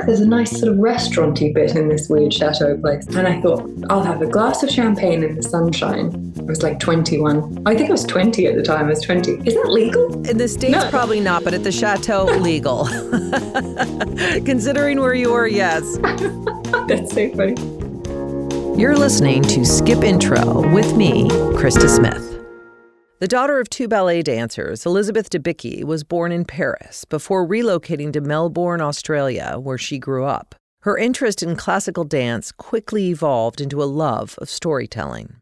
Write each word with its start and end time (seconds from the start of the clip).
look, 0.00 0.06
there's 0.06 0.20
a 0.20 0.26
nice 0.28 0.50
sort 0.58 0.72
of 0.72 0.78
restauranty 0.78 1.52
bit 1.52 1.76
in 1.76 1.88
this 1.88 2.08
weird 2.08 2.32
chateau 2.32 2.76
place. 2.78 3.06
And 3.08 3.26
I 3.26 3.40
thought, 3.40 3.68
I'll 3.90 4.02
have 4.02 4.22
a 4.22 4.26
glass 4.26 4.62
of 4.62 4.70
champagne 4.70 5.22
in 5.22 5.36
the 5.36 5.42
sunshine. 5.42 6.32
I 6.38 6.42
was 6.42 6.62
like 6.62 6.80
21. 6.80 7.62
I 7.66 7.74
think 7.74 7.88
I 7.88 7.92
was 7.92 8.04
20 8.04 8.46
at 8.46 8.56
the 8.56 8.62
time. 8.62 8.86
I 8.86 8.90
was 8.90 9.02
20. 9.02 9.32
Is 9.46 9.54
that 9.54 9.70
legal? 9.70 10.26
In 10.28 10.38
the 10.38 10.48
States, 10.48 10.72
No. 10.72 10.88
probably 10.90 11.20
not, 11.20 11.44
but 11.44 11.54
at 11.54 11.62
the 11.64 11.72
chateau, 11.72 12.24
legal. 12.40 12.86
Considering 14.44 15.00
where 15.00 15.14
you 15.14 15.32
were, 15.32 15.46
yes. 15.46 15.98
That's 16.88 17.12
so 17.14 17.28
funny. 17.34 17.54
You're 18.80 18.96
listening 18.96 19.42
to 19.42 19.64
Skip 19.64 20.02
Intro 20.02 20.72
with 20.72 20.96
me, 20.96 21.28
Krista 21.28 21.88
Smith. 21.88 22.26
The 23.20 23.28
daughter 23.28 23.60
of 23.60 23.68
two 23.68 23.86
ballet 23.86 24.22
dancers, 24.22 24.86
Elizabeth 24.86 25.28
Debicki 25.28 25.84
was 25.84 26.04
born 26.04 26.32
in 26.32 26.46
Paris 26.46 27.04
before 27.04 27.46
relocating 27.46 28.14
to 28.14 28.22
Melbourne, 28.22 28.80
Australia, 28.80 29.58
where 29.60 29.76
she 29.76 29.98
grew 29.98 30.24
up. 30.24 30.54
Her 30.84 30.96
interest 30.96 31.42
in 31.42 31.54
classical 31.54 32.04
dance 32.04 32.50
quickly 32.50 33.10
evolved 33.10 33.60
into 33.60 33.82
a 33.82 33.84
love 33.84 34.38
of 34.38 34.48
storytelling. 34.48 35.34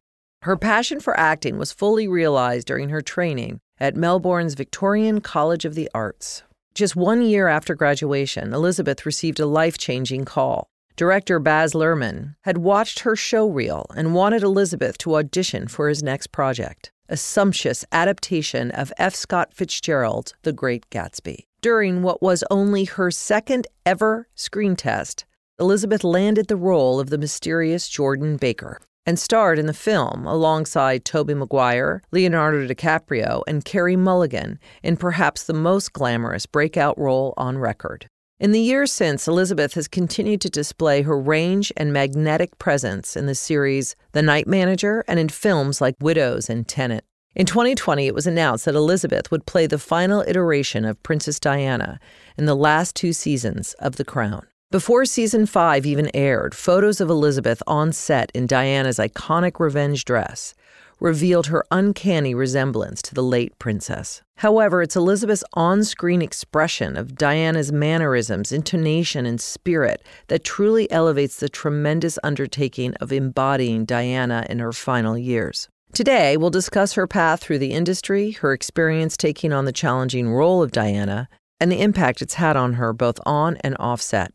Her 0.42 0.56
passion 0.56 0.98
for 0.98 1.16
acting 1.16 1.56
was 1.56 1.70
fully 1.70 2.09
realized 2.09 2.66
during 2.66 2.88
her 2.88 3.00
training 3.00 3.60
at 3.78 3.95
Melbourne's 3.95 4.55
Victorian 4.55 5.20
College 5.20 5.64
of 5.64 5.77
the 5.77 5.88
Arts. 5.95 6.42
Just 6.74 6.97
one 6.97 7.22
year 7.22 7.47
after 7.47 7.77
graduation, 7.77 8.52
Elizabeth 8.52 9.06
received 9.06 9.38
a 9.38 9.47
life 9.47 9.78
changing 9.78 10.24
call. 10.24 10.66
Director 10.97 11.38
Baz 11.38 11.74
Luhrmann 11.74 12.34
had 12.42 12.58
watched 12.58 13.00
her 13.00 13.14
show 13.14 13.48
reel 13.48 13.86
and 13.95 14.16
wanted 14.16 14.42
Elizabeth 14.42 14.98
to 14.98 15.14
audition 15.14 15.69
for 15.69 15.88
his 15.88 16.02
next 16.02 16.33
project, 16.33 16.91
a 17.09 17.17
sumptuous 17.17 17.85
adaptation 17.93 18.71
of 18.71 18.93
F. 18.98 19.15
Scott 19.15 19.53
Fitzgerald's 19.55 20.35
The 20.43 20.53
Great 20.53 20.89
Gatsby. 20.91 21.47
During 21.61 22.03
what 22.03 22.23
was 22.23 22.45
only 22.51 22.84
her 22.84 23.11
second 23.11 23.67
ever 23.84 24.28
screen 24.34 24.77
test, 24.77 25.25
Elizabeth 25.59 26.05
landed 26.05 26.47
the 26.47 26.56
role 26.56 27.00
of 27.00 27.11
the 27.11 27.19
mysterious 27.19 27.89
Jordan 27.89 28.37
Baker 28.37 28.81
and 29.05 29.19
starred 29.19 29.59
in 29.59 29.67
the 29.67 29.73
film 29.73 30.27
alongside 30.27 31.05
Tobey 31.05 31.34
Maguire, 31.34 32.03
Leonardo 32.12 32.67
DiCaprio, 32.69 33.43
and 33.47 33.65
Carey 33.65 33.97
Mulligan 33.97 34.59
in 34.83 34.97
perhaps 34.97 35.45
the 35.45 35.55
most 35.55 35.95
glamorous 35.95 36.45
breakout 36.45 36.98
role 36.98 37.33
on 37.37 37.56
record. 37.59 38.09
In 38.41 38.53
the 38.53 38.61
years 38.61 38.92
since, 38.92 39.27
Elizabeth 39.27 39.75
has 39.75 39.89
continued 39.89 40.41
to 40.42 40.48
display 40.48 41.03
her 41.03 41.19
range 41.19 41.72
and 41.77 41.92
magnetic 41.92 42.56
presence 42.61 43.17
in 43.17 43.27
the 43.27 43.34
series 43.34 43.97
The 44.12 44.22
Night 44.22 44.47
Manager 44.47 45.05
and 45.08 45.19
in 45.19 45.28
films 45.28 45.81
like 45.81 45.97
Widows 46.00 46.48
and 46.48 46.66
Tenet. 46.69 47.05
In 47.34 47.47
2020, 47.47 48.06
it 48.06 48.14
was 48.14 48.28
announced 48.28 48.64
that 48.66 48.77
Elizabeth 48.77 49.33
would 49.33 49.44
play 49.44 49.66
the 49.66 49.77
final 49.77 50.25
iteration 50.28 50.84
of 50.84 51.03
Princess 51.03 51.41
Diana 51.41 51.98
in 52.36 52.47
the 52.47 52.55
last 52.55 52.94
two 52.94 53.12
seasons 53.12 53.75
of 53.81 53.97
The 53.97 54.05
Crown. 54.05 54.47
Before 54.70 55.05
season 55.05 55.44
five 55.44 55.84
even 55.84 56.09
aired, 56.14 56.55
photos 56.55 57.00
of 57.00 57.11
Elizabeth 57.11 57.61
on 57.66 57.91
set 57.91 58.31
in 58.34 58.47
Diana's 58.47 58.98
iconic 58.98 59.59
revenge 59.59 60.05
dress 60.05 60.55
revealed 61.00 61.46
her 61.46 61.64
uncanny 61.70 62.34
resemblance 62.34 63.00
to 63.02 63.14
the 63.14 63.22
late 63.22 63.58
princess. 63.58 64.22
However, 64.36 64.82
it's 64.82 64.96
Elizabeth's 64.96 65.44
on 65.54 65.84
screen 65.84 66.22
expression 66.22 66.96
of 66.96 67.16
Diana's 67.16 67.72
mannerisms, 67.72 68.52
intonation, 68.52 69.26
and 69.26 69.41
spirit 69.41 70.02
that 70.28 70.44
truly 70.44 70.91
elevates 70.91 71.38
the 71.38 71.48
tremendous 71.48 72.19
undertaking 72.22 72.94
of 72.96 73.12
embodying 73.12 73.84
Diana 73.84 74.46
in 74.48 74.58
her 74.58 74.72
final 74.72 75.19
years. 75.19 75.69
Today, 75.92 76.36
we'll 76.36 76.50
discuss 76.50 76.92
her 76.92 77.06
path 77.06 77.41
through 77.41 77.58
the 77.58 77.72
industry, 77.72 78.32
her 78.32 78.52
experience 78.52 79.16
taking 79.16 79.52
on 79.52 79.64
the 79.64 79.72
challenging 79.72 80.30
role 80.30 80.62
of 80.62 80.70
Diana, 80.70 81.28
and 81.60 81.72
the 81.72 81.80
impact 81.80 82.22
it's 82.22 82.34
had 82.34 82.56
on 82.56 82.74
her 82.74 82.92
both 82.92 83.19
on 83.24 83.56
and 83.58 83.74
off 83.78 84.00
set. 84.00 84.32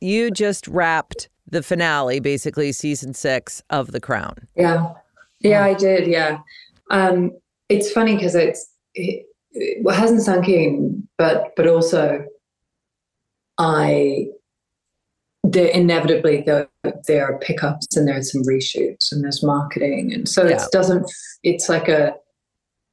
You 0.00 0.30
just 0.30 0.68
wrapped 0.68 1.28
the 1.48 1.62
finale, 1.62 2.20
basically 2.20 2.72
season 2.72 3.14
six 3.14 3.62
of 3.70 3.92
The 3.92 4.00
Crown. 4.00 4.48
Yeah. 4.54 4.94
Yeah, 5.40 5.64
I 5.64 5.74
did. 5.74 6.06
Yeah. 6.06 6.38
Um, 6.90 7.32
it's 7.68 7.90
funny 7.90 8.14
because 8.14 8.34
it's, 8.34 8.68
it, 8.94 9.26
it 9.52 9.78
well, 9.82 9.94
hasn't 9.96 10.22
sunk 10.22 10.48
in, 10.48 11.06
but, 11.18 11.52
but 11.56 11.66
also 11.66 12.24
I, 13.58 14.26
there 15.44 15.68
inevitably 15.68 16.42
there, 16.42 16.68
there 17.06 17.26
are 17.26 17.38
pickups 17.38 17.96
and 17.96 18.06
there's 18.08 18.32
some 18.32 18.42
reshoots 18.42 19.12
and 19.12 19.22
there's 19.22 19.42
marketing. 19.42 20.12
And 20.12 20.28
so 20.28 20.46
Yeah. 20.46 20.62
it 20.62 20.70
doesn't, 20.72 21.10
it's 21.42 21.68
like 21.68 21.88
a, 21.88 22.14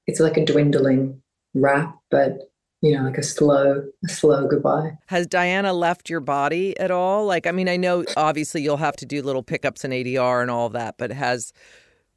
it's 0.07 0.19
like 0.19 0.37
a 0.37 0.45
dwindling 0.45 1.21
wrap, 1.53 1.97
but 2.11 2.49
you 2.81 2.93
know, 2.93 3.03
like 3.03 3.17
a 3.17 3.23
slow, 3.23 3.81
a 4.03 4.09
slow 4.09 4.45
goodbye. 4.45 4.97
Has 5.07 5.25
Diana 5.25 5.71
left 5.71 6.09
your 6.09 6.19
body 6.19 6.77
at 6.77 6.91
all? 6.91 7.25
Like, 7.25 7.47
I 7.47 7.51
mean, 7.51 7.69
I 7.69 7.77
know 7.77 8.03
obviously 8.17 8.61
you'll 8.61 8.75
have 8.75 8.97
to 8.97 9.05
do 9.05 9.21
little 9.21 9.41
pickups 9.41 9.85
in 9.85 9.91
ADR 9.91 10.41
and 10.41 10.51
all 10.51 10.67
that, 10.69 10.95
but 10.97 11.09
has 11.11 11.53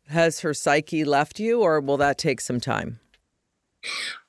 has 0.09 0.41
her 0.41 0.55
psyche 0.55 1.05
left 1.05 1.41
you, 1.41 1.61
or 1.61 1.81
will 1.81 1.97
that 1.97 2.19
take 2.19 2.41
some 2.41 2.61
time? 2.61 3.01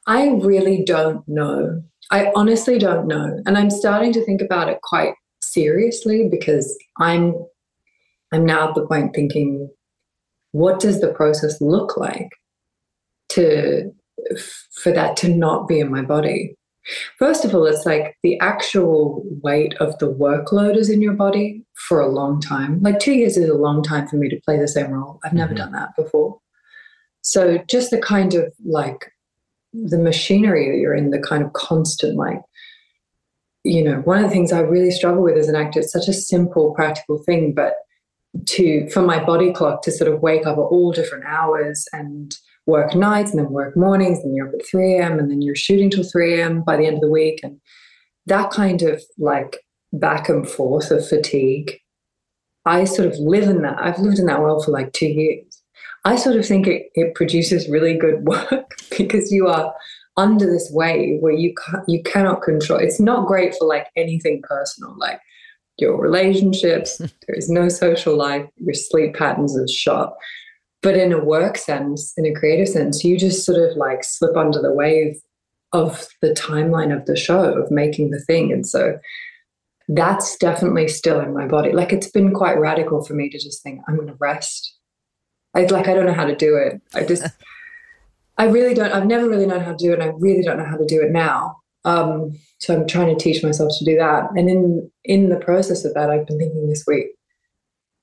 I 0.06 0.30
really 0.30 0.84
don't 0.84 1.28
know. 1.28 1.84
I 2.12 2.32
honestly 2.36 2.80
don't 2.80 3.08
know. 3.08 3.42
And 3.46 3.58
I'm 3.58 3.70
starting 3.70 4.14
to 4.14 4.24
think 4.24 4.42
about 4.42 4.70
it 4.70 4.82
quite 4.82 5.14
seriously 5.42 6.28
because 6.30 6.78
I'm 7.00 7.36
I'm 8.32 8.46
now 8.46 8.70
at 8.70 8.76
the 8.76 8.86
point 8.86 9.16
thinking, 9.16 9.70
what 10.52 10.80
does 10.80 11.02
the 11.02 11.14
process 11.14 11.62
look 11.62 11.98
like 11.98 12.30
to 13.30 13.92
for 14.72 14.92
that 14.92 15.16
to 15.18 15.30
not 15.30 15.68
be 15.68 15.80
in 15.80 15.92
my 15.92 16.02
body? 16.02 16.56
First 17.20 17.44
of 17.46 17.54
all, 17.54 17.66
it's 17.66 17.86
like 17.86 18.18
the 18.24 18.40
actual 18.40 19.24
weight 19.44 19.74
of 19.76 19.98
the 20.00 20.12
workload 20.12 20.78
is 20.78 20.90
in 20.90 21.02
your 21.02 21.14
body 21.14 21.64
for 21.88 22.00
a 22.00 22.08
long 22.10 22.40
time. 22.40 22.82
Like 22.82 23.00
two 23.00 23.14
years 23.14 23.38
is 23.38 23.50
a 23.50 23.54
long 23.54 23.84
time 23.84 24.08
for 24.08 24.16
me 24.16 24.30
to 24.30 24.40
play 24.46 24.58
the 24.58 24.68
same 24.68 24.92
role. 24.92 25.20
I've 25.24 25.34
never 25.34 25.54
Mhm. 25.54 25.58
done 25.58 25.72
that 25.74 25.96
before. 25.98 26.40
So 27.22 27.58
just 27.68 27.92
the 27.92 27.98
kind 27.98 28.34
of 28.36 28.54
like 28.66 29.12
the 29.74 29.98
machinery 29.98 30.70
that 30.72 30.78
you're 30.78 30.96
in, 30.96 31.10
the 31.10 31.20
kind 31.20 31.44
of 31.44 31.54
constant 31.54 32.16
like, 32.16 32.42
you 33.64 33.84
know, 33.84 33.98
one 34.06 34.18
of 34.18 34.24
the 34.24 34.30
things 34.30 34.54
I 34.54 34.62
really 34.62 34.92
struggle 34.92 35.22
with 35.24 35.38
as 35.38 35.50
an 35.50 35.56
actor, 35.56 35.82
it's 35.82 35.92
such 35.92 36.08
a 36.08 36.14
simple, 36.14 36.74
practical 36.74 37.18
thing, 37.18 37.54
but 37.54 37.76
to 38.46 38.88
for 38.90 39.02
my 39.02 39.24
body 39.24 39.52
clock 39.52 39.82
to 39.82 39.92
sort 39.92 40.12
of 40.12 40.22
wake 40.22 40.46
up 40.46 40.58
at 40.58 40.62
all 40.62 40.92
different 40.92 41.26
hours 41.26 41.86
and 41.92 42.38
work 42.68 42.94
nights 42.94 43.32
and 43.32 43.40
then 43.40 43.50
work 43.50 43.76
mornings 43.76 44.20
and 44.20 44.36
you're 44.36 44.48
up 44.48 44.54
at 44.54 44.66
3 44.66 44.96
a.m. 44.96 45.18
and 45.18 45.32
then 45.32 45.42
you're 45.42 45.56
shooting 45.56 45.90
till 45.90 46.04
3 46.04 46.40
a.m. 46.40 46.62
by 46.62 46.78
the 46.78 46.86
end 46.86 46.96
of 46.96 47.02
the 47.02 47.10
week 47.10 47.40
and 47.42 47.60
that 48.28 48.52
kind 48.52 48.84
of 48.84 49.02
like 49.18 49.58
back 49.94 50.30
and 50.30 50.48
forth 50.48 50.92
of 50.92 51.08
fatigue. 51.08 51.80
I 52.66 52.84
sort 52.84 53.08
of 53.08 53.18
live 53.18 53.46
in 53.48 53.62
that. 53.62 53.78
I've 53.80 54.00
lived 54.00 54.20
in 54.20 54.26
that 54.26 54.42
world 54.42 54.66
for 54.66 54.72
like 54.72 54.92
two 54.92 55.08
years. 55.08 55.64
I 56.04 56.18
sort 56.18 56.36
of 56.36 56.46
think 56.46 56.68
it, 56.68 56.88
it 56.94 57.16
produces 57.16 57.70
really 57.70 57.98
good 57.98 58.24
work 58.28 58.76
because 58.98 59.32
you 59.32 59.48
are 59.48 59.74
under 60.18 60.46
this 60.46 60.70
wave 60.74 61.22
where 61.22 61.34
you 61.34 61.54
ca- 61.56 61.84
you 61.88 62.04
cannot 62.04 62.42
control. 62.42 62.80
It's 62.80 63.00
not 63.00 63.28
great 63.28 63.56
for 63.56 63.66
like 63.68 63.88
anything 63.96 64.42
personal, 64.44 64.96
like 64.98 65.22
your 65.78 66.00
relationships. 66.00 66.98
there 66.98 67.36
is 67.36 67.50
no 67.50 67.70
social 67.70 68.16
life. 68.18 68.46
Your 68.58 68.74
sleep 68.74 69.16
patterns 69.16 69.58
are 69.58 69.68
shot. 69.68 70.16
But 70.82 70.96
in 70.96 71.12
a 71.12 71.24
work 71.24 71.58
sense, 71.58 72.14
in 72.18 72.26
a 72.26 72.34
creative 72.34 72.68
sense, 72.68 73.04
you 73.04 73.18
just 73.18 73.46
sort 73.46 73.60
of 73.60 73.76
like 73.78 74.04
slip 74.04 74.38
under 74.38 74.62
the 74.62 74.72
wave 74.72 75.16
of 75.74 76.08
the 76.22 76.30
timeline 76.30 76.96
of 76.96 77.06
the 77.06 77.16
show 77.16 77.54
of 77.54 77.72
making 77.72 78.12
the 78.12 78.20
thing, 78.22 78.52
and 78.52 78.66
so 78.66 78.98
that's 79.90 80.38
definitely 80.38 80.88
still 80.88 81.20
in 81.20 81.34
my 81.34 81.48
body. 81.48 81.72
Like 81.72 81.94
it's 81.94 82.12
been 82.12 82.34
quite 82.34 82.60
radical 82.60 83.04
for 83.04 83.14
me 83.14 83.30
to 83.30 83.40
just 83.40 83.64
think 83.64 83.82
I'm 83.88 83.96
going 83.96 84.08
to 84.08 84.18
rest. 84.20 84.76
I 85.56 85.66
like 85.66 85.88
I 85.88 85.94
don't 85.94 86.06
know 86.06 86.14
how 86.14 86.26
to 86.26 86.36
do 86.36 86.56
it. 86.56 86.82
I 86.94 87.06
just 87.06 87.24
I 88.38 88.46
really 88.46 88.74
don't. 88.74 88.92
I've 88.92 89.08
never 89.08 89.28
really 89.28 89.46
known 89.46 89.62
how 89.62 89.72
to 89.72 89.78
do 89.78 89.92
it, 89.92 90.00
and 90.00 90.04
I 90.04 90.14
really 90.18 90.44
don't 90.44 90.58
know 90.58 90.66
how 90.66 90.78
to 90.78 90.86
do 90.86 91.02
it 91.02 91.12
now. 91.12 91.58
Um, 91.86 92.38
so 92.60 92.76
I'm 92.76 92.88
trying 92.88 93.16
to 93.16 93.24
teach 93.24 93.44
myself 93.44 93.72
to 93.80 93.86
do 93.86 93.98
that. 93.98 94.30
And 94.36 94.50
in 94.50 94.92
in 95.06 95.30
the 95.30 95.38
process 95.38 95.86
of 95.86 95.94
that, 95.94 96.10
I've 96.10 96.28
been 96.28 96.38
thinking 96.38 96.70
this 96.70 96.84
week, 96.86 97.08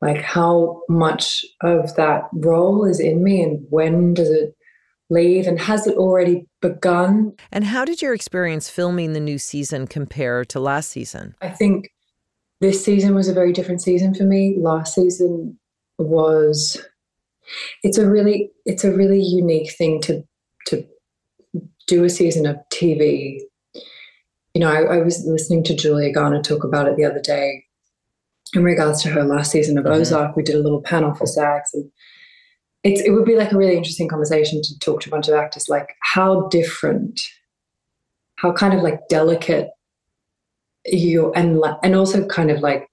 like 0.05 0.21
how 0.21 0.83
much 0.87 1.47
of 1.63 1.97
that 1.97 2.25
role 2.35 2.85
is 2.85 3.01
in 3.01 3.25
me, 3.25 3.43
and 3.43 3.65
when 3.71 4.13
does 4.13 4.29
it 4.29 4.55
leave, 5.09 5.47
and 5.47 5.59
has 5.59 5.87
it 5.87 5.97
already 5.97 6.47
begun? 6.61 7.33
And 7.51 7.65
how 7.65 7.87
did 7.87 8.03
your 8.03 8.13
experience 8.13 8.69
filming 8.69 9.15
the 9.15 9.21
new 9.21 9.39
season 9.39 9.87
compare 9.87 10.45
to 10.45 10.61
last 10.61 10.91
season? 10.91 11.35
I 11.41 11.49
think 11.49 11.89
this 12.61 12.85
season 12.85 13.15
was 13.15 13.29
a 13.29 13.33
very 13.33 13.55
different 13.55 13.81
season 13.81 14.15
for 14.15 14.25
me. 14.25 14.57
Last 14.59 14.95
season 14.95 15.59
was 15.97 16.85
it's 17.83 17.97
a 17.97 18.07
really 18.07 18.51
it's 18.67 18.85
a 18.85 18.95
really 18.95 19.23
unique 19.23 19.73
thing 19.73 20.03
to 20.03 20.23
to 20.67 20.85
do 21.87 22.05
a 22.05 22.11
season 22.11 22.45
of 22.45 22.59
TV. 22.71 23.39
You 24.53 24.61
know, 24.61 24.71
I, 24.71 24.97
I 24.97 24.99
was 24.99 25.25
listening 25.25 25.65
to 25.65 25.75
Julia 25.75 26.13
Garner 26.13 26.43
talk 26.43 26.63
about 26.63 26.89
it 26.89 26.97
the 26.97 27.07
other 27.07 27.23
day 27.23 27.64
in 28.55 28.65
regards 28.65 29.03
to 29.03 29.09
her 29.11 29.25
last 29.25 29.51
season 29.51 29.77
of 29.79 29.85
Mhm. 29.85 29.97
Ozark. 29.97 30.37
We 30.37 30.43
did 30.43 30.55
a 30.55 30.61
little 30.61 30.81
panel 30.83 31.15
for 31.15 31.27
SAGs 31.27 31.75
and 31.75 31.91
it's 32.85 33.01
it 33.01 33.11
would 33.11 33.25
be 33.25 33.37
like 33.37 33.53
a 33.53 33.57
really 33.57 33.77
interesting 33.77 34.09
conversation 34.09 34.61
to 34.63 34.79
talk 34.79 35.01
to 35.01 35.09
a 35.09 35.11
bunch 35.11 35.29
of 35.29 35.35
actors 35.35 35.69
like 35.69 35.95
how 36.03 36.49
different, 36.49 37.21
how 38.37 38.53
kind 38.53 38.75
of 38.75 38.83
like 38.83 39.09
delicate 39.09 39.71
you 40.87 41.33
and 41.33 41.63
and 41.83 41.95
also 41.95 42.27
kind 42.27 42.51
of 42.51 42.61
like 42.61 42.87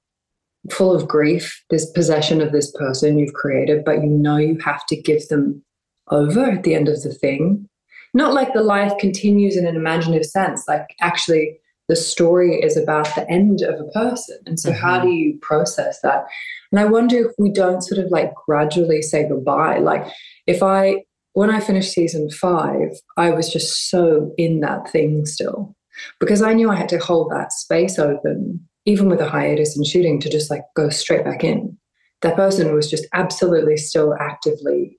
full 0.69 0.93
of 0.95 1.07
grief, 1.07 1.63
this 1.69 1.89
possession 1.91 2.39
of 2.39 2.51
this 2.51 2.71
person 2.71 3.17
you've 3.17 3.33
created, 3.33 3.83
but 3.83 4.01
you 4.01 4.07
know 4.09 4.37
you 4.37 4.57
have 4.63 4.85
to 4.85 4.95
give 4.95 5.27
them 5.27 5.63
over 6.09 6.45
at 6.45 6.63
the 6.63 6.75
end 6.75 6.87
of 6.87 7.01
the 7.01 7.13
thing. 7.13 7.67
Not 8.13 8.33
like 8.33 8.53
the 8.53 8.63
life 8.63 8.93
continues 8.99 9.57
in 9.57 9.65
an 9.65 9.75
imaginative 9.75 10.25
sense, 10.25 10.65
like 10.67 10.95
actually 11.01 11.59
the 11.91 11.95
story 11.97 12.55
is 12.55 12.77
about 12.77 13.13
the 13.15 13.29
end 13.29 13.61
of 13.61 13.77
a 13.77 13.91
person. 13.91 14.37
And 14.45 14.57
so, 14.57 14.71
mm-hmm. 14.71 14.79
how 14.79 15.01
do 15.01 15.09
you 15.09 15.37
process 15.41 15.99
that? 16.03 16.23
And 16.71 16.79
I 16.79 16.85
wonder 16.85 17.17
if 17.17 17.33
we 17.37 17.51
don't 17.51 17.81
sort 17.81 17.99
of 17.99 18.09
like 18.11 18.31
gradually 18.47 19.01
say 19.01 19.27
goodbye. 19.27 19.79
Like, 19.79 20.07
if 20.47 20.63
I, 20.63 21.03
when 21.33 21.49
I 21.49 21.59
finished 21.59 21.91
season 21.91 22.29
five, 22.29 22.91
I 23.17 23.31
was 23.31 23.51
just 23.51 23.89
so 23.89 24.33
in 24.37 24.61
that 24.61 24.89
thing 24.89 25.25
still 25.25 25.75
because 26.21 26.41
I 26.41 26.53
knew 26.53 26.69
I 26.69 26.75
had 26.75 26.89
to 26.89 26.97
hold 26.97 27.29
that 27.31 27.51
space 27.51 27.99
open 27.99 28.65
even 28.85 29.09
with 29.09 29.19
a 29.19 29.29
hiatus 29.29 29.77
in 29.77 29.83
shooting, 29.83 30.19
to 30.19 30.29
just 30.29 30.49
like 30.49 30.63
go 30.75 30.89
straight 30.89 31.23
back 31.23 31.43
in. 31.43 31.77
That 32.21 32.35
person 32.35 32.73
was 32.73 32.89
just 32.89 33.05
absolutely 33.13 33.77
still 33.77 34.15
actively 34.19 34.97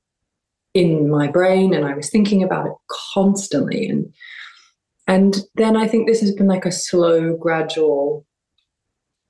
in 0.74 1.10
my 1.10 1.28
brain, 1.28 1.74
and 1.74 1.84
I 1.84 1.94
was 1.94 2.10
thinking 2.10 2.42
about 2.42 2.66
it 2.66 2.72
constantly. 3.14 3.88
And 3.88 4.12
and 5.06 5.40
then 5.54 5.76
I 5.76 5.88
think 5.88 6.06
this 6.06 6.20
has 6.20 6.34
been 6.34 6.46
like 6.46 6.64
a 6.64 6.72
slow, 6.72 7.36
gradual, 7.36 8.26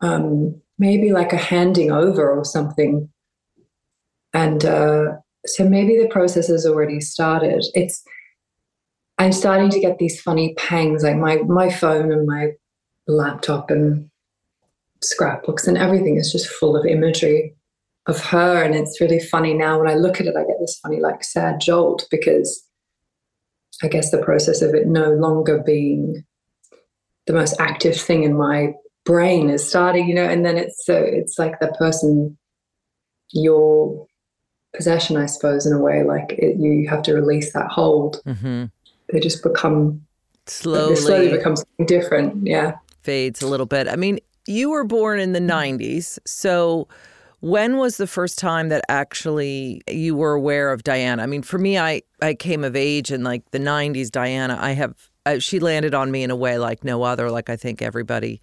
um, 0.00 0.60
maybe 0.78 1.12
like 1.12 1.32
a 1.32 1.38
handing 1.38 1.90
over 1.90 2.30
or 2.30 2.44
something. 2.44 3.08
And 4.34 4.64
uh, 4.64 5.16
so 5.46 5.68
maybe 5.68 5.98
the 5.98 6.08
process 6.08 6.48
has 6.48 6.66
already 6.66 7.00
started. 7.00 7.64
It's 7.74 8.02
I'm 9.18 9.32
starting 9.32 9.70
to 9.70 9.80
get 9.80 9.98
these 9.98 10.20
funny 10.20 10.54
pangs, 10.54 11.04
like 11.04 11.16
my 11.16 11.36
my 11.36 11.70
phone 11.70 12.12
and 12.12 12.26
my 12.26 12.52
laptop 13.06 13.70
and 13.70 14.10
scrapbooks 15.02 15.66
and 15.66 15.76
everything 15.76 16.16
is 16.16 16.30
just 16.30 16.46
full 16.46 16.76
of 16.76 16.86
imagery 16.86 17.54
of 18.06 18.20
her. 18.26 18.62
And 18.62 18.74
it's 18.74 19.00
really 19.00 19.20
funny 19.20 19.54
now 19.54 19.78
when 19.78 19.88
I 19.88 19.94
look 19.94 20.20
at 20.20 20.26
it, 20.26 20.36
I 20.36 20.44
get 20.44 20.56
this 20.60 20.78
funny, 20.82 21.00
like 21.00 21.24
sad 21.24 21.60
jolt 21.60 22.06
because 22.10 22.66
I 23.82 23.88
guess 23.88 24.10
the 24.10 24.18
process 24.18 24.62
of 24.62 24.74
it 24.74 24.86
no 24.86 25.12
longer 25.12 25.58
being 25.58 26.24
the 27.26 27.32
most 27.32 27.54
active 27.60 27.96
thing 27.96 28.22
in 28.22 28.36
my 28.36 28.74
brain 29.04 29.50
is 29.50 29.68
starting, 29.68 30.08
you 30.08 30.14
know, 30.14 30.24
and 30.24 30.44
then 30.44 30.56
it's 30.56 30.84
so 30.84 30.94
it's 30.96 31.38
like 31.38 31.58
the 31.60 31.68
person, 31.78 32.36
your 33.32 34.06
possession, 34.74 35.16
I 35.16 35.26
suppose, 35.26 35.66
in 35.66 35.72
a 35.72 35.78
way, 35.78 36.02
like 36.02 36.32
it, 36.32 36.56
you 36.58 36.88
have 36.88 37.02
to 37.02 37.14
release 37.14 37.52
that 37.52 37.68
hold. 37.68 38.22
Mm-hmm. 38.26 38.64
They 39.12 39.20
just 39.20 39.42
become 39.42 40.04
slowly, 40.46 40.96
slowly 40.96 41.30
become 41.30 41.56
something 41.56 41.86
different. 41.86 42.46
Yeah. 42.46 42.76
Fades 43.02 43.42
a 43.42 43.48
little 43.48 43.66
bit. 43.66 43.88
I 43.88 43.96
mean, 43.96 44.20
you 44.46 44.70
were 44.70 44.84
born 44.84 45.18
in 45.20 45.32
the 45.32 45.40
90s. 45.40 46.18
So 46.24 46.88
when 47.42 47.76
was 47.76 47.96
the 47.96 48.06
first 48.06 48.38
time 48.38 48.70
that 48.70 48.84
actually 48.88 49.82
you 49.88 50.16
were 50.16 50.32
aware 50.32 50.72
of 50.72 50.82
Diana? 50.84 51.22
I 51.22 51.26
mean, 51.26 51.42
for 51.42 51.58
me, 51.58 51.78
I, 51.78 52.02
I 52.22 52.34
came 52.34 52.64
of 52.64 52.74
age 52.74 53.10
in 53.10 53.22
like 53.22 53.50
the 53.50 53.58
90s. 53.58 54.10
Diana, 54.10 54.56
I 54.60 54.72
have, 54.72 55.10
uh, 55.26 55.38
she 55.38 55.60
landed 55.60 55.94
on 55.94 56.10
me 56.10 56.22
in 56.22 56.30
a 56.30 56.36
way 56.36 56.56
like 56.56 56.84
no 56.84 57.02
other, 57.02 57.30
like 57.30 57.50
I 57.50 57.56
think 57.56 57.82
everybody 57.82 58.40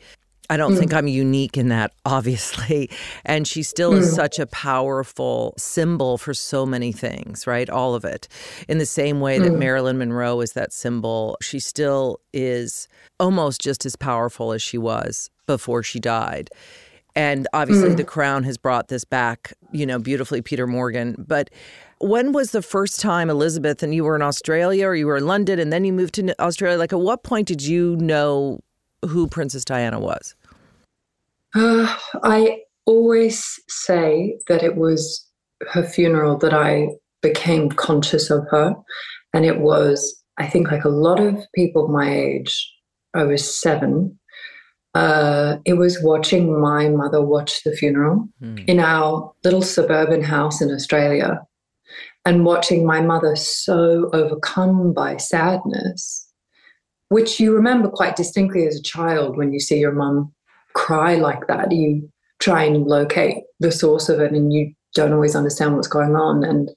I 0.49 0.57
don't 0.57 0.73
mm. 0.73 0.79
think 0.79 0.93
I'm 0.93 1.07
unique 1.07 1.57
in 1.57 1.69
that, 1.69 1.93
obviously. 2.05 2.89
And 3.23 3.47
she 3.47 3.61
still 3.61 3.93
mm. 3.93 3.99
is 3.99 4.13
such 4.13 4.39
a 4.39 4.47
powerful 4.47 5.53
symbol 5.57 6.17
for 6.17 6.33
so 6.33 6.65
many 6.65 6.91
things, 6.91 7.45
right? 7.45 7.69
All 7.69 7.93
of 7.93 8.03
it. 8.03 8.27
In 8.67 8.79
the 8.79 8.85
same 8.85 9.19
way 9.19 9.37
that 9.37 9.51
mm. 9.51 9.59
Marilyn 9.59 9.97
Monroe 9.97 10.41
is 10.41 10.53
that 10.53 10.73
symbol, 10.73 11.37
she 11.41 11.59
still 11.59 12.19
is 12.33 12.87
almost 13.19 13.61
just 13.61 13.85
as 13.85 13.95
powerful 13.95 14.51
as 14.51 14.61
she 14.61 14.77
was 14.77 15.29
before 15.45 15.83
she 15.83 15.99
died. 15.99 16.49
And 17.15 17.47
obviously, 17.53 17.89
mm. 17.89 17.97
the 17.97 18.03
crown 18.03 18.43
has 18.43 18.57
brought 18.57 18.87
this 18.87 19.03
back, 19.03 19.53
you 19.71 19.85
know, 19.85 19.99
beautifully, 19.99 20.41
Peter 20.41 20.67
Morgan. 20.67 21.15
But 21.27 21.49
when 21.99 22.31
was 22.31 22.51
the 22.51 22.61
first 22.61 22.99
time, 22.99 23.29
Elizabeth, 23.29 23.83
and 23.83 23.93
you 23.93 24.03
were 24.03 24.15
in 24.15 24.21
Australia 24.21 24.87
or 24.87 24.95
you 24.95 25.07
were 25.07 25.17
in 25.17 25.27
London 25.27 25.59
and 25.59 25.73
then 25.73 25.83
you 25.83 25.93
moved 25.93 26.15
to 26.15 26.41
Australia? 26.41 26.77
Like, 26.77 26.93
at 26.93 26.99
what 26.99 27.23
point 27.23 27.47
did 27.47 27.61
you 27.61 27.95
know 27.97 28.59
who 29.05 29.27
Princess 29.27 29.65
Diana 29.65 29.99
was? 29.99 30.35
Uh, 31.55 31.93
I 32.23 32.61
always 32.85 33.59
say 33.67 34.37
that 34.47 34.63
it 34.63 34.75
was 34.75 35.25
her 35.71 35.83
funeral 35.83 36.37
that 36.37 36.53
I 36.53 36.89
became 37.21 37.69
conscious 37.69 38.29
of 38.29 38.47
her. 38.49 38.75
And 39.33 39.45
it 39.45 39.59
was, 39.59 40.21
I 40.37 40.47
think, 40.47 40.71
like 40.71 40.85
a 40.85 40.89
lot 40.89 41.19
of 41.19 41.37
people 41.53 41.87
my 41.87 42.11
age, 42.11 42.71
I 43.13 43.23
was 43.23 43.59
seven. 43.59 44.18
Uh, 44.99 45.59
it 45.63 45.75
was 45.75 46.03
watching 46.03 46.59
my 46.59 46.89
mother 46.89 47.21
watch 47.21 47.63
the 47.63 47.73
funeral 47.73 48.27
mm. 48.41 48.67
in 48.67 48.81
our 48.81 49.33
little 49.45 49.61
suburban 49.61 50.21
house 50.21 50.61
in 50.61 50.69
Australia 50.69 51.39
and 52.25 52.43
watching 52.43 52.85
my 52.85 52.99
mother 52.99 53.33
so 53.37 54.09
overcome 54.11 54.91
by 54.91 55.15
sadness, 55.15 56.29
which 57.07 57.39
you 57.39 57.55
remember 57.55 57.87
quite 57.87 58.17
distinctly 58.17 58.67
as 58.67 58.75
a 58.75 58.83
child 58.83 59.37
when 59.37 59.53
you 59.53 59.59
see 59.61 59.79
your 59.79 59.93
mum 59.93 60.33
cry 60.73 61.15
like 61.15 61.47
that. 61.47 61.71
You 61.71 62.11
try 62.39 62.63
and 62.63 62.85
locate 62.85 63.43
the 63.61 63.71
source 63.71 64.09
of 64.09 64.19
it 64.19 64.33
and 64.33 64.51
you 64.51 64.73
don't 64.95 65.13
always 65.13 65.33
understand 65.33 65.75
what's 65.75 65.87
going 65.87 66.17
on. 66.17 66.43
And 66.43 66.71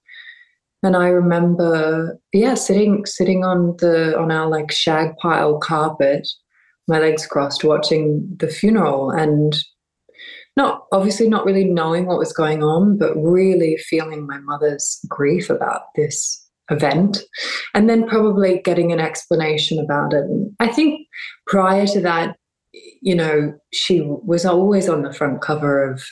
and 0.85 0.97
I 0.97 1.09
remember, 1.09 2.21
yeah, 2.33 2.55
sitting 2.55 3.05
sitting 3.05 3.45
on 3.45 3.77
the 3.79 4.17
on 4.17 4.31
our 4.31 4.49
like 4.49 4.71
shag 4.71 5.17
pile 5.17 5.59
carpet, 5.59 6.29
my 6.89 6.99
legs 6.99 7.27
crossed, 7.27 7.65
watching 7.65 8.27
the 8.39 8.49
funeral 8.49 9.11
and 9.11 9.57
not 10.57 10.85
obviously 10.93 11.29
not 11.29 11.45
really 11.45 11.65
knowing 11.65 12.07
what 12.07 12.19
was 12.19 12.33
going 12.33 12.63
on, 12.63 12.99
but 12.99 13.15
really 13.17 13.77
feeling 13.79 14.27
my 14.27 14.39
mother's 14.39 15.01
grief 15.09 15.49
about 15.49 15.83
this 15.97 16.39
event 16.71 17.23
and 17.75 17.89
then 17.89 18.07
probably 18.07 18.61
getting 18.65 18.93
an 18.93 19.01
explanation 19.01 19.79
about 19.79 20.13
it. 20.13 20.25
And 20.25 20.55
I 20.61 20.69
think 20.69 21.07
prior 21.47 21.87
to 21.89 22.01
that, 22.01 22.37
you 22.73 23.15
know, 23.15 23.55
she 23.73 24.03
was 24.03 24.45
always 24.45 24.89
on 24.89 25.03
the 25.03 25.13
front 25.13 25.41
cover 25.41 25.91
of 25.91 26.05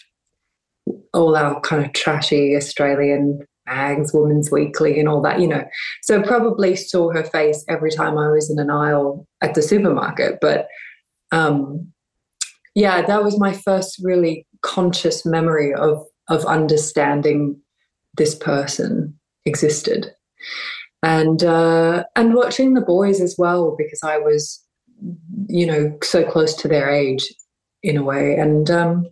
all 1.13 1.37
our 1.37 1.61
kind 1.61 1.85
of 1.85 1.93
trashy 1.93 2.57
Australian 2.57 3.41
mags, 3.71 4.13
Women's 4.13 4.51
Weekly, 4.51 4.99
and 4.99 5.09
all 5.09 5.23
that, 5.23 5.41
you 5.41 5.49
know. 5.49 5.65
So 6.03 6.23
probably 6.23 6.77
saw 6.77 7.11
her 7.13 7.25
face 7.25 7.65
every 7.69 7.91
time 7.91 8.19
I 8.19 8.29
was 8.29 8.51
in 8.51 8.59
an 8.59 8.71
aisle 8.71 9.27
at 9.41 9.55
the 9.55 9.63
supermarket. 9.63 10.39
But 10.41 10.67
um, 11.33 11.93
yeah, 12.75 13.03
that 13.03 13.25
was 13.25 13.39
my 13.39 13.53
first 13.53 14.01
really 14.03 14.47
conscious 14.63 15.25
memory 15.25 15.75
of 15.75 16.05
of 16.29 16.45
understanding 16.45 17.61
this 18.17 18.35
person 18.35 19.19
existed, 19.47 20.13
and 21.03 21.43
uh, 21.43 22.05
and 22.17 22.35
watching 22.35 22.75
the 22.75 22.81
boys 22.81 23.21
as 23.21 23.37
well 23.39 23.75
because 23.79 24.01
I 24.03 24.19
was 24.19 24.65
you 25.49 25.67
know, 25.67 25.97
so 26.03 26.25
close 26.25 26.55
to 26.55 26.69
their 26.69 26.91
age 26.91 27.33
in 27.83 27.97
a 27.97 28.03
way. 28.03 28.37
And 28.37 28.71
um, 28.71 29.07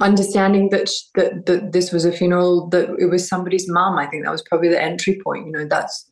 understanding 0.00 0.70
that, 0.70 0.90
that 1.14 1.46
that 1.46 1.72
this 1.72 1.92
was 1.92 2.04
a 2.04 2.12
funeral, 2.12 2.68
that 2.70 2.90
it 2.98 3.06
was 3.06 3.28
somebody's 3.28 3.68
mum. 3.68 3.98
I 3.98 4.06
think 4.06 4.24
that 4.24 4.32
was 4.32 4.42
probably 4.42 4.68
the 4.68 4.82
entry 4.82 5.20
point. 5.24 5.46
You 5.46 5.52
know, 5.52 5.66
that's 5.66 6.08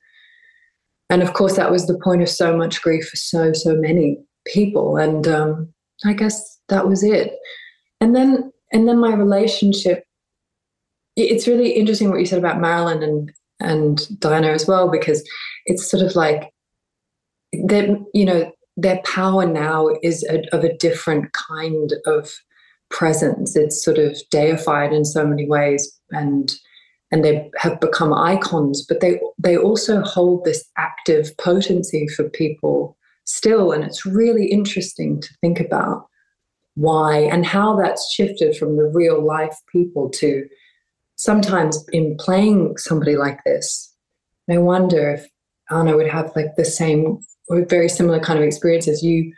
and 1.10 1.22
of 1.22 1.32
course 1.32 1.56
that 1.56 1.70
was 1.70 1.86
the 1.86 1.98
point 2.02 2.22
of 2.22 2.28
so 2.28 2.56
much 2.56 2.82
grief 2.82 3.08
for 3.08 3.16
so 3.16 3.52
so 3.52 3.74
many 3.74 4.18
people. 4.46 4.96
And 4.96 5.26
um, 5.26 5.72
I 6.04 6.12
guess 6.12 6.58
that 6.68 6.86
was 6.86 7.02
it. 7.02 7.32
And 8.00 8.14
then 8.14 8.52
and 8.72 8.88
then 8.88 8.98
my 8.98 9.14
relationship. 9.14 10.04
It's 11.16 11.48
really 11.48 11.70
interesting 11.72 12.10
what 12.10 12.20
you 12.20 12.26
said 12.26 12.38
about 12.38 12.60
Marilyn 12.60 13.02
and 13.02 13.32
and 13.60 14.20
Diana 14.20 14.48
as 14.48 14.68
well 14.68 14.88
because 14.88 15.28
it's 15.66 15.90
sort 15.90 16.02
of 16.04 16.14
like 16.14 16.52
that 17.66 17.88
you 18.14 18.24
know 18.24 18.52
their 18.76 19.00
power 19.04 19.44
now 19.44 19.88
is 20.04 20.24
a, 20.30 20.42
of 20.54 20.62
a 20.62 20.76
different 20.76 21.32
kind 21.32 21.92
of 22.06 22.32
presence. 22.90 23.56
It's 23.56 23.82
sort 23.82 23.98
of 23.98 24.16
deified 24.30 24.92
in 24.92 25.04
so 25.04 25.26
many 25.26 25.46
ways 25.46 25.98
and 26.10 26.52
and 27.10 27.24
they 27.24 27.50
have 27.56 27.80
become 27.80 28.12
icons 28.12 28.84
but 28.86 29.00
they 29.00 29.18
they 29.38 29.56
also 29.56 30.02
hold 30.02 30.44
this 30.44 30.62
active 30.76 31.34
potency 31.38 32.06
for 32.08 32.28
people 32.28 32.98
still 33.24 33.72
and 33.72 33.82
it's 33.82 34.04
really 34.04 34.46
interesting 34.46 35.18
to 35.18 35.28
think 35.40 35.58
about 35.58 36.06
why 36.74 37.16
and 37.16 37.46
how 37.46 37.74
that's 37.74 38.12
shifted 38.12 38.54
from 38.56 38.76
the 38.76 38.84
real 38.84 39.24
life 39.24 39.56
people 39.72 40.10
to 40.10 40.46
sometimes 41.16 41.82
in 41.94 42.14
playing 42.18 42.76
somebody 42.76 43.16
like 43.16 43.42
this 43.44 43.94
i 44.50 44.58
wonder 44.58 45.10
if 45.14 45.26
anna 45.70 45.96
would 45.96 46.08
have 46.08 46.30
like 46.36 46.56
the 46.56 46.64
same 46.64 47.18
or 47.48 47.64
very 47.64 47.88
similar 47.88 48.20
kind 48.20 48.38
of 48.38 48.44
experiences, 48.44 49.02
you 49.02 49.32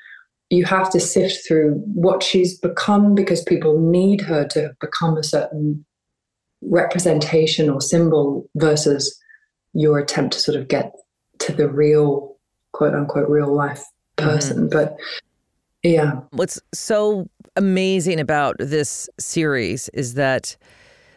you 0.50 0.64
have 0.64 0.90
to 0.90 1.00
sift 1.00 1.46
through 1.46 1.74
what 1.94 2.22
she's 2.22 2.58
become 2.58 3.14
because 3.14 3.42
people 3.44 3.78
need 3.80 4.20
her 4.20 4.46
to 4.48 4.72
become 4.80 5.16
a 5.16 5.22
certain 5.22 5.84
representation 6.60 7.70
or 7.70 7.80
symbol 7.80 8.48
versus 8.56 9.18
your 9.72 9.98
attempt 9.98 10.34
to 10.34 10.40
sort 10.40 10.58
of 10.58 10.68
get 10.68 10.92
to 11.38 11.52
the 11.52 11.68
real 11.68 12.36
quote 12.72 12.94
unquote 12.94 13.28
real 13.28 13.54
life 13.54 13.82
person. 14.16 14.68
Mm-hmm. 14.68 14.68
But 14.68 14.96
Yeah. 15.82 16.20
What's 16.30 16.60
so 16.74 17.28
amazing 17.56 18.20
about 18.20 18.56
this 18.58 19.08
series 19.18 19.88
is 19.90 20.14
that 20.14 20.56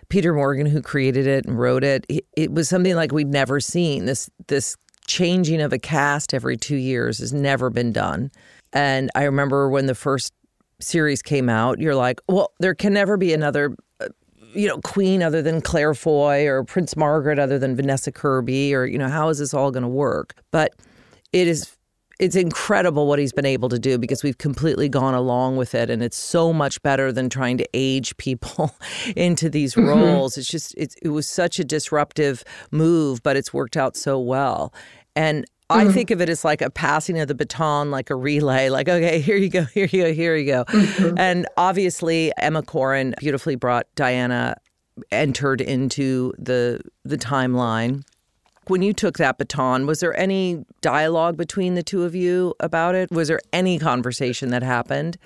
Peter 0.10 0.34
Morgan, 0.34 0.68
who 0.68 0.82
created 0.82 1.26
it 1.26 1.46
and 1.46 1.60
wrote 1.60 1.84
it, 1.84 2.06
it, 2.08 2.26
it 2.38 2.52
was 2.52 2.70
something 2.70 2.96
like 2.96 3.12
we'd 3.12 3.28
never 3.28 3.60
seen. 3.60 4.06
This 4.06 4.30
this 4.48 4.78
changing 5.08 5.60
of 5.60 5.74
a 5.74 5.80
cast 5.80 6.34
every 6.34 6.56
two 6.56 6.78
years 6.78 7.18
has 7.18 7.34
never 7.34 7.70
been 7.70 7.92
done. 7.92 8.32
And 8.74 9.10
I 9.16 9.24
remember 9.24 9.70
when 9.70 9.86
the 9.86 9.96
first 9.96 10.34
series 10.80 11.22
came 11.22 11.50
out, 11.50 11.80
you're 11.80 11.96
like, 11.96 12.20
well, 12.28 12.52
there 12.60 12.76
can 12.76 12.94
never 12.94 13.18
be 13.18 13.34
another, 13.34 13.76
uh, 14.02 14.10
you 14.54 14.68
know, 14.68 14.80
queen 14.80 15.24
other 15.24 15.42
than 15.42 15.62
Claire 15.62 15.94
Foy 15.94 16.48
or 16.48 16.64
Prince 16.64 16.96
Margaret 16.96 17.40
other 17.40 17.58
than 17.58 17.76
Vanessa 17.76 18.12
Kirby, 18.12 18.74
or, 18.74 18.86
you 18.86 18.98
know, 18.98 19.10
how 19.10 19.30
is 19.30 19.38
this 19.38 19.54
all 19.54 19.72
going 19.72 19.84
to 19.84 19.90
work? 19.90 20.36
But 20.52 20.74
it 21.32 21.48
is 21.48 21.78
it's 22.20 22.36
incredible 22.36 23.08
what 23.08 23.20
he's 23.20 23.34
been 23.34 23.46
able 23.46 23.70
to 23.70 23.80
do 23.80 23.98
because 23.98 24.24
we've 24.24 24.38
completely 24.38 24.88
gone 24.88 25.14
along 25.14 25.58
with 25.58 25.74
it 25.74 25.90
and 25.90 26.04
it's 26.04 26.18
so 26.18 26.54
much 26.54 26.82
better 26.84 27.12
than 27.12 27.30
trying 27.30 27.58
to 27.58 27.68
age 27.74 28.16
people 28.18 28.76
into 29.16 29.50
these 29.50 29.74
mm-hmm. 29.76 29.90
roles 29.90 30.38
it's 30.38 30.48
just 30.48 30.76
it, 30.78 30.96
it 31.02 31.10
was 31.10 31.28
such 31.28 31.60
a 31.60 31.64
disruptive 31.64 32.44
move 32.72 33.22
but 33.24 33.36
it's 33.36 33.54
worked 33.54 33.76
out 33.76 33.98
so 33.98 34.20
well 34.20 34.74
and 35.16 35.46
I 35.70 35.86
mm-hmm. 35.86 35.94
think 35.94 36.12
of 36.12 36.22
it 36.22 36.30
as 36.30 36.44
like 36.44 36.62
a 36.62 36.70
passing 36.70 37.20
of 37.20 37.28
the 37.28 37.36
baton, 37.36 37.90
like 37.90 38.10
a 38.10 38.16
relay, 38.16 38.70
like, 38.70 38.90
okay, 38.90 39.20
here 39.22 39.38
you 39.38 39.50
go, 39.50 39.64
here 39.64 39.90
you 39.92 40.04
go, 40.04 40.14
here 40.14 40.36
you 40.36 40.46
go. 40.46 40.66
Mm-hmm. 40.66 41.18
And 41.18 41.48
obviously, 41.58 42.32
Emma 42.38 42.62
Corrin 42.64 43.16
beautifully 43.18 43.56
brought 43.56 43.88
Diana 43.96 44.56
entered 45.12 45.60
into 45.60 46.34
the 46.38 46.80
the 47.04 47.18
timeline 47.18 48.04
when 48.68 48.82
you 48.82 48.94
took 48.94 49.18
that 49.18 49.38
baton, 49.38 49.86
was 49.86 50.00
there 50.00 50.16
any 50.18 50.66
dialogue 50.82 51.38
between 51.38 51.76
the 51.76 51.84
two 51.84 52.04
of 52.04 52.16
you 52.16 52.54
about 52.60 52.96
it? 52.96 53.12
Was 53.12 53.28
there 53.28 53.42
any 53.52 53.80
conversation 53.80 54.50
that 54.50 54.64
happened? 54.64 55.18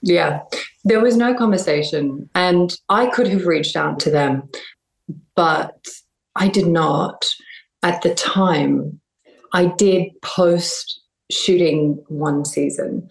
Yeah, 0.00 0.42
there 0.84 1.00
was 1.00 1.16
no 1.16 1.34
conversation. 1.34 2.28
And 2.34 2.76
I 2.88 3.06
could 3.06 3.26
have 3.28 3.46
reached 3.46 3.76
out 3.76 3.98
to 4.00 4.10
them, 4.10 4.48
but 5.34 5.86
I 6.36 6.48
did 6.48 6.66
not. 6.66 7.26
At 7.82 8.02
the 8.02 8.14
time, 8.14 9.00
I 9.52 9.66
did 9.66 10.10
post 10.22 11.00
shooting 11.30 12.02
one 12.08 12.44
season. 12.44 13.08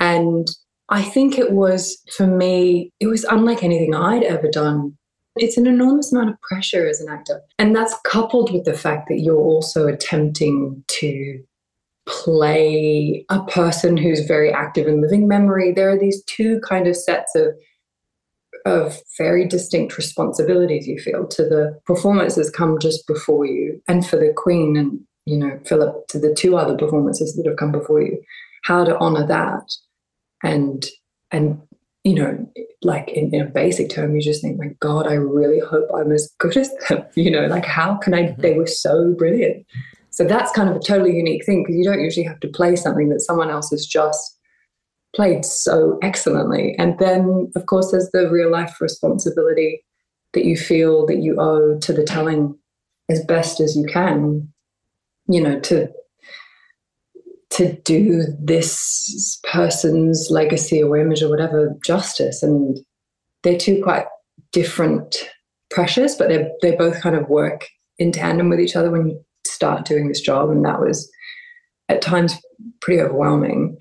And 0.00 0.48
I 0.88 1.02
think 1.02 1.38
it 1.38 1.52
was, 1.52 2.02
for 2.16 2.26
me, 2.26 2.90
it 3.00 3.06
was 3.06 3.24
unlike 3.24 3.62
anything 3.62 3.94
I'd 3.94 4.22
ever 4.22 4.48
done 4.48 4.96
it's 5.36 5.56
an 5.56 5.66
enormous 5.66 6.12
amount 6.12 6.30
of 6.30 6.40
pressure 6.40 6.86
as 6.88 7.00
an 7.00 7.08
actor. 7.08 7.40
And 7.58 7.74
that's 7.74 7.94
coupled 8.04 8.52
with 8.52 8.64
the 8.64 8.74
fact 8.74 9.08
that 9.08 9.20
you're 9.20 9.40
also 9.40 9.86
attempting 9.86 10.82
to 10.88 11.42
play 12.06 13.24
a 13.28 13.42
person 13.44 13.96
who's 13.96 14.26
very 14.26 14.52
active 14.52 14.86
in 14.86 15.00
living 15.00 15.28
memory. 15.28 15.72
There 15.72 15.90
are 15.90 15.98
these 15.98 16.22
two 16.24 16.60
kind 16.60 16.86
of 16.86 16.96
sets 16.96 17.34
of 17.34 17.54
of 18.66 19.00
very 19.16 19.48
distinct 19.48 19.96
responsibilities 19.96 20.86
you 20.86 20.98
feel 20.98 21.26
to 21.26 21.44
the 21.44 21.80
performances 21.86 22.50
come 22.50 22.78
just 22.78 23.06
before 23.06 23.46
you 23.46 23.80
and 23.88 24.06
for 24.06 24.16
the 24.16 24.34
queen 24.36 24.76
and 24.76 25.00
you 25.26 25.36
know 25.36 25.58
philip 25.64 26.06
to 26.08 26.18
the 26.18 26.34
two 26.34 26.56
other 26.56 26.76
performances 26.76 27.34
that 27.34 27.46
have 27.46 27.56
come 27.56 27.72
before 27.72 28.02
you 28.02 28.20
how 28.64 28.84
to 28.84 28.98
honor 28.98 29.26
that 29.26 29.64
and 30.42 30.86
and 31.30 31.60
you 32.04 32.14
know, 32.14 32.50
like 32.82 33.08
in, 33.10 33.34
in, 33.34 33.42
a 33.42 33.46
basic 33.46 33.90
term, 33.90 34.14
you 34.14 34.22
just 34.22 34.40
think, 34.40 34.58
my 34.58 34.70
God, 34.80 35.06
I 35.06 35.14
really 35.14 35.58
hope 35.58 35.88
I'm 35.94 36.12
as 36.12 36.32
good 36.38 36.56
as 36.56 36.74
them. 36.88 37.04
You 37.14 37.30
know, 37.30 37.46
like 37.46 37.66
how 37.66 37.96
can 37.96 38.14
I? 38.14 38.22
Mm-hmm. 38.22 38.40
They 38.40 38.54
were 38.54 38.66
so 38.66 39.14
brilliant. 39.18 39.66
So 40.10 40.24
that's 40.24 40.52
kind 40.52 40.68
of 40.68 40.76
a 40.76 40.80
totally 40.80 41.16
unique 41.16 41.44
thing 41.44 41.62
because 41.62 41.76
you 41.76 41.84
don't 41.84 42.00
usually 42.00 42.26
have 42.26 42.40
to 42.40 42.48
play 42.48 42.76
something 42.76 43.10
that 43.10 43.20
someone 43.20 43.50
else 43.50 43.70
has 43.70 43.86
just 43.86 44.38
played 45.14 45.44
so 45.44 45.98
excellently. 46.02 46.74
And 46.78 46.98
then, 46.98 47.50
of 47.54 47.66
course, 47.66 47.90
there's 47.90 48.10
the 48.12 48.30
real 48.30 48.50
life 48.50 48.80
responsibility 48.80 49.84
that 50.32 50.44
you 50.44 50.56
feel 50.56 51.06
that 51.06 51.18
you 51.18 51.36
owe 51.38 51.78
to 51.78 51.92
the 51.92 52.04
telling 52.04 52.56
as 53.08 53.24
best 53.24 53.60
as 53.60 53.76
you 53.76 53.84
can, 53.84 54.52
you 55.30 55.40
know, 55.40 55.58
to 55.60 55.88
to 57.50 57.72
do 57.82 58.22
this 58.38 59.40
person's 59.50 60.28
legacy 60.30 60.82
or 60.82 60.96
image 60.96 61.22
or 61.22 61.28
whatever 61.28 61.76
justice. 61.84 62.42
And 62.42 62.78
they're 63.42 63.58
two 63.58 63.82
quite 63.82 64.06
different 64.52 65.28
pressures, 65.70 66.16
but 66.16 66.28
they 66.28 66.50
they 66.62 66.74
both 66.74 67.00
kind 67.00 67.16
of 67.16 67.28
work 67.28 67.68
in 67.98 68.12
tandem 68.12 68.48
with 68.48 68.60
each 68.60 68.76
other 68.76 68.90
when 68.90 69.08
you 69.08 69.24
start 69.46 69.84
doing 69.84 70.08
this 70.08 70.20
job. 70.20 70.50
And 70.50 70.64
that 70.64 70.80
was 70.80 71.10
at 71.88 72.02
times 72.02 72.34
pretty 72.80 73.00
overwhelming. 73.00 73.76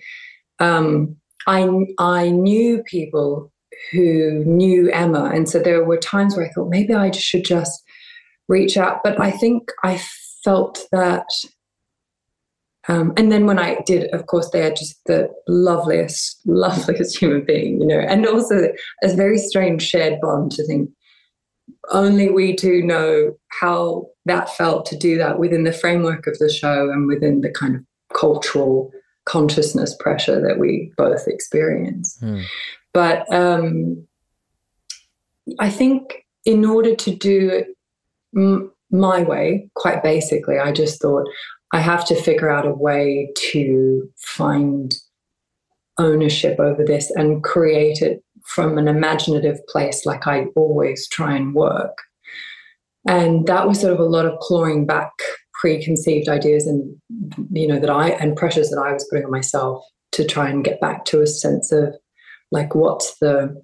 Um, 0.59 1.15
I 1.47 1.67
I 1.97 2.29
knew 2.29 2.83
people 2.83 3.51
who 3.91 4.43
knew 4.45 4.91
Emma, 4.91 5.31
and 5.33 5.49
so 5.49 5.59
there 5.59 5.83
were 5.83 5.97
times 5.97 6.35
where 6.35 6.45
I 6.45 6.51
thought 6.51 6.69
maybe 6.69 6.93
I 6.93 7.11
should 7.11 7.45
just 7.45 7.83
reach 8.47 8.77
out. 8.77 9.01
But 9.03 9.19
I 9.19 9.31
think 9.31 9.71
I 9.83 10.01
felt 10.43 10.85
that 10.91 11.27
um, 12.89 13.13
and 13.17 13.31
then 13.31 13.45
when 13.45 13.59
I 13.59 13.77
did, 13.85 14.11
of 14.13 14.25
course, 14.25 14.49
they 14.49 14.63
are 14.63 14.73
just 14.73 14.99
the 15.05 15.29
loveliest, 15.47 16.41
loveliest 16.47 17.19
human 17.19 17.45
being, 17.45 17.79
you 17.79 17.85
know, 17.85 17.99
and 17.99 18.25
also 18.25 18.73
a 19.03 19.15
very 19.15 19.37
strange 19.37 19.83
shared 19.83 20.19
bond 20.21 20.51
to 20.53 20.65
think 20.65 20.89
only 21.91 22.29
we 22.29 22.55
two 22.55 22.81
know 22.81 23.37
how 23.61 24.07
that 24.25 24.49
felt 24.49 24.85
to 24.87 24.97
do 24.97 25.17
that 25.17 25.39
within 25.39 25.63
the 25.63 25.71
framework 25.71 26.25
of 26.25 26.37
the 26.39 26.49
show 26.49 26.89
and 26.89 27.07
within 27.07 27.41
the 27.41 27.51
kind 27.51 27.75
of 27.75 27.83
cultural 28.15 28.91
consciousness 29.25 29.95
pressure 29.99 30.41
that 30.41 30.57
we 30.57 30.91
both 30.97 31.27
experience. 31.27 32.17
Mm. 32.21 32.43
But 32.93 33.31
um, 33.31 34.07
I 35.59 35.69
think 35.69 36.25
in 36.45 36.65
order 36.65 36.95
to 36.95 37.15
do 37.15 37.65
my 38.91 39.23
way, 39.23 39.69
quite 39.75 40.03
basically, 40.03 40.57
I 40.57 40.71
just 40.71 41.01
thought 41.01 41.27
I 41.73 41.79
have 41.79 42.05
to 42.07 42.21
figure 42.21 42.49
out 42.49 42.67
a 42.67 42.73
way 42.73 43.31
to 43.51 44.09
find 44.17 44.95
ownership 45.97 46.59
over 46.59 46.83
this 46.83 47.11
and 47.11 47.43
create 47.43 48.01
it 48.01 48.23
from 48.45 48.77
an 48.77 48.87
imaginative 48.87 49.59
place 49.67 50.05
like 50.05 50.25
I 50.25 50.45
always 50.55 51.07
try 51.09 51.35
and 51.35 51.53
work. 51.53 51.97
And 53.07 53.45
that 53.47 53.67
was 53.67 53.79
sort 53.79 53.93
of 53.93 53.99
a 53.99 54.03
lot 54.03 54.25
of 54.25 54.39
clawing 54.39 54.85
back 54.85 55.11
preconceived 55.59 56.29
ideas 56.29 56.65
and 56.65 56.95
you 57.51 57.67
know 57.67 57.79
that 57.79 57.89
I 57.89 58.11
and 58.11 58.35
pressures 58.35 58.69
that 58.69 58.79
I 58.79 58.93
was 58.93 59.05
putting 59.09 59.25
on 59.25 59.31
myself 59.31 59.83
to 60.13 60.23
try 60.23 60.49
and 60.49 60.63
get 60.63 60.79
back 60.79 61.03
to 61.05 61.21
a 61.21 61.27
sense 61.27 61.71
of 61.71 61.93
like 62.51 62.75
what's 62.75 63.17
the 63.19 63.61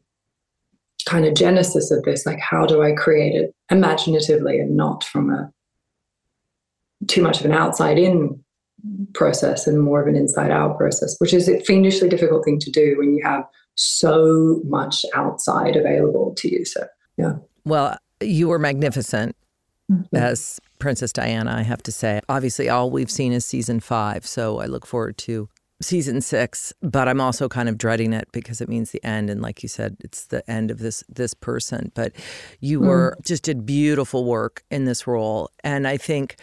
kind 1.06 1.26
of 1.26 1.34
genesis 1.36 1.92
of 1.92 2.04
this 2.04 2.26
like 2.26 2.40
how 2.40 2.66
do 2.66 2.82
I 2.82 2.92
create 2.94 3.36
it 3.36 3.54
imaginatively 3.70 4.60
and 4.60 4.76
not 4.76 5.04
from 5.04 5.30
a 5.30 5.52
too 7.08 7.22
much 7.22 7.40
of 7.40 7.46
an 7.46 7.52
outside 7.52 8.00
in 8.00 8.44
process 9.14 9.68
and 9.68 9.82
more 9.82 10.02
of 10.02 10.08
an 10.08 10.16
inside 10.16 10.52
out 10.52 10.78
process, 10.78 11.16
which 11.20 11.34
is 11.34 11.48
a 11.48 11.60
fiendishly 11.62 12.10
difficult 12.10 12.46
thing 12.46 12.60
to 12.60 12.72
do 12.72 12.96
when 12.98 13.16
you 13.16 13.24
have 13.24 13.44
so 13.76 14.62
much 14.66 15.06
outside 15.16 15.76
available 15.76 16.34
to 16.38 16.52
you. 16.52 16.66
So, 16.66 16.86
yeah. 17.18 17.34
Well, 17.66 17.98
you 18.22 18.48
were 18.48 18.60
magnificent 18.60 19.36
mm-hmm. 19.92 20.16
as 20.16 20.60
Princess 20.80 21.12
Diana, 21.12 21.56
I 21.58 21.64
have 21.64 21.84
to 21.84 21.92
say. 21.92 22.22
Obviously, 22.30 22.70
all 22.70 22.90
we've 22.90 23.12
seen 23.12 23.34
is 23.34 23.46
season 23.46 23.80
five. 23.80 24.26
So 24.26 24.60
I 24.60 24.66
look 24.66 24.86
forward 24.86 25.18
to 25.20 25.50
season 25.82 26.22
six, 26.22 26.74
but 26.82 27.08
I'm 27.08 27.20
also 27.20 27.50
kind 27.50 27.68
of 27.68 27.78
dreading 27.78 28.14
it 28.14 28.28
because 28.32 28.62
it 28.62 28.70
means 28.70 28.92
the 28.92 29.04
end. 29.04 29.30
And 29.30 29.42
like 29.42 29.62
you 29.64 29.70
said, 29.70 29.98
it's 30.02 30.26
the 30.28 30.50
end 30.50 30.72
of 30.72 30.80
this 30.80 31.04
this 31.10 31.34
person. 31.34 31.92
But 31.96 32.14
you 32.60 32.80
mm. 32.80 32.88
were 32.88 33.18
just 33.24 33.44
did 33.44 33.66
beautiful 33.66 34.26
work 34.26 34.64
in 34.72 34.86
this 34.86 35.08
role. 35.08 35.50
And 35.64 35.88
I 35.88 35.98
think 35.98 36.38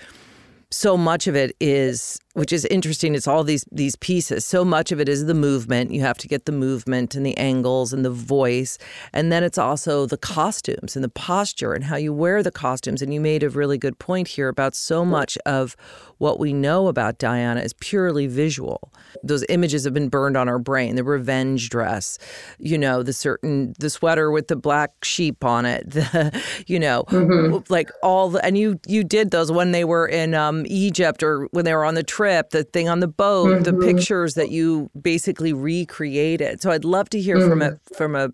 so 0.71 0.97
much 0.97 1.27
of 1.27 1.37
it 1.37 1.55
is 1.61 2.19
which 2.35 2.53
is 2.53 2.65
interesting 2.67 3.15
it's 3.15 3.29
all 3.29 3.45
these 3.45 3.65
these 3.71 3.97
pieces. 3.97 4.45
So 4.45 4.65
much 4.65 4.93
of 4.93 5.01
it 5.01 5.09
is 5.09 5.27
the 5.27 5.35
movement. 5.35 5.91
You 5.91 6.01
have 6.03 6.19
to 6.19 6.29
get 6.29 6.47
the 6.47 6.53
movement 6.53 7.15
and 7.15 7.25
the 7.25 7.37
angles 7.37 7.93
and 7.93 8.05
the 8.05 8.11
voice. 8.11 8.79
And 9.13 9.31
then 9.31 9.45
it's 9.45 9.59
also 9.59 10.07
the 10.07 10.17
costumes 10.17 10.97
and 10.97 11.05
the 11.05 11.09
posture 11.09 11.73
and 11.73 11.85
how 11.85 11.97
you 11.97 12.13
wear 12.13 12.43
the 12.43 12.51
costumes. 12.51 13.03
And 13.03 13.13
you 13.13 13.21
made 13.21 13.43
a 13.43 13.51
really 13.51 13.79
good 13.79 13.99
point 13.99 14.29
here 14.29 14.49
about 14.49 14.75
so 14.75 15.05
much 15.05 15.37
of 15.45 15.77
what 16.19 16.39
we 16.39 16.53
know 16.53 16.89
about 16.89 17.19
Diana 17.19 17.61
is 17.61 17.73
purely 17.75 18.27
visual. 18.27 18.93
Those 19.23 19.45
images 19.49 19.85
have 19.85 19.95
been 19.95 20.09
burned 20.09 20.37
on 20.37 20.49
our 20.49 20.59
brain 20.59 20.97
the 20.97 21.05
revenge 21.05 21.69
dress 21.69 22.19
you 22.59 22.79
know 22.79 23.03
the 23.03 23.13
certain 23.13 23.75
the 23.79 23.91
sweater 23.91 24.31
with 24.31 24.49
the 24.49 24.57
black 24.57 24.93
sheep 25.05 25.45
on 25.45 25.65
it 25.65 25.89
the 25.91 26.43
you 26.67 26.79
know 26.79 27.05
mm-hmm. 27.09 27.59
like 27.73 27.91
all 28.03 28.29
the 28.31 28.45
and 28.45 28.57
you 28.57 28.79
you 28.87 29.05
did 29.05 29.31
those 29.31 29.51
when 29.51 29.73
they 29.73 29.85
were 29.85 30.07
in 30.07 30.35
um, 30.35 30.65
Egypt 30.67 31.23
or 31.23 31.49
when 31.51 31.65
they 31.65 31.75
were 31.75 31.85
on 31.85 31.95
the 31.95 32.03
trip, 32.03 32.22
the 32.51 32.65
thing 32.65 32.89
on 32.89 33.01
the 33.01 33.09
boat, 33.09 33.49
mm-hmm. 33.49 33.63
the 33.63 33.73
pictures 33.85 34.35
that 34.35 34.51
you 34.51 34.91
basically 35.01 35.53
recreated. 35.53 36.63
So 36.63 36.71
I'd 36.71 36.85
love 36.85 37.09
to 37.11 37.21
hear 37.21 37.37
mm-hmm. 37.37 37.49
from 37.49 37.63
a 37.63 37.71
mm-hmm. 37.71 37.95
from 37.95 38.15
a 38.17 38.31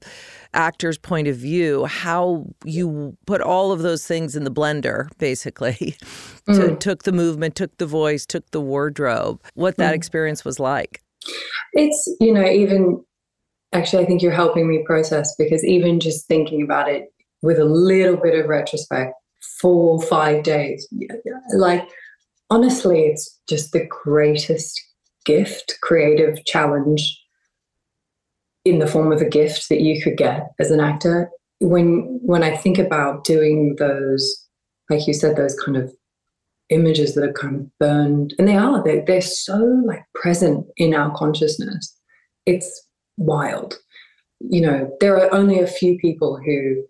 actor's 0.55 0.97
point 0.97 1.29
of 1.29 1.37
view 1.37 1.85
how 1.85 2.47
you 2.65 3.17
put 3.27 3.41
all 3.41 3.71
of 3.71 3.81
those 3.81 4.07
things 4.07 4.35
in 4.35 4.45
the 4.45 4.51
blender, 4.51 5.09
basically. 5.19 5.97
mm-hmm. 6.49 6.77
Took 6.77 7.05
the 7.05 7.13
movement, 7.13 7.55
took 7.55 7.77
the 7.79 7.87
voice, 7.87 8.27
took 8.27 8.51
the 8.51 8.61
wardrobe. 8.61 9.43
What 9.55 9.77
that 9.77 9.87
mm-hmm. 9.87 9.95
experience 9.95 10.45
was 10.45 10.59
like. 10.59 11.03
it's 11.75 12.17
you 12.21 12.33
know 12.33 12.47
even 12.47 13.05
actually 13.73 14.03
i 14.03 14.07
think 14.07 14.23
you're 14.23 14.33
helping 14.33 14.69
me 14.69 14.83
process 14.87 15.35
because 15.37 15.65
even 15.65 16.01
just 16.01 16.27
thinking 16.27 16.63
about 16.63 16.89
it 16.89 17.13
with 17.43 17.59
a 17.59 17.65
little 17.65 18.17
bit 18.17 18.39
of 18.39 18.49
retrospect 18.49 19.13
four 19.61 20.01
five 20.03 20.43
days 20.43 20.89
like 21.55 21.89
honestly 22.51 23.03
it's 23.03 23.39
just 23.49 23.73
the 23.73 23.87
greatest 23.87 24.81
gift 25.25 25.79
creative 25.83 26.45
challenge 26.45 27.21
in 28.65 28.79
the 28.79 28.87
form 28.87 29.13
of 29.13 29.21
a 29.21 29.29
gift 29.29 29.69
that 29.69 29.81
you 29.81 30.03
could 30.03 30.17
get 30.17 30.49
as 30.59 30.71
an 30.71 30.81
actor. 30.81 31.31
When 31.61 32.21
when 32.23 32.45
i 32.45 32.57
think 32.57 32.79
about 32.79 33.25
doing 33.25 33.75
those 33.79 34.47
like 34.89 35.07
you 35.09 35.13
said 35.13 35.37
those 35.37 35.59
kind 35.65 35.77
of 35.77 35.93
images 36.71 37.15
that 37.15 37.25
are 37.25 37.33
kind 37.33 37.57
of 37.57 37.79
burned 37.81 38.35
and 38.39 38.47
they 38.47 38.57
are 38.57 38.83
they, 38.85 39.01
they're 39.01 39.21
so 39.21 39.57
like 39.85 40.05
present 40.15 40.67
in 40.77 40.95
our 40.95 41.15
consciousness. 41.17 41.95
It's 42.47 42.71
wild. 43.17 43.75
You 44.39 44.61
know 44.61 44.97
there 45.01 45.17
are 45.17 45.35
only 45.35 45.59
a 45.59 45.67
few 45.67 45.99
people 45.99 46.39
who 46.45 46.85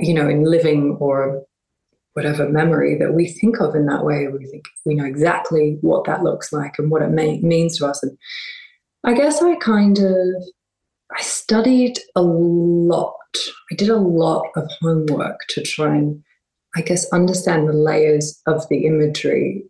you 0.00 0.14
know 0.14 0.28
in 0.28 0.44
living 0.44 0.96
or 1.00 1.42
whatever 2.14 2.48
memory 2.48 2.96
that 2.98 3.14
we 3.14 3.28
think 3.28 3.60
of 3.60 3.74
in 3.74 3.86
that 3.86 4.04
way 4.04 4.26
we 4.28 4.46
think 4.46 4.64
we 4.84 4.94
know 4.94 5.04
exactly 5.04 5.78
what 5.80 6.04
that 6.04 6.22
looks 6.22 6.52
like 6.52 6.78
and 6.78 6.90
what 6.90 7.02
it 7.02 7.10
may, 7.10 7.38
means 7.40 7.78
to 7.78 7.86
us 7.86 8.02
and 8.02 8.16
i 9.04 9.12
guess 9.12 9.42
i 9.42 9.54
kind 9.56 9.98
of 9.98 10.26
i 11.16 11.20
studied 11.20 11.98
a 12.16 12.22
lot 12.22 13.14
i 13.70 13.74
did 13.74 13.88
a 13.88 13.96
lot 13.96 14.46
of 14.56 14.68
homework 14.80 15.40
to 15.48 15.62
try 15.62 15.94
and 15.94 16.22
I 16.76 16.82
guess, 16.82 17.10
understand 17.12 17.68
the 17.68 17.72
layers 17.72 18.40
of 18.46 18.68
the 18.68 18.86
imagery. 18.86 19.64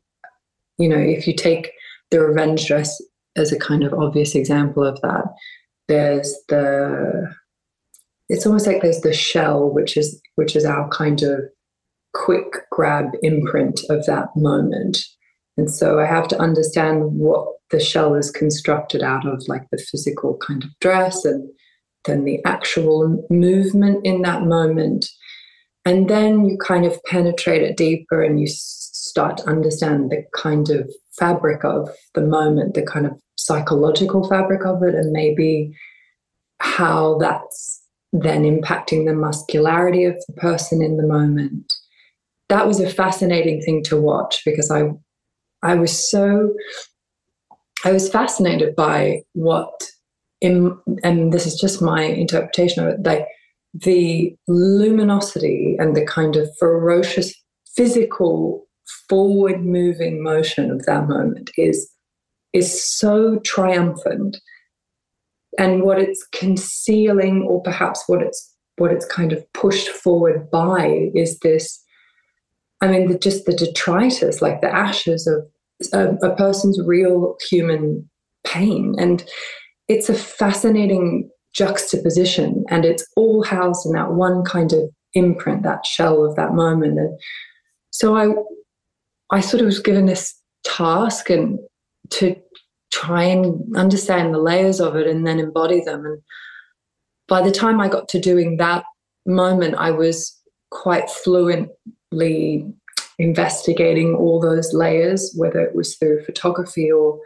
You 0.78 0.88
know, 0.88 0.98
if 0.98 1.26
you 1.26 1.34
take 1.34 1.70
the 2.10 2.20
revenge 2.20 2.66
dress 2.66 3.00
as 3.36 3.52
a 3.52 3.58
kind 3.58 3.84
of 3.84 3.92
obvious 3.92 4.34
example 4.34 4.84
of 4.84 5.00
that, 5.02 5.24
there's 5.88 6.34
the 6.48 7.34
it's 8.30 8.46
almost 8.46 8.66
like 8.66 8.80
there's 8.80 9.02
the 9.02 9.12
shell, 9.12 9.68
which 9.68 9.96
is 9.96 10.20
which 10.36 10.56
is 10.56 10.64
our 10.64 10.88
kind 10.88 11.22
of 11.22 11.40
quick 12.14 12.68
grab 12.70 13.06
imprint 13.22 13.80
of 13.90 14.06
that 14.06 14.28
moment. 14.36 14.98
And 15.56 15.70
so 15.70 16.00
I 16.00 16.06
have 16.06 16.28
to 16.28 16.40
understand 16.40 17.12
what 17.12 17.46
the 17.70 17.80
shell 17.80 18.14
is 18.14 18.30
constructed 18.30 19.02
out 19.02 19.26
of, 19.26 19.42
like 19.48 19.68
the 19.70 19.78
physical 19.78 20.36
kind 20.38 20.64
of 20.64 20.70
dress 20.80 21.24
and 21.24 21.48
then 22.04 22.24
the 22.24 22.44
actual 22.44 23.24
movement 23.30 24.04
in 24.04 24.22
that 24.22 24.42
moment 24.42 25.06
and 25.84 26.08
then 26.08 26.46
you 26.46 26.56
kind 26.56 26.86
of 26.86 27.02
penetrate 27.04 27.62
it 27.62 27.76
deeper 27.76 28.22
and 28.22 28.40
you 28.40 28.46
start 28.48 29.36
to 29.38 29.46
understand 29.46 30.10
the 30.10 30.24
kind 30.34 30.70
of 30.70 30.90
fabric 31.18 31.64
of 31.64 31.90
the 32.14 32.22
moment, 32.22 32.74
the 32.74 32.82
kind 32.82 33.06
of 33.06 33.12
psychological 33.36 34.26
fabric 34.28 34.64
of 34.64 34.82
it, 34.82 34.94
and 34.94 35.12
maybe 35.12 35.76
how 36.60 37.18
that's 37.18 37.82
then 38.12 38.44
impacting 38.44 39.06
the 39.06 39.14
muscularity 39.14 40.04
of 40.04 40.14
the 40.26 40.32
person 40.34 40.80
in 40.80 40.96
the 40.96 41.06
moment. 41.06 41.72
That 42.48 42.66
was 42.66 42.80
a 42.80 42.90
fascinating 42.90 43.60
thing 43.62 43.82
to 43.84 44.00
watch 44.00 44.42
because 44.44 44.70
I 44.70 44.90
I 45.62 45.74
was 45.76 46.10
so 46.10 46.52
I 47.84 47.92
was 47.92 48.08
fascinated 48.08 48.74
by 48.76 49.22
what 49.32 49.90
in, 50.40 50.76
and 51.02 51.32
this 51.32 51.46
is 51.46 51.58
just 51.58 51.80
my 51.80 52.02
interpretation 52.02 52.86
of 52.86 52.94
it, 52.94 53.02
like 53.02 53.26
the 53.72 54.36
luminosity 54.46 55.76
and 55.78 55.96
the 55.96 56.04
kind 56.04 56.36
of 56.36 56.48
ferocious 56.58 57.34
physical 57.74 58.66
forward 59.08 59.64
moving 59.64 60.22
motion 60.22 60.70
of 60.70 60.84
that 60.86 61.08
moment 61.08 61.50
is 61.56 61.90
is 62.52 62.82
so 62.84 63.38
triumphant. 63.40 64.36
And 65.58 65.82
what 65.82 65.98
it's 65.98 66.26
concealing 66.32 67.42
or 67.48 67.62
perhaps 67.62 68.04
what 68.06 68.22
it's 68.22 68.54
what 68.76 68.92
it's 68.92 69.06
kind 69.06 69.32
of 69.32 69.44
pushed 69.52 69.88
forward 69.88 70.50
by 70.50 71.10
is 71.14 71.38
this 71.40 71.83
i 72.80 72.88
mean 72.88 73.08
the, 73.08 73.18
just 73.18 73.44
the 73.46 73.54
detritus 73.54 74.42
like 74.42 74.60
the 74.60 74.74
ashes 74.74 75.26
of 75.26 75.44
a, 75.92 76.14
a 76.22 76.36
person's 76.36 76.80
real 76.84 77.36
human 77.48 78.08
pain. 78.44 78.94
And 78.98 79.24
it's 79.88 80.08
a 80.08 80.14
fascinating 80.14 81.30
juxtaposition 81.52 82.64
and 82.68 82.84
it's 82.84 83.06
all 83.16 83.44
housed 83.44 83.86
in 83.86 83.92
that 83.92 84.12
one 84.12 84.44
kind 84.44 84.72
of 84.72 84.90
imprint 85.14 85.62
that 85.62 85.86
shell 85.86 86.24
of 86.24 86.34
that 86.36 86.54
moment. 86.54 86.98
And 86.98 87.18
so 87.92 88.16
i 88.16 88.34
i 89.30 89.40
sort 89.40 89.60
of 89.60 89.66
was 89.66 89.78
given 89.78 90.06
this 90.06 90.34
task 90.64 91.30
and 91.30 91.58
to 92.10 92.34
try 92.92 93.22
and 93.22 93.76
understand 93.76 94.34
the 94.34 94.40
layers 94.40 94.80
of 94.80 94.96
it 94.96 95.06
and 95.06 95.26
then 95.26 95.38
embody 95.38 95.80
them. 95.84 96.04
And 96.04 96.20
by 97.28 97.40
the 97.40 97.52
time 97.52 97.80
i 97.80 97.88
got 97.88 98.08
to 98.08 98.18
doing 98.18 98.56
that 98.56 98.84
moment 99.26 99.76
i 99.78 99.90
was 99.90 100.36
quite 100.70 101.08
investigating 103.18 104.14
all 104.14 104.40
those 104.40 104.74
layers 104.74 105.32
whether 105.36 105.60
it 105.60 105.74
was 105.74 105.96
through 105.96 106.24
photography 106.24 106.90
or 106.90 107.20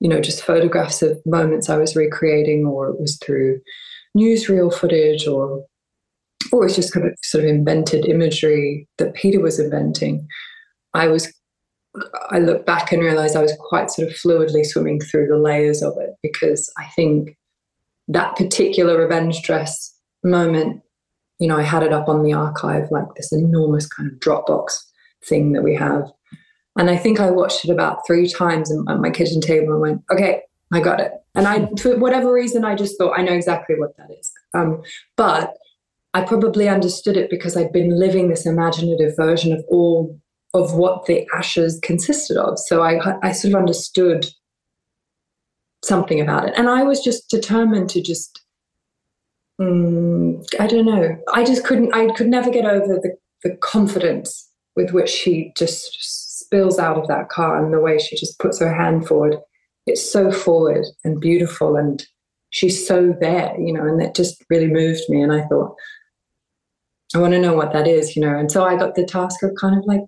you 0.00 0.08
know, 0.08 0.20
just 0.20 0.42
photographs 0.42 1.02
of 1.02 1.20
moments 1.26 1.68
I 1.68 1.76
was 1.76 1.94
recreating, 1.94 2.66
or 2.66 2.88
it 2.88 2.98
was 2.98 3.18
through 3.18 3.60
newsreel 4.16 4.74
footage, 4.74 5.26
or 5.26 5.64
or 6.52 6.66
it's 6.66 6.74
just 6.74 6.92
kind 6.92 7.06
of 7.06 7.14
sort 7.22 7.44
of 7.44 7.50
invented 7.50 8.06
imagery 8.06 8.88
that 8.96 9.14
Peter 9.14 9.40
was 9.40 9.60
inventing. 9.60 10.26
I 10.94 11.06
was 11.08 11.32
I 12.30 12.38
look 12.38 12.64
back 12.64 12.92
and 12.92 13.02
realize 13.02 13.36
I 13.36 13.42
was 13.42 13.56
quite 13.60 13.90
sort 13.90 14.08
of 14.08 14.14
fluidly 14.14 14.64
swimming 14.64 15.00
through 15.00 15.26
the 15.26 15.36
layers 15.36 15.82
of 15.82 15.94
it 15.98 16.10
because 16.22 16.72
I 16.78 16.86
think 16.96 17.36
that 18.08 18.36
particular 18.36 18.98
revenge 18.98 19.42
dress 19.42 19.94
moment, 20.24 20.82
you 21.40 21.48
know, 21.48 21.56
I 21.56 21.62
had 21.62 21.82
it 21.82 21.92
up 21.92 22.08
on 22.08 22.22
the 22.22 22.34
archive 22.34 22.88
like 22.90 23.14
this 23.16 23.32
enormous 23.32 23.86
kind 23.86 24.12
of 24.12 24.18
Dropbox 24.18 24.78
thing 25.24 25.52
that 25.52 25.62
we 25.62 25.74
have. 25.74 26.10
And 26.78 26.90
I 26.90 26.96
think 26.96 27.18
I 27.18 27.30
watched 27.30 27.64
it 27.64 27.70
about 27.70 28.06
three 28.06 28.28
times 28.28 28.70
at 28.70 29.00
my 29.00 29.10
kitchen 29.10 29.40
table 29.40 29.72
and 29.72 29.80
went, 29.80 30.02
okay, 30.10 30.42
I 30.72 30.80
got 30.80 31.00
it. 31.00 31.12
And 31.34 31.48
I, 31.48 31.68
for 31.80 31.98
whatever 31.98 32.32
reason, 32.32 32.64
I 32.64 32.74
just 32.74 32.96
thought 32.96 33.18
I 33.18 33.22
know 33.22 33.32
exactly 33.32 33.76
what 33.76 33.96
that 33.96 34.10
is. 34.18 34.30
Um, 34.54 34.82
but 35.16 35.54
I 36.14 36.22
probably 36.22 36.68
understood 36.68 37.16
it 37.16 37.30
because 37.30 37.56
I'd 37.56 37.72
been 37.72 37.98
living 37.98 38.28
this 38.28 38.46
imaginative 38.46 39.16
version 39.16 39.52
of 39.52 39.64
all 39.68 40.18
of 40.54 40.74
what 40.74 41.06
the 41.06 41.26
ashes 41.34 41.78
consisted 41.82 42.36
of. 42.36 42.58
So 42.58 42.82
I, 42.82 43.16
I 43.22 43.32
sort 43.32 43.54
of 43.54 43.60
understood 43.60 44.26
something 45.84 46.20
about 46.20 46.48
it. 46.48 46.54
And 46.56 46.68
I 46.68 46.82
was 46.82 47.00
just 47.00 47.30
determined 47.30 47.88
to 47.90 48.02
just, 48.02 48.42
um, 49.60 50.42
I 50.58 50.66
don't 50.66 50.86
know, 50.86 51.16
I 51.32 51.44
just 51.44 51.64
couldn't, 51.64 51.94
I 51.94 52.12
could 52.14 52.28
never 52.28 52.50
get 52.50 52.64
over 52.64 52.94
the, 52.94 53.16
the 53.42 53.56
confidence 53.56 54.48
with 54.76 54.92
which 54.92 55.10
she 55.10 55.52
just 55.56 56.40
spills 56.40 56.78
out 56.78 56.96
of 56.96 57.08
that 57.08 57.28
car 57.28 57.62
and 57.62 57.72
the 57.72 57.80
way 57.80 57.98
she 57.98 58.16
just 58.16 58.38
puts 58.38 58.58
her 58.60 58.72
hand 58.72 59.06
forward. 59.06 59.36
It's 59.86 60.10
so 60.10 60.32
forward 60.32 60.84
and 61.04 61.20
beautiful 61.20 61.76
and 61.76 62.04
she's 62.50 62.84
so 62.84 63.14
there 63.20 63.54
you 63.60 63.72
know 63.72 63.86
and 63.86 64.00
that 64.00 64.14
just 64.14 64.44
really 64.50 64.66
moved 64.66 65.02
me. 65.08 65.22
And 65.22 65.32
i 65.32 65.42
thought 65.46 65.74
i 67.14 67.18
want 67.18 67.32
to 67.32 67.40
know 67.40 67.54
what 67.54 67.72
that 67.72 67.86
is 67.86 68.16
you 68.16 68.22
know? 68.22 68.36
And 68.36 68.50
so 68.50 68.64
i 68.64 68.76
got 68.76 68.94
the 68.94 69.04
task 69.04 69.42
of 69.42 69.52
kind 69.60 69.78
of 69.78 69.84
like 69.84 70.00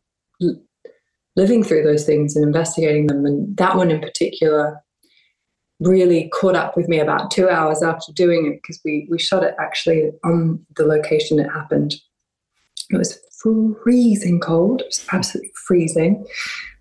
living 1.37 1.63
through 1.63 1.83
those 1.83 2.05
things 2.05 2.37
and 2.37 2.45
investigating 2.45 3.07
them. 3.07 3.25
And 3.25 3.57
that 3.57 3.77
one 3.77 3.91
in 3.91 4.01
particular 4.01 4.81
really 5.83 6.29
caught 6.29 6.55
up 6.55 6.77
with 6.77 6.89
me 6.89 6.99
about 6.99 7.31
two 7.31 7.49
hours 7.49 7.83
after 7.83 8.13
doing 8.13 8.47
it 8.47 8.61
because 8.63 8.81
we 8.85 9.07
we 9.11 9.19
shot 9.19 9.43
it 9.43 9.55
actually 9.59 10.11
on 10.25 10.65
the 10.77 10.85
location 10.85 11.39
it 11.39 11.51
happened 11.51 11.95
it 12.91 12.99
was 12.99 13.19
freezing 13.83 14.41
cold. 14.41 14.81
It 14.81 14.87
was 14.87 15.07
absolutely 15.13 15.53
freezing. 15.67 16.25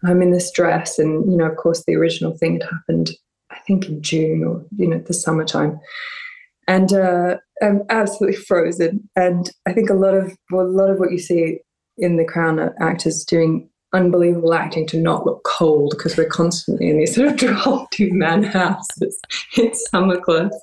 I'm 0.04 0.22
in 0.22 0.32
this 0.32 0.52
dress, 0.52 1.00
and 1.00 1.30
you 1.32 1.38
know, 1.38 1.46
of 1.46 1.58
course, 1.58 1.84
the 1.86 1.96
original 1.96 2.38
thing 2.38 2.54
had 2.54 2.70
happened, 2.70 3.12
I 3.50 3.58
think, 3.68 3.88
in 3.88 4.02
June 4.02 4.44
or 4.44 4.64
you 4.76 4.88
know, 4.88 5.00
the 5.00 5.14
summertime, 5.14 5.80
and 6.68 6.94
uh, 6.94 7.38
I'm 7.62 7.84
absolutely 7.90 8.38
frozen. 8.48 9.10
And 9.16 9.50
I 9.68 9.74
think 9.74 9.90
a 9.90 9.96
lot 9.96 10.14
of 10.14 10.36
well, 10.52 10.66
a 10.66 10.68
lot 10.68 10.90
of 10.90 11.00
what 11.00 11.12
you 11.12 11.20
see 11.20 11.60
in 11.98 12.18
the 12.18 12.26
Crown 12.26 12.60
actors 12.80 13.24
doing 13.24 13.70
unbelievable 13.94 14.54
acting 14.54 14.88
to 14.88 14.98
not 14.98 15.26
look 15.26 15.44
cold 15.44 15.92
because 15.92 16.18
we're 16.18 16.26
constantly 16.26 16.90
in 16.90 16.98
these 16.98 17.16
sort 17.16 17.28
of 17.28 17.38
drafty 17.38 18.12
man 18.12 18.44
houses 18.44 19.20
in 19.58 19.74
summer 19.74 20.20
clothes. 20.20 20.60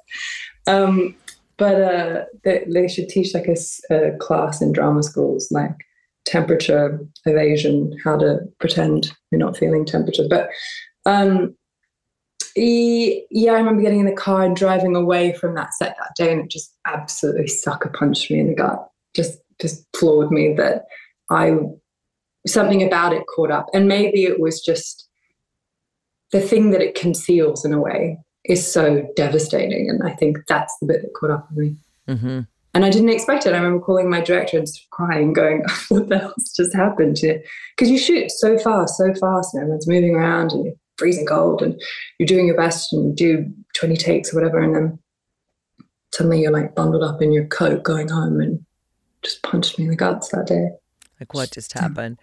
Um, 0.66 1.14
but 1.56 1.80
uh, 1.80 2.24
they, 2.44 2.64
they, 2.68 2.86
should 2.86 3.08
teach 3.08 3.34
like 3.34 3.48
a, 3.48 3.56
a, 3.92 4.16
class 4.18 4.62
in 4.62 4.72
drama 4.72 5.02
schools, 5.02 5.50
like 5.50 5.74
temperature 6.24 7.00
evasion, 7.24 7.96
how 8.04 8.16
to 8.16 8.38
pretend 8.60 9.12
you're 9.30 9.40
not 9.40 9.56
feeling 9.56 9.84
temperature. 9.84 10.26
But 10.28 10.50
um, 11.04 11.56
yeah, 12.54 13.52
I 13.52 13.58
remember 13.58 13.82
getting 13.82 14.00
in 14.00 14.06
the 14.06 14.12
car 14.12 14.44
and 14.44 14.54
driving 14.54 14.94
away 14.94 15.32
from 15.32 15.54
that 15.54 15.74
set 15.74 15.96
that 15.98 16.14
day, 16.16 16.32
and 16.32 16.42
it 16.42 16.50
just 16.50 16.76
absolutely 16.86 17.48
sucker 17.48 17.88
punched 17.88 18.30
me 18.30 18.40
in 18.40 18.48
the 18.48 18.54
gut. 18.54 18.88
Just, 19.14 19.38
just 19.60 19.84
floored 19.96 20.30
me 20.30 20.54
that 20.54 20.84
I 21.30 21.56
something 22.46 22.82
about 22.82 23.12
it 23.12 23.26
caught 23.26 23.50
up, 23.50 23.68
and 23.72 23.88
maybe 23.88 24.24
it 24.24 24.40
was 24.40 24.60
just 24.60 25.08
the 26.32 26.40
thing 26.40 26.70
that 26.70 26.80
it 26.80 26.94
conceals 26.94 27.64
in 27.64 27.72
a 27.72 27.80
way 27.80 28.18
is 28.44 28.70
so 28.70 29.06
devastating. 29.16 29.88
And 29.88 30.02
I 30.02 30.14
think 30.14 30.38
that's 30.46 30.76
the 30.80 30.86
bit 30.86 31.02
that 31.02 31.14
caught 31.14 31.30
up 31.30 31.48
with 31.50 31.58
me. 31.58 31.76
Mm-hmm. 32.08 32.40
And 32.74 32.84
I 32.84 32.90
didn't 32.90 33.08
expect 33.08 33.46
it. 33.46 33.54
I 33.54 33.58
remember 33.58 33.84
calling 33.84 34.10
my 34.10 34.20
director 34.20 34.58
and 34.58 34.66
crying, 34.90 35.32
going, 35.32 35.64
What 35.88 36.08
the 36.08 36.18
hell's 36.18 36.52
just 36.56 36.74
happened? 36.74 37.16
To 37.16 37.28
it? 37.28 37.46
Because 37.76 37.90
you 37.90 37.98
shoot 37.98 38.30
so 38.30 38.58
fast, 38.58 38.96
so 38.96 39.12
fast, 39.14 39.54
and 39.54 39.62
everyone's 39.62 39.88
moving 39.88 40.14
around 40.14 40.52
and 40.52 40.64
you're 40.66 40.74
freezing 40.96 41.26
cold 41.26 41.62
and 41.62 41.80
you're 42.18 42.26
doing 42.26 42.46
your 42.46 42.56
best 42.56 42.92
and 42.92 43.08
you 43.08 43.14
do 43.14 43.52
20 43.74 43.96
takes 43.96 44.32
or 44.32 44.36
whatever. 44.40 44.58
And 44.58 44.74
then 44.74 44.98
suddenly 46.12 46.42
you're 46.42 46.52
like 46.52 46.74
bundled 46.74 47.02
up 47.02 47.22
in 47.22 47.32
your 47.32 47.46
coat 47.46 47.82
going 47.82 48.08
home 48.08 48.40
and 48.40 48.64
just 49.22 49.42
punched 49.42 49.78
me 49.78 49.84
in 49.84 49.90
the 49.90 49.96
guts 49.96 50.28
that 50.28 50.46
day. 50.46 50.70
Like 51.20 51.34
what 51.34 51.50
just 51.50 51.72
happened? 51.72 52.18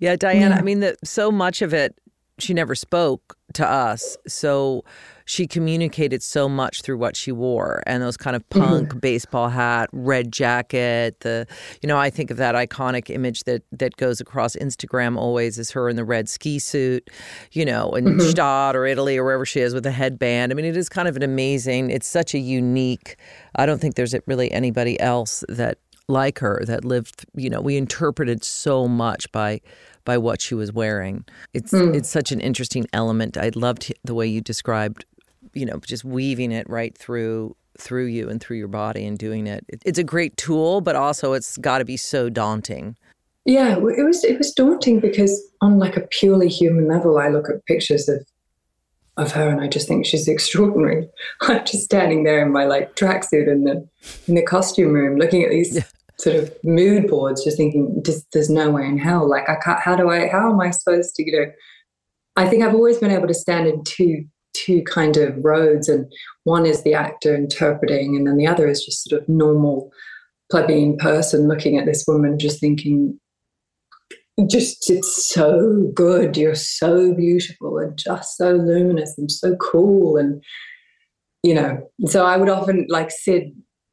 Yeah, 0.00 0.16
Diana, 0.16 0.54
Yeah. 0.54 0.58
I 0.58 0.62
mean, 0.62 0.80
that 0.80 0.96
so 1.04 1.30
much 1.30 1.62
of 1.62 1.74
it, 1.74 1.94
she 2.38 2.54
never 2.54 2.74
spoke 2.74 3.36
to 3.54 3.68
us. 3.68 4.16
So 4.26 4.84
she 5.24 5.46
communicated 5.46 6.22
so 6.22 6.48
much 6.48 6.80
through 6.80 6.96
what 6.96 7.14
she 7.16 7.32
wore 7.32 7.82
and 7.86 8.02
those 8.02 8.16
kind 8.16 8.34
of 8.34 8.48
mm-hmm. 8.48 8.64
punk 8.64 9.00
baseball 9.00 9.50
hat, 9.50 9.90
red 9.92 10.32
jacket. 10.32 11.20
The, 11.20 11.46
you 11.82 11.86
know, 11.86 11.98
I 11.98 12.08
think 12.10 12.30
of 12.30 12.36
that 12.38 12.54
iconic 12.54 13.10
image 13.10 13.44
that 13.44 13.62
that 13.72 13.96
goes 13.96 14.20
across 14.20 14.56
Instagram 14.56 15.18
always 15.18 15.58
is 15.58 15.70
her 15.72 15.88
in 15.88 15.96
the 15.96 16.04
red 16.04 16.28
ski 16.28 16.58
suit, 16.58 17.10
you 17.52 17.64
know, 17.64 17.92
in 17.92 18.04
mm-hmm. 18.04 18.20
Gstaad 18.20 18.74
or 18.74 18.86
Italy 18.86 19.18
or 19.18 19.24
wherever 19.24 19.44
she 19.44 19.60
is 19.60 19.74
with 19.74 19.84
a 19.84 19.90
headband. 19.90 20.52
I 20.52 20.54
mean, 20.54 20.64
it 20.64 20.76
is 20.76 20.88
kind 20.88 21.08
of 21.08 21.16
an 21.16 21.22
amazing. 21.22 21.90
It's 21.90 22.08
such 22.08 22.34
a 22.34 22.38
unique. 22.38 23.16
I 23.56 23.66
don't 23.66 23.80
think 23.80 23.96
there's 23.96 24.14
really 24.26 24.50
anybody 24.52 24.98
else 25.00 25.44
that 25.48 25.78
like 26.08 26.38
her 26.38 26.62
that 26.66 26.84
lived 26.84 27.26
you 27.34 27.50
know 27.50 27.60
we 27.60 27.76
interpreted 27.76 28.42
so 28.42 28.88
much 28.88 29.30
by 29.30 29.60
by 30.04 30.16
what 30.16 30.40
she 30.40 30.54
was 30.54 30.72
wearing. 30.72 31.24
It's 31.52 31.70
hmm. 31.70 31.94
it's 31.94 32.08
such 32.08 32.32
an 32.32 32.40
interesting 32.40 32.86
element. 32.92 33.36
I 33.36 33.50
loved 33.54 33.92
the 34.04 34.14
way 34.14 34.26
you 34.26 34.40
described 34.40 35.04
you 35.52 35.66
know 35.66 35.78
just 35.78 36.04
weaving 36.04 36.50
it 36.52 36.68
right 36.68 36.96
through 36.96 37.54
through 37.78 38.06
you 38.06 38.28
and 38.28 38.40
through 38.40 38.56
your 38.56 38.68
body 38.68 39.06
and 39.06 39.18
doing 39.18 39.46
it. 39.46 39.64
It- 39.68 39.82
it's 39.84 39.98
a 39.98 40.04
great 40.04 40.36
tool 40.36 40.80
but 40.80 40.96
also 40.96 41.34
it's 41.34 41.56
got 41.58 41.78
to 41.78 41.84
be 41.84 41.96
so 41.96 42.30
daunting. 42.30 42.96
Yeah, 43.44 43.76
it 43.76 44.04
was 44.04 44.24
it 44.24 44.38
was 44.38 44.52
daunting 44.52 45.00
because 45.00 45.40
on 45.60 45.78
like 45.78 45.96
a 45.96 46.02
purely 46.02 46.48
human 46.48 46.88
level, 46.88 47.18
I 47.18 47.28
look 47.28 47.48
at 47.48 47.64
pictures 47.66 48.08
of 48.08 48.26
of 49.18 49.32
her 49.32 49.48
and 49.48 49.60
I 49.60 49.68
just 49.68 49.88
think 49.88 50.06
she's 50.06 50.28
extraordinary. 50.28 51.08
I'm 51.42 51.64
just 51.66 51.84
standing 51.84 52.24
there 52.24 52.40
in 52.40 52.52
my 52.52 52.64
like 52.64 52.94
tracksuit 52.94 53.48
in 53.48 53.64
the 53.64 53.86
in 54.26 54.36
the 54.36 54.42
costume 54.42 54.92
room, 54.92 55.18
looking 55.18 55.42
at 55.44 55.50
these 55.50 55.82
sort 56.20 56.36
of 56.36 56.52
mood 56.64 57.08
boards, 57.08 57.44
just 57.44 57.56
thinking, 57.56 58.02
just, 58.04 58.26
there's 58.32 58.50
no 58.50 58.70
way 58.70 58.84
in 58.84 58.98
hell. 58.98 59.28
Like 59.28 59.48
I 59.48 59.56
can't. 59.56 59.80
How 59.80 59.96
do 59.96 60.10
I? 60.10 60.28
How 60.28 60.50
am 60.50 60.60
I 60.60 60.70
supposed 60.70 61.14
to? 61.16 61.24
You 61.24 61.32
know, 61.32 61.52
I 62.36 62.48
think 62.48 62.62
I've 62.62 62.74
always 62.74 62.98
been 62.98 63.10
able 63.10 63.28
to 63.28 63.34
stand 63.34 63.66
in 63.66 63.82
two 63.84 64.24
two 64.54 64.82
kind 64.82 65.16
of 65.16 65.36
roads, 65.44 65.88
and 65.88 66.10
one 66.44 66.66
is 66.66 66.82
the 66.82 66.94
actor 66.94 67.34
interpreting, 67.34 68.16
and 68.16 68.26
then 68.26 68.36
the 68.36 68.46
other 68.46 68.68
is 68.68 68.84
just 68.84 69.08
sort 69.08 69.22
of 69.22 69.28
normal 69.28 69.90
plebeian 70.50 70.96
person 70.96 71.46
looking 71.46 71.76
at 71.76 71.84
this 71.84 72.04
woman, 72.08 72.38
just 72.38 72.58
thinking, 72.58 73.18
just 74.48 74.90
it's 74.90 75.28
so 75.28 75.90
good. 75.94 76.36
You're 76.36 76.54
so 76.54 77.14
beautiful 77.14 77.78
and 77.78 77.96
just 77.96 78.36
so 78.36 78.52
luminous 78.52 79.14
and 79.18 79.30
so 79.30 79.54
cool, 79.56 80.16
and 80.16 80.42
you 81.42 81.54
know. 81.54 81.88
So 82.06 82.24
I 82.24 82.36
would 82.36 82.48
often 82.48 82.86
like 82.88 83.10
Sid 83.10 83.52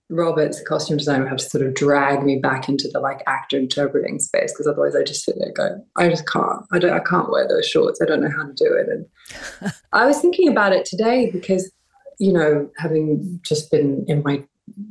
Roberts, 0.10 0.60
the 0.60 0.66
costume 0.66 0.98
designer, 0.98 1.28
have 1.28 1.38
to 1.38 1.50
sort 1.50 1.66
of 1.66 1.74
drag 1.74 2.24
me 2.24 2.38
back 2.38 2.70
into 2.70 2.88
the 2.92 3.00
like 3.00 3.24
actor 3.26 3.58
interpreting 3.58 4.20
space 4.20 4.52
because 4.52 4.68
otherwise 4.68 4.96
I 4.96 5.04
just 5.04 5.26
sit 5.26 5.36
there 5.40 5.52
going, 5.52 5.84
I 5.96 6.10
just 6.10 6.28
can't. 6.28 6.64
I 6.72 6.80
don't. 6.80 6.94
I 6.94 7.00
can't 7.00 7.32
wear 7.32 7.48
those 7.48 7.68
shorts. 7.68 8.00
I 8.02 8.06
don't 8.06 8.22
know 8.22 8.30
how 8.30 8.46
to 8.46 8.54
do 8.54 8.74
it. 8.74 8.88
And 8.90 9.72
I 9.94 10.06
was 10.06 10.20
thinking 10.20 10.48
about 10.48 10.74
it 10.74 10.86
today 10.86 11.32
because, 11.32 11.72
you 12.20 12.32
know, 12.32 12.70
having 12.78 13.40
just 13.44 13.72
been 13.72 14.06
in 14.08 14.22
my, 14.24 14.44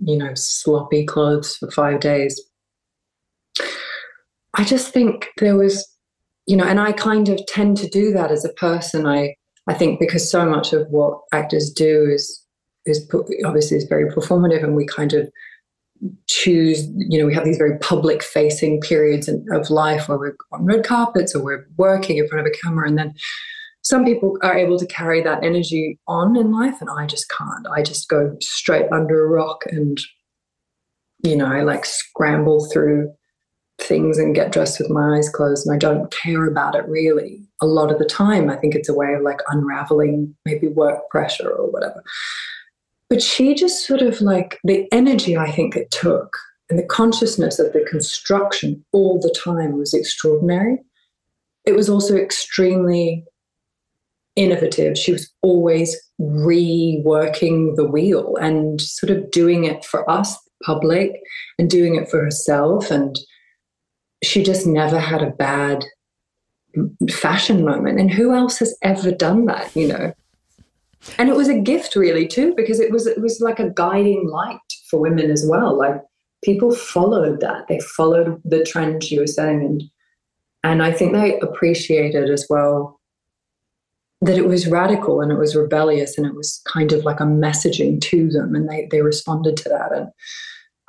you 0.02 0.16
know, 0.16 0.34
sloppy 0.34 1.06
clothes 1.06 1.56
for 1.56 1.70
five 1.70 2.00
days, 2.00 2.40
I 4.54 4.64
just 4.64 4.92
think 4.92 5.28
there 5.38 5.56
was, 5.56 5.86
you 6.46 6.56
know, 6.56 6.64
and 6.64 6.80
I 6.80 6.92
kind 6.92 7.28
of 7.28 7.44
tend 7.46 7.76
to 7.78 7.88
do 7.88 8.12
that 8.12 8.32
as 8.32 8.44
a 8.44 8.52
person. 8.52 9.06
I 9.06 9.36
I 9.68 9.74
think 9.74 10.00
because 10.00 10.28
so 10.28 10.44
much 10.44 10.72
of 10.72 10.88
what 10.88 11.20
actors 11.32 11.70
do 11.70 12.10
is 12.10 12.43
is 12.86 13.08
obviously 13.44 13.76
is 13.76 13.84
very 13.84 14.10
performative, 14.10 14.62
and 14.62 14.74
we 14.74 14.86
kind 14.86 15.12
of 15.12 15.30
choose. 16.26 16.86
You 16.96 17.18
know, 17.18 17.26
we 17.26 17.34
have 17.34 17.44
these 17.44 17.56
very 17.56 17.78
public 17.78 18.22
facing 18.22 18.80
periods 18.80 19.28
of 19.28 19.70
life 19.70 20.08
where 20.08 20.18
we're 20.18 20.36
on 20.52 20.64
red 20.64 20.84
carpets 20.84 21.34
or 21.34 21.42
we're 21.42 21.66
working 21.76 22.18
in 22.18 22.28
front 22.28 22.46
of 22.46 22.52
a 22.52 22.56
camera, 22.62 22.88
and 22.88 22.98
then 22.98 23.14
some 23.82 24.04
people 24.04 24.38
are 24.42 24.56
able 24.56 24.78
to 24.78 24.86
carry 24.86 25.22
that 25.22 25.44
energy 25.44 25.98
on 26.06 26.36
in 26.36 26.52
life, 26.52 26.80
and 26.80 26.90
I 26.90 27.06
just 27.06 27.28
can't. 27.28 27.66
I 27.74 27.82
just 27.82 28.08
go 28.08 28.36
straight 28.40 28.90
under 28.92 29.24
a 29.24 29.28
rock, 29.28 29.64
and 29.66 29.98
you 31.22 31.36
know, 31.36 31.46
I 31.46 31.62
like 31.62 31.84
scramble 31.86 32.68
through 32.70 33.12
things 33.80 34.18
and 34.18 34.34
get 34.34 34.52
dressed 34.52 34.78
with 34.78 34.90
my 34.90 35.16
eyes 35.16 35.28
closed 35.28 35.66
and 35.66 35.74
I 35.74 35.78
don't 35.78 36.12
care 36.12 36.46
about 36.46 36.74
it 36.76 36.86
really 36.88 37.42
a 37.60 37.66
lot 37.66 37.90
of 37.90 37.98
the 37.98 38.04
time. 38.04 38.48
I 38.48 38.56
think 38.56 38.74
it's 38.74 38.88
a 38.88 38.94
way 38.94 39.14
of 39.14 39.22
like 39.22 39.40
unraveling 39.48 40.34
maybe 40.44 40.68
work 40.68 41.08
pressure 41.10 41.50
or 41.50 41.70
whatever. 41.70 42.02
But 43.10 43.22
she 43.22 43.54
just 43.54 43.86
sort 43.86 44.02
of 44.02 44.20
like 44.20 44.58
the 44.64 44.86
energy 44.92 45.36
I 45.36 45.50
think 45.50 45.76
it 45.76 45.90
took 45.90 46.36
and 46.70 46.78
the 46.78 46.86
consciousness 46.86 47.58
of 47.58 47.72
the 47.72 47.84
construction 47.88 48.84
all 48.92 49.20
the 49.20 49.34
time 49.38 49.76
was 49.76 49.92
extraordinary. 49.92 50.78
It 51.64 51.74
was 51.74 51.88
also 51.88 52.16
extremely 52.16 53.24
innovative. 54.36 54.98
She 54.98 55.12
was 55.12 55.30
always 55.42 55.96
reworking 56.20 57.76
the 57.76 57.86
wheel 57.86 58.36
and 58.40 58.80
sort 58.80 59.10
of 59.10 59.30
doing 59.30 59.64
it 59.64 59.84
for 59.84 60.08
us, 60.10 60.36
public, 60.64 61.12
and 61.58 61.68
doing 61.68 61.94
it 61.96 62.08
for 62.08 62.22
herself. 62.22 62.90
And 62.90 63.18
she 64.22 64.42
just 64.42 64.66
never 64.66 64.98
had 64.98 65.22
a 65.22 65.30
bad 65.30 65.84
mm, 66.76 67.12
fashion 67.12 67.64
moment. 67.64 68.00
And 68.00 68.10
who 68.10 68.34
else 68.34 68.58
has 68.58 68.76
ever 68.82 69.10
done 69.10 69.46
that, 69.46 69.74
you 69.76 69.88
know? 69.88 70.12
And 71.18 71.28
it 71.28 71.36
was 71.36 71.48
a 71.48 71.58
gift 71.58 71.96
really 71.96 72.26
too, 72.26 72.54
because 72.56 72.80
it 72.80 72.90
was 72.90 73.06
it 73.06 73.20
was 73.20 73.40
like 73.40 73.58
a 73.58 73.70
guiding 73.70 74.26
light 74.28 74.58
for 74.90 75.00
women 75.00 75.30
as 75.30 75.44
well. 75.46 75.76
Like 75.76 76.00
people 76.44 76.74
followed 76.74 77.40
that. 77.40 77.66
They 77.68 77.80
followed 77.80 78.40
the 78.44 78.64
trend 78.64 79.04
she 79.04 79.18
was 79.18 79.34
saying 79.34 79.62
and 79.62 79.82
and 80.62 80.82
I 80.82 80.92
think 80.92 81.12
they 81.12 81.38
appreciated 81.40 82.30
as 82.30 82.46
well 82.48 82.98
that 84.22 84.38
it 84.38 84.46
was 84.46 84.66
radical 84.66 85.20
and 85.20 85.30
it 85.30 85.38
was 85.38 85.54
rebellious 85.54 86.16
and 86.16 86.26
it 86.26 86.34
was 86.34 86.62
kind 86.66 86.92
of 86.92 87.04
like 87.04 87.20
a 87.20 87.24
messaging 87.24 88.00
to 88.00 88.28
them 88.30 88.54
and 88.54 88.68
they 88.68 88.88
they 88.90 89.02
responded 89.02 89.56
to 89.58 89.68
that. 89.68 89.92
And 89.92 90.08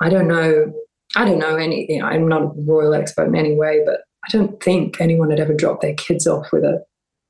I 0.00 0.08
don't 0.08 0.28
know 0.28 0.72
I 1.14 1.24
don't 1.24 1.38
know 1.38 1.56
any, 1.56 2.00
I'm 2.02 2.28
not 2.28 2.42
a 2.42 2.52
royal 2.56 2.94
expert 2.94 3.28
in 3.28 3.36
any 3.36 3.54
way, 3.54 3.80
but 3.84 4.00
I 4.26 4.28
don't 4.30 4.62
think 4.62 5.00
anyone 5.00 5.30
had 5.30 5.40
ever 5.40 5.54
dropped 5.54 5.82
their 5.82 5.94
kids 5.94 6.26
off 6.26 6.52
with 6.52 6.64
a, 6.64 6.84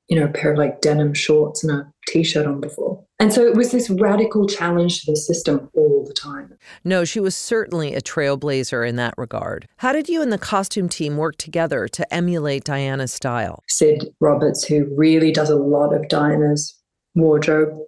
you 0.08 0.18
know, 0.18 0.26
a 0.26 0.32
pair 0.32 0.52
of 0.52 0.58
like 0.58 0.80
denim 0.80 1.14
shorts 1.14 1.64
and 1.64 1.72
a 1.72 1.92
t-shirt 2.08 2.46
on 2.46 2.60
before. 2.60 3.02
And 3.18 3.32
so 3.32 3.44
it 3.46 3.56
was 3.56 3.72
this 3.72 3.88
radical 3.88 4.46
challenge 4.46 5.04
to 5.04 5.12
the 5.12 5.16
system 5.16 5.70
all 5.74 6.04
the 6.06 6.12
time. 6.12 6.56
no 6.84 7.04
she 7.04 7.18
was 7.18 7.34
certainly 7.34 7.94
a 7.94 8.00
trailblazer 8.00 8.86
in 8.86 8.96
that 8.96 9.14
regard 9.16 9.66
how 9.78 9.92
did 9.92 10.08
you 10.08 10.22
and 10.22 10.30
the 10.30 10.38
costume 10.38 10.88
team 10.88 11.16
work 11.16 11.36
together 11.36 11.88
to 11.88 12.14
emulate 12.14 12.62
diana's 12.62 13.12
style 13.12 13.64
Sid 13.68 14.14
Roberts, 14.20 14.64
who 14.64 14.86
really 14.96 15.32
does 15.32 15.50
a 15.50 15.56
lot 15.56 15.92
of 15.92 16.08
Diana's 16.08 16.74
wardrobe. 17.14 17.78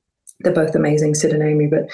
They're 0.40 0.52
both 0.52 0.74
amazing, 0.74 1.14
Sid 1.14 1.32
and 1.32 1.42
Amy, 1.42 1.66
but 1.66 1.90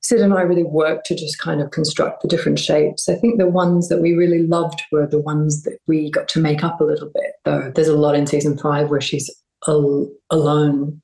Sid 0.00 0.20
and 0.20 0.32
I 0.32 0.42
really 0.42 0.62
worked 0.62 1.06
to 1.06 1.14
just 1.14 1.38
kind 1.38 1.60
of 1.60 1.70
construct 1.70 2.22
the 2.22 2.28
different 2.28 2.58
shapes. 2.58 3.08
I 3.08 3.14
think 3.14 3.38
the 3.38 3.48
ones 3.48 3.88
that 3.88 4.00
we 4.00 4.14
really 4.14 4.46
loved 4.46 4.82
were 4.92 5.06
the 5.06 5.20
ones 5.20 5.62
that 5.64 5.78
we 5.86 6.10
got 6.10 6.28
to 6.28 6.40
make 6.40 6.64
up 6.64 6.80
a 6.80 6.84
little 6.84 7.10
bit, 7.12 7.32
though. 7.44 7.72
There's 7.74 7.88
a 7.88 7.96
lot 7.96 8.14
in 8.14 8.26
season 8.26 8.56
five 8.56 8.90
where 8.90 9.00
she's 9.00 9.30
al- 9.66 10.10
alone. 10.30 11.00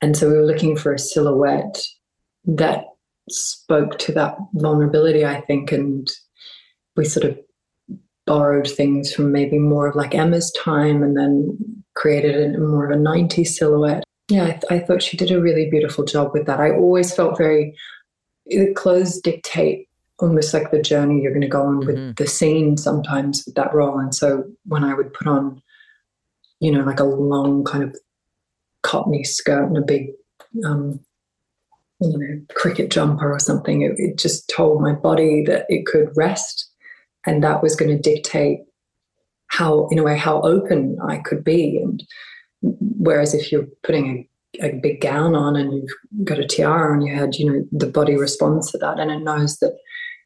And 0.00 0.16
so 0.16 0.28
we 0.28 0.34
were 0.36 0.46
looking 0.46 0.76
for 0.76 0.92
a 0.92 0.98
silhouette 0.98 1.80
that 2.44 2.84
spoke 3.30 3.98
to 3.98 4.12
that 4.12 4.36
vulnerability, 4.54 5.24
I 5.24 5.40
think. 5.42 5.72
And 5.72 6.08
we 6.96 7.04
sort 7.04 7.26
of 7.26 7.38
borrowed 8.26 8.68
things 8.68 9.12
from 9.12 9.32
maybe 9.32 9.58
more 9.58 9.86
of 9.86 9.96
like 9.96 10.14
Emma's 10.14 10.52
time 10.52 11.02
and 11.02 11.16
then 11.16 11.56
created 11.94 12.54
a 12.54 12.58
more 12.58 12.84
of 12.90 12.90
a 12.98 13.00
90s 13.02 13.48
silhouette. 13.48 14.04
Yeah, 14.28 14.44
I, 14.44 14.50
th- 14.50 14.64
I 14.70 14.78
thought 14.80 15.02
she 15.02 15.16
did 15.16 15.30
a 15.30 15.40
really 15.40 15.70
beautiful 15.70 16.04
job 16.04 16.32
with 16.34 16.46
that. 16.46 16.60
I 16.60 16.70
always 16.72 17.14
felt 17.14 17.38
very, 17.38 17.74
the 18.46 18.72
clothes 18.74 19.20
dictate 19.20 19.88
almost 20.20 20.52
like 20.52 20.70
the 20.70 20.82
journey 20.82 21.20
you're 21.22 21.32
going 21.32 21.40
to 21.40 21.48
go 21.48 21.62
on 21.62 21.78
with 21.86 21.96
Mhm. 21.96 22.16
the 22.18 22.26
scene 22.26 22.76
sometimes 22.76 23.44
with 23.46 23.54
that 23.54 23.72
role. 23.72 23.98
And 23.98 24.14
so 24.14 24.44
when 24.66 24.84
I 24.84 24.92
would 24.94 25.12
put 25.14 25.26
on, 25.26 25.62
you 26.60 26.70
know, 26.70 26.82
like 26.84 27.00
a 27.00 27.04
long 27.04 27.64
kind 27.64 27.84
of 27.84 27.96
cottony 28.82 29.24
skirt 29.24 29.66
and 29.66 29.76
a 29.76 29.82
big, 29.82 30.08
um, 30.64 31.00
you 32.00 32.18
know, 32.18 32.40
cricket 32.54 32.90
jumper 32.90 33.32
or 33.32 33.38
something, 33.38 33.82
it, 33.82 33.92
it 33.96 34.18
just 34.18 34.48
told 34.48 34.80
my 34.80 34.92
body 34.92 35.42
that 35.46 35.66
it 35.68 35.86
could 35.86 36.10
rest 36.16 36.70
and 37.26 37.42
that 37.42 37.62
was 37.62 37.76
going 37.76 37.90
to 37.90 37.98
dictate 37.98 38.60
how 39.48 39.88
in 39.90 39.98
a 39.98 40.02
way 40.02 40.16
how 40.16 40.42
open 40.42 40.98
i 41.08 41.16
could 41.16 41.42
be 41.42 41.78
and 41.82 42.04
whereas 42.62 43.34
if 43.34 43.50
you're 43.50 43.66
putting 43.82 44.28
a 44.60 44.72
big 44.82 45.00
gown 45.00 45.34
on 45.34 45.56
and 45.56 45.72
you've 45.72 46.24
got 46.24 46.38
a 46.38 46.46
tiara 46.46 46.92
on 46.92 47.02
your 47.02 47.16
head, 47.16 47.36
you 47.36 47.50
know, 47.50 47.64
the 47.70 47.86
body 47.86 48.16
responds 48.16 48.70
to 48.70 48.78
that 48.78 48.98
and 48.98 49.10
it 49.10 49.20
knows 49.20 49.58
that 49.58 49.76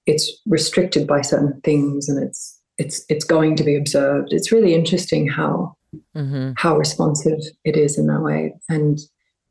it's 0.06 0.40
restricted 0.46 1.06
by 1.06 1.20
certain 1.20 1.60
things 1.62 2.08
and 2.08 2.22
it's 2.22 2.58
it's 2.78 3.04
it's 3.08 3.24
going 3.24 3.56
to 3.56 3.64
be 3.64 3.76
observed. 3.76 4.32
It's 4.32 4.50
really 4.50 4.74
interesting 4.74 5.28
how 5.28 5.76
mm-hmm. 6.16 6.52
how 6.56 6.76
responsive 6.76 7.38
it 7.64 7.76
is 7.76 7.98
in 7.98 8.06
that 8.06 8.20
way. 8.20 8.54
And 8.68 8.98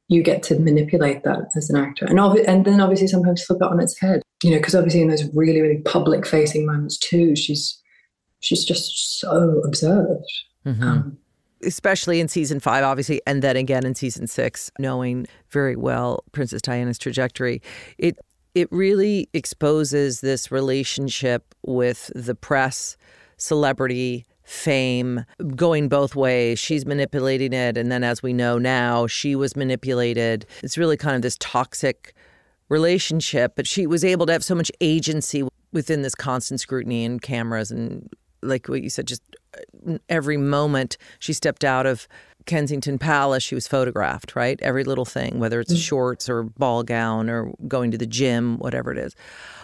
you 0.08 0.24
get 0.24 0.44
to 0.44 0.60
manipulate 0.60 1.24
that 1.24 1.50
as 1.56 1.70
an 1.70 1.78
actor. 1.78 2.06
And 2.06 2.20
ob- 2.20 2.38
and 2.48 2.66
then 2.66 2.82
obviously 2.82 3.08
sometimes 3.08 3.44
flip 3.44 3.60
it 3.62 3.68
on 3.68 3.80
its 3.80 3.98
head. 4.00 4.22
You 4.44 4.52
know, 4.52 4.58
because 4.58 4.76
obviously 4.76 5.02
in 5.02 5.08
those 5.08 5.24
really, 5.34 5.62
really 5.62 5.82
public 5.82 6.26
facing 6.26 6.66
moments 6.66 6.98
too, 6.98 7.36
she's 7.36 7.80
she's 8.40 8.66
just 8.66 9.20
so 9.20 9.62
observed. 9.66 10.26
Mm-hmm. 10.66 10.84
Um, 10.84 11.18
especially 11.64 12.20
in 12.20 12.28
season 12.28 12.60
five, 12.60 12.84
obviously, 12.84 13.22
and 13.26 13.42
then 13.42 13.56
again 13.56 13.86
in 13.86 13.96
season 13.96 14.28
six, 14.28 14.72
knowing 14.80 15.28
very 15.50 15.76
well 15.76 16.24
Princess 16.32 16.62
Diana's 16.62 16.98
trajectory, 16.98 17.62
it 17.98 18.18
it 18.54 18.68
really 18.72 19.30
exposes 19.34 20.20
this 20.22 20.52
relationship 20.52 21.56
with 21.64 22.12
the 22.16 22.36
press, 22.36 22.98
celebrity, 23.38 24.26
fame 24.52 25.26
going 25.56 25.88
both 25.88 26.16
ways. 26.16 26.60
She's 26.60 26.86
manipulating 26.86 27.54
it, 27.54 27.78
and 27.78 27.92
then 27.92 28.04
as 28.04 28.22
we 28.22 28.34
know 28.34 28.58
now, 28.58 29.08
she 29.08 29.36
was 29.36 29.56
manipulated. 29.56 30.46
It's 30.62 30.78
really 30.78 30.98
kind 30.98 31.16
of 31.16 31.22
this 31.22 31.38
toxic 31.40 32.14
relationship, 32.70 33.54
but 33.56 33.66
she 33.66 33.88
was 33.88 34.04
able 34.04 34.26
to 34.26 34.34
have 34.34 34.44
so 34.44 34.56
much 34.56 34.72
agency 34.82 35.48
within 35.72 36.02
this 36.02 36.16
constant 36.16 36.60
scrutiny 36.60 37.06
and 37.06 37.22
cameras 37.22 37.72
and 37.72 38.10
like 38.44 38.68
what 38.68 38.82
you 38.82 38.90
said, 38.90 39.08
just 39.08 39.22
uh, 39.88 39.98
every 40.10 40.38
moment 40.38 40.98
she 41.20 41.32
stepped 41.32 41.64
out 41.64 41.86
of 41.86 42.08
Kensington 42.46 42.98
Palace, 42.98 43.44
she 43.44 43.56
was 43.56 43.68
photographed, 43.68 44.36
right? 44.36 44.60
Every 44.64 44.84
little 44.84 45.06
thing, 45.06 45.40
whether 45.40 45.60
it's 45.60 45.72
mm-hmm. 45.72 45.80
shorts 45.80 46.28
or 46.28 46.44
ball 46.44 46.84
gown 46.84 47.30
or 47.30 47.54
going 47.68 47.92
to 47.92 47.98
the 47.98 48.08
gym, 48.08 48.58
whatever 48.58 48.92
it 48.92 48.98
is. 48.98 49.16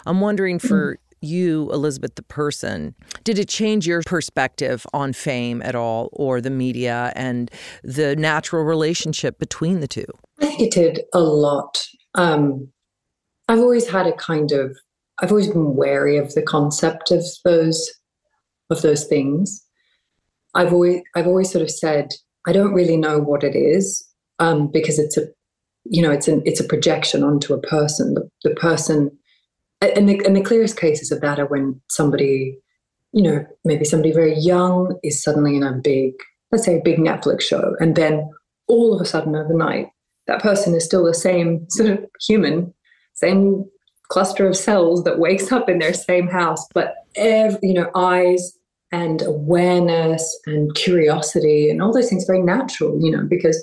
I'm 0.06 0.22
wondering 0.22 0.60
for 0.60 0.94
mm-hmm. 0.94 1.07
You, 1.22 1.72
Elizabeth, 1.72 2.16
the 2.16 2.24
person, 2.24 2.96
did 3.24 3.40
it 3.40 3.50
change 3.50 3.88
your 3.88 4.02
perspective 4.04 4.86
on 4.94 5.14
fame 5.14 5.62
at 5.64 5.76
all 5.76 6.10
or 6.14 6.42
the 6.42 6.50
media 6.50 7.12
and 7.16 7.52
the 7.84 8.16
natural 8.16 8.64
relationship 8.64 9.40
between 9.40 9.80
the 9.80 9.88
two? 9.88 10.06
I 10.42 10.48
think 10.48 10.62
it 10.62 10.72
did 10.72 11.02
a 11.14 11.20
lot. 11.20 11.88
Um, 12.16 12.70
I've 13.48 13.60
always 13.60 13.88
had 13.90 14.08
a 14.08 14.14
kind 14.14 14.52
of, 14.52 14.78
I've 15.22 15.32
always 15.32 15.48
been 15.48 15.76
wary 15.76 16.18
of 16.18 16.34
the 16.34 16.42
concept 16.42 17.12
of 17.12 17.24
those 17.44 17.90
of 18.70 18.82
those 18.82 19.06
things. 19.06 19.64
I've 20.54 20.74
always 20.74 21.02
I've 21.16 21.28
always 21.28 21.52
sort 21.52 21.62
of 21.62 21.72
said 21.72 22.10
I 22.46 22.54
don't 22.54 22.74
really 22.74 22.98
know 22.98 23.20
what 23.20 23.44
it 23.44 23.56
is 23.56 24.06
um, 24.40 24.70
because 24.72 25.00
it's 25.00 25.18
a 25.18 25.28
you 25.86 26.02
know 26.02 26.12
it's 26.12 26.28
an 26.28 26.42
it's 26.46 26.60
a 26.60 26.66
projection 26.68 27.24
onto 27.24 27.54
a 27.54 27.62
person. 27.62 28.14
The, 28.14 28.30
the 28.44 28.56
person 28.56 29.18
and 29.82 30.10
the, 30.10 30.22
and 30.26 30.36
the 30.36 30.42
clearest 30.42 30.78
cases 30.78 31.12
of 31.12 31.22
that 31.22 31.40
are 31.40 31.46
when 31.46 31.80
somebody 31.90 32.58
you 33.14 33.24
know 33.24 33.46
maybe 33.64 33.86
somebody 33.86 34.12
very 34.12 34.38
young 34.38 34.98
is 35.04 35.22
suddenly 35.22 35.56
in 35.56 35.64
a 35.64 35.74
big 35.74 36.14
let's 36.52 36.66
say 36.66 36.78
a 36.78 36.84
big 36.84 36.98
Netflix 36.98 37.42
show 37.42 37.76
and 37.80 37.96
then 37.96 38.30
all 38.68 38.94
of 38.94 39.02
a 39.02 39.06
sudden 39.06 39.36
overnight 39.36 39.88
that 40.28 40.42
person 40.42 40.74
is 40.74 40.84
still 40.84 41.06
the 41.06 41.14
same 41.14 41.70
sort 41.70 41.90
of 41.90 42.06
human 42.22 42.74
same 43.14 43.66
cluster 44.10 44.48
of 44.48 44.56
cells 44.56 45.04
that 45.04 45.20
wakes 45.20 45.52
up 45.52 45.70
in 45.70 45.80
their 45.80 45.94
same 45.94 46.28
house 46.28 46.66
but 46.74 46.96
every, 47.16 47.60
you 47.62 47.74
know 47.74 47.90
eyes 47.96 48.58
and 48.92 49.22
awareness 49.24 50.40
and 50.46 50.74
curiosity 50.76 51.70
and 51.70 51.82
all 51.82 51.94
those 51.94 52.10
things 52.10 52.26
very 52.26 52.42
natural, 52.42 52.98
you 53.02 53.12
know, 53.12 53.24
because 53.28 53.62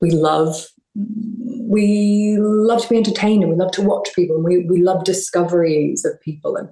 we 0.00 0.10
love 0.10 0.66
we 0.94 2.36
love 2.38 2.82
to 2.82 2.88
be 2.88 2.96
entertained 2.96 3.42
and 3.42 3.52
we 3.52 3.58
love 3.58 3.72
to 3.72 3.82
watch 3.82 4.08
people 4.14 4.36
and 4.36 4.44
we, 4.44 4.64
we 4.64 4.82
love 4.82 5.04
discoveries 5.04 6.04
of 6.04 6.20
people 6.20 6.56
and 6.56 6.68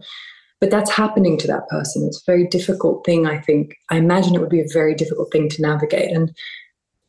but 0.61 0.71
that's 0.71 0.91
happening 0.91 1.39
to 1.39 1.47
that 1.47 1.69
person. 1.69 2.05
It's 2.05 2.21
a 2.21 2.31
very 2.31 2.47
difficult 2.47 3.07
thing 3.07 3.27
i 3.27 3.39
think. 3.39 3.77
I 3.91 3.97
imagine 3.97 4.35
it 4.35 4.41
would 4.41 4.49
be 4.49 4.61
a 4.61 4.73
very 4.73 4.95
difficult 4.95 5.31
thing 5.31 5.49
to 5.51 5.63
navigate. 5.63 6.11
And 6.15 6.37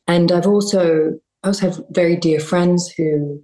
and 0.08 0.32
i've 0.32 0.48
also 0.48 1.19
i 1.43 1.48
also 1.48 1.69
have 1.69 1.84
very 1.91 2.15
dear 2.15 2.39
friends 2.39 2.91
who 2.95 3.43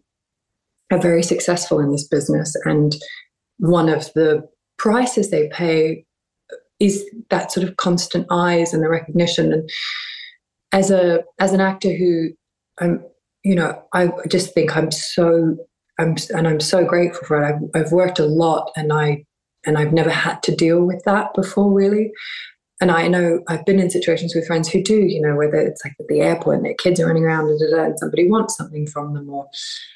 are 0.91 0.99
very 0.99 1.23
successful 1.23 1.79
in 1.79 1.91
this 1.91 2.07
business. 2.07 2.55
And 2.65 2.95
one 3.57 3.89
of 3.89 4.13
the 4.13 4.47
prices 4.77 5.31
they 5.31 5.49
pay 5.49 6.05
is 6.79 7.03
that 7.29 7.51
sort 7.51 7.67
of 7.67 7.77
constant 7.77 8.27
eyes 8.29 8.73
and 8.73 8.83
the 8.83 8.89
recognition. 8.89 9.53
And 9.53 9.69
as 10.71 10.91
a 10.91 11.23
as 11.39 11.53
an 11.53 11.61
actor 11.61 11.93
who 11.93 12.29
I'm, 12.79 13.03
you 13.45 13.53
know, 13.53 13.79
I 13.93 14.11
just 14.27 14.53
think 14.53 14.75
I'm 14.75 14.91
so 14.91 15.55
I'm 15.99 16.15
and 16.33 16.47
I'm 16.47 16.59
so 16.59 16.83
grateful 16.83 17.25
for 17.25 17.41
it. 17.41 17.45
I've, 17.47 17.85
I've 17.85 17.91
worked 17.91 18.19
a 18.19 18.25
lot, 18.25 18.71
and 18.75 18.91
I 18.91 19.23
and 19.65 19.77
I've 19.77 19.93
never 19.93 20.09
had 20.09 20.41
to 20.43 20.55
deal 20.55 20.83
with 20.83 21.03
that 21.05 21.33
before, 21.35 21.71
really. 21.71 22.11
And 22.81 22.91
I 22.91 23.07
know 23.07 23.41
I've 23.47 23.65
been 23.65 23.79
in 23.79 23.89
situations 23.89 24.35
with 24.35 24.47
friends 24.47 24.67
who 24.67 24.83
do, 24.83 24.95
you 24.95 25.21
know, 25.21 25.35
whether 25.35 25.55
it's 25.55 25.85
like 25.85 25.93
at 25.97 26.07
the 26.09 26.19
airport 26.19 26.57
and 26.57 26.65
their 26.65 26.73
kids 26.73 26.99
are 26.99 27.07
running 27.07 27.23
around 27.23 27.47
and, 27.47 27.97
somebody 27.97 28.29
wants 28.29 28.57
something 28.57 28.85
from 28.87 29.13
them, 29.13 29.29
or 29.29 29.47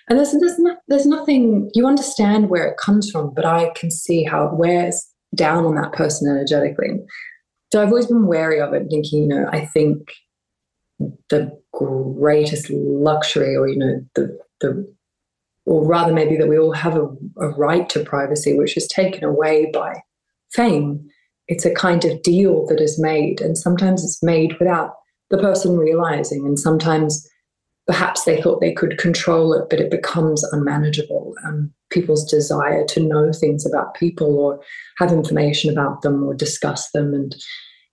and 0.08 0.18
there's 0.18 0.32
there's, 0.32 0.60
no, 0.60 0.78
there's 0.88 1.08
nothing 1.08 1.72
you 1.74 1.88
understand 1.88 2.50
where 2.50 2.68
it 2.68 2.78
comes 2.78 3.10
from, 3.10 3.34
but 3.34 3.46
I 3.46 3.72
can 3.76 3.90
see 3.90 4.24
how 4.24 4.46
it 4.46 4.54
wears 4.54 5.06
down 5.36 5.66
on 5.66 5.76
that 5.76 5.92
person 5.92 6.30
energetically. 6.30 7.00
So 7.74 7.82
I've 7.82 7.90
always 7.90 8.08
been 8.08 8.28
wary 8.28 8.62
of 8.62 8.74
it, 8.74 8.88
thinking, 8.90 9.24
you 9.24 9.28
know, 9.28 9.50
I 9.52 9.66
think 9.66 10.14
the 11.30 11.58
greatest 11.74 12.70
luxury, 12.70 13.56
or 13.56 13.68
you 13.68 13.78
know, 13.78 14.06
the 14.16 14.40
the, 14.62 14.96
or 15.66 15.86
rather 15.86 16.14
maybe 16.14 16.36
that 16.38 16.48
we 16.48 16.58
all 16.58 16.74
have 16.74 16.96
a, 16.96 17.08
a 17.38 17.50
right 17.50 17.88
to 17.90 18.04
privacy, 18.04 18.58
which 18.58 18.76
is 18.76 18.88
taken 18.88 19.24
away 19.24 19.70
by 19.74 20.02
fame. 20.52 21.08
It's 21.48 21.66
a 21.66 21.74
kind 21.74 22.06
of 22.06 22.22
deal 22.22 22.68
that 22.68 22.80
is 22.80 23.00
made, 23.00 23.42
and 23.42 23.58
sometimes 23.58 24.04
it's 24.04 24.22
made 24.22 24.58
without 24.60 24.94
the 25.30 25.38
person 25.38 25.78
realizing, 25.78 26.46
and 26.46 26.60
sometimes 26.60 27.28
perhaps 27.90 28.24
they 28.24 28.40
thought 28.40 28.62
they 28.62 28.72
could 28.72 29.00
control 29.00 29.52
it, 29.54 29.66
but 29.68 29.80
it 29.80 29.90
becomes 29.90 30.44
unmanageable. 30.52 31.34
Um, 31.44 31.74
people's 31.90 32.30
desire 32.30 32.86
to 32.86 33.00
know 33.00 33.32
things 33.34 33.66
about 33.66 33.96
people 33.96 34.38
or 34.38 34.62
have 35.00 35.12
information 35.12 35.72
about 35.72 36.04
them 36.04 36.24
or 36.24 36.36
discuss 36.36 36.92
them. 36.92 37.16
And 37.16 37.36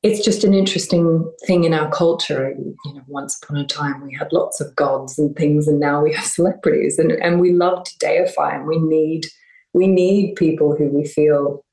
it's 0.07 0.25
just 0.25 0.45
an 0.45 0.55
interesting 0.55 1.31
thing 1.47 1.65
in 1.65 1.75
our 1.75 1.91
culture. 1.91 2.55
You 2.57 2.95
know, 2.95 3.03
once 3.09 3.39
upon 3.43 3.57
a 3.57 3.67
time 3.67 4.05
we 4.05 4.15
had 4.15 4.33
lots 4.33 4.61
of 4.61 4.75
gods 4.77 5.19
and 5.19 5.35
things, 5.35 5.67
and 5.67 5.81
now 5.81 6.03
we 6.03 6.13
have 6.13 6.25
celebrities, 6.39 6.99
and, 6.99 7.13
and 7.13 7.41
we 7.41 7.53
love 7.53 7.85
to 7.85 7.99
deify, 7.99 8.55
and 8.55 8.67
we 8.67 8.79
need 8.79 9.27
we 9.73 9.87
need 9.87 10.37
people 10.37 10.75
who 10.75 10.89
we 10.89 11.05
feel 11.07 11.65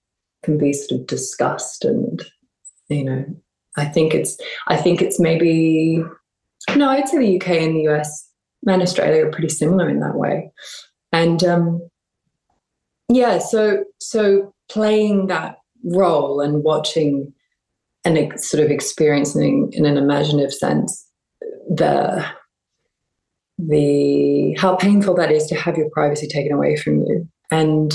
can 0.44 0.58
be 0.58 0.74
sort 0.74 1.00
of 1.00 1.08
discussed 1.08 1.86
and 1.86 2.22
you 2.90 3.02
know 3.02 3.26
I 3.78 3.86
think 3.86 4.14
it's 4.14 4.38
I 4.68 4.76
think 4.76 5.02
it's 5.02 5.20
maybe 5.20 6.04
no, 6.76 6.90
I'd 6.90 7.08
say 7.08 7.18
the 7.20 7.38
UK 7.38 7.50
and 7.62 7.76
the 7.76 7.88
US 7.90 8.30
and 8.68 8.82
Australia 8.82 9.26
are 9.26 9.32
pretty 9.32 9.50
similar 9.50 9.90
in 9.90 10.00
that 10.00 10.16
way. 10.16 10.52
And 11.12 11.44
um, 11.44 11.90
yeah, 13.10 13.40
so 13.40 13.84
so 14.00 14.54
playing 14.70 15.28
that 15.28 15.58
role 15.84 16.40
and 16.40 16.64
watching 16.64 17.34
and 18.06 18.40
sort 18.40 18.64
of 18.64 18.70
experiencing 18.70 19.70
in 19.74 19.86
an 19.86 19.98
imaginative 19.98 20.54
sense 20.54 21.08
the 21.70 22.26
the 23.58 24.56
how 24.58 24.76
painful 24.76 25.16
that 25.16 25.32
is 25.32 25.46
to 25.48 25.56
have 25.56 25.78
your 25.78 25.90
privacy 25.92 26.28
taken 26.28 26.52
away 26.52 26.76
from 26.76 27.00
you. 27.00 27.28
And 27.52 27.94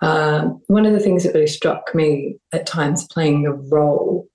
uh, 0.00 0.48
one 0.66 0.86
of 0.86 0.92
the 0.92 1.00
things 1.00 1.24
that 1.24 1.34
really 1.34 1.46
struck 1.46 1.94
me 1.94 2.38
at 2.52 2.66
times 2.66 3.06
playing 3.08 3.42
the 3.42 3.52
role 3.52 4.26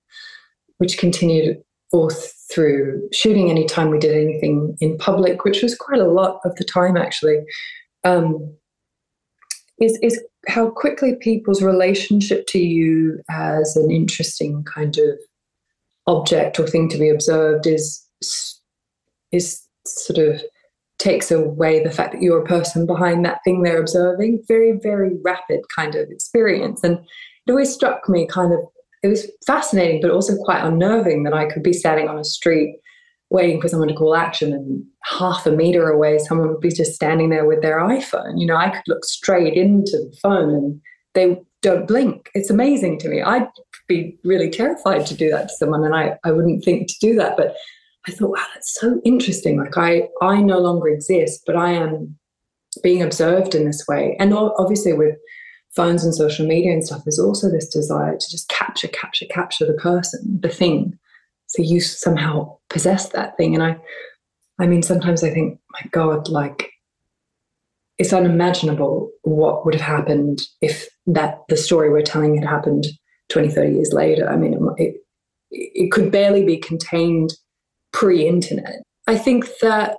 which 0.78 0.98
continued 0.98 1.58
forth 1.90 2.32
through 2.52 3.08
shooting 3.12 3.50
anytime 3.50 3.90
we 3.90 3.98
did 3.98 4.16
anything 4.16 4.76
in 4.80 4.96
public, 4.98 5.44
which 5.44 5.62
was 5.62 5.74
quite 5.74 6.00
a 6.00 6.08
lot 6.08 6.40
of 6.44 6.54
the 6.56 6.64
time 6.64 6.96
actually, 6.96 7.38
um, 8.04 8.54
is, 9.80 9.98
is 10.02 10.22
how 10.48 10.70
quickly 10.70 11.16
people's 11.20 11.62
relationship 11.62 12.46
to 12.48 12.58
you 12.58 13.20
as 13.30 13.76
an 13.76 13.90
interesting 13.90 14.64
kind 14.64 14.98
of 14.98 15.18
object 16.06 16.58
or 16.58 16.66
thing 16.66 16.88
to 16.88 16.98
be 16.98 17.08
observed 17.08 17.66
is 17.66 18.02
is 19.32 19.66
sort 19.86 20.18
of 20.18 20.40
takes 20.98 21.30
away 21.30 21.82
the 21.82 21.90
fact 21.90 22.12
that 22.12 22.22
you're 22.22 22.42
a 22.42 22.46
person 22.46 22.86
behind 22.86 23.24
that 23.24 23.40
thing 23.44 23.62
they're 23.62 23.80
observing. 23.80 24.42
Very, 24.48 24.78
very 24.82 25.12
rapid 25.22 25.60
kind 25.74 25.94
of 25.94 26.08
experience. 26.10 26.82
And 26.82 26.98
it 27.46 27.50
always 27.50 27.72
struck 27.72 28.08
me 28.08 28.26
kind 28.26 28.52
of 28.52 28.60
it 29.02 29.08
was 29.08 29.30
fascinating, 29.46 30.00
but 30.00 30.10
also 30.10 30.36
quite 30.36 30.64
unnerving 30.64 31.24
that 31.24 31.34
I 31.34 31.46
could 31.46 31.62
be 31.62 31.72
standing 31.72 32.08
on 32.08 32.18
a 32.18 32.24
street 32.24 32.76
waiting 33.30 33.60
for 33.60 33.68
someone 33.68 33.88
to 33.88 33.94
call 33.94 34.14
action 34.14 34.52
and 34.52 34.84
half 35.04 35.46
a 35.46 35.50
meter 35.50 35.88
away 35.88 36.18
someone 36.18 36.48
would 36.48 36.60
be 36.60 36.70
just 36.70 36.94
standing 36.94 37.30
there 37.30 37.46
with 37.46 37.62
their 37.62 37.78
iphone 37.80 38.38
you 38.38 38.46
know 38.46 38.56
i 38.56 38.70
could 38.70 38.82
look 38.86 39.04
straight 39.04 39.54
into 39.54 39.92
the 39.92 40.16
phone 40.22 40.54
and 40.54 40.80
they 41.14 41.40
don't 41.62 41.88
blink 41.88 42.30
it's 42.34 42.50
amazing 42.50 42.98
to 42.98 43.08
me 43.08 43.22
i'd 43.22 43.48
be 43.88 44.16
really 44.24 44.50
terrified 44.50 45.04
to 45.06 45.14
do 45.14 45.30
that 45.30 45.48
to 45.48 45.54
someone 45.54 45.84
and 45.84 45.94
i, 45.94 46.16
I 46.24 46.32
wouldn't 46.32 46.64
think 46.64 46.88
to 46.88 46.94
do 47.00 47.14
that 47.16 47.36
but 47.36 47.56
I 48.08 48.12
thought, 48.12 48.30
wow, 48.30 48.44
that's 48.54 48.72
so 48.72 49.00
interesting. 49.04 49.58
Like 49.58 49.76
I, 49.76 50.08
I 50.22 50.40
no 50.40 50.58
longer 50.58 50.88
exist, 50.88 51.42
but 51.44 51.56
I 51.56 51.72
am 51.72 52.16
being 52.82 53.02
observed 53.02 53.54
in 53.54 53.64
this 53.64 53.84
way. 53.88 54.16
And 54.20 54.32
obviously 54.32 54.92
with 54.92 55.16
phones 55.74 56.04
and 56.04 56.14
social 56.14 56.46
media 56.46 56.72
and 56.72 56.86
stuff, 56.86 57.02
there's 57.04 57.18
also 57.18 57.50
this 57.50 57.68
desire 57.68 58.16
to 58.16 58.30
just 58.30 58.48
capture, 58.48 58.88
capture, 58.88 59.26
capture 59.26 59.66
the 59.66 59.74
person, 59.74 60.38
the 60.40 60.48
thing. 60.48 60.98
So 61.46 61.62
you 61.62 61.80
somehow 61.80 62.56
possess 62.68 63.10
that 63.10 63.36
thing. 63.36 63.54
And 63.54 63.62
I, 63.62 63.76
I 64.58 64.66
mean, 64.66 64.82
sometimes 64.82 65.22
I 65.22 65.30
think, 65.30 65.58
my 65.72 65.88
God, 65.92 66.28
like 66.28 66.70
it's 67.98 68.12
unimaginable 68.12 69.10
what 69.22 69.64
would 69.64 69.74
have 69.74 69.82
happened 69.82 70.42
if 70.60 70.88
that 71.06 71.40
the 71.48 71.56
story 71.56 71.90
we're 71.90 72.02
telling 72.02 72.36
had 72.36 72.46
happened 72.46 72.86
20, 73.30 73.48
30 73.48 73.72
years 73.74 73.92
later. 73.92 74.28
I 74.28 74.36
mean, 74.36 74.58
it, 74.76 74.96
it 75.50 75.92
could 75.92 76.12
barely 76.12 76.44
be 76.44 76.58
contained 76.58 77.32
pre 77.92 78.26
internet. 78.26 78.82
I 79.06 79.16
think 79.16 79.46
that, 79.62 79.96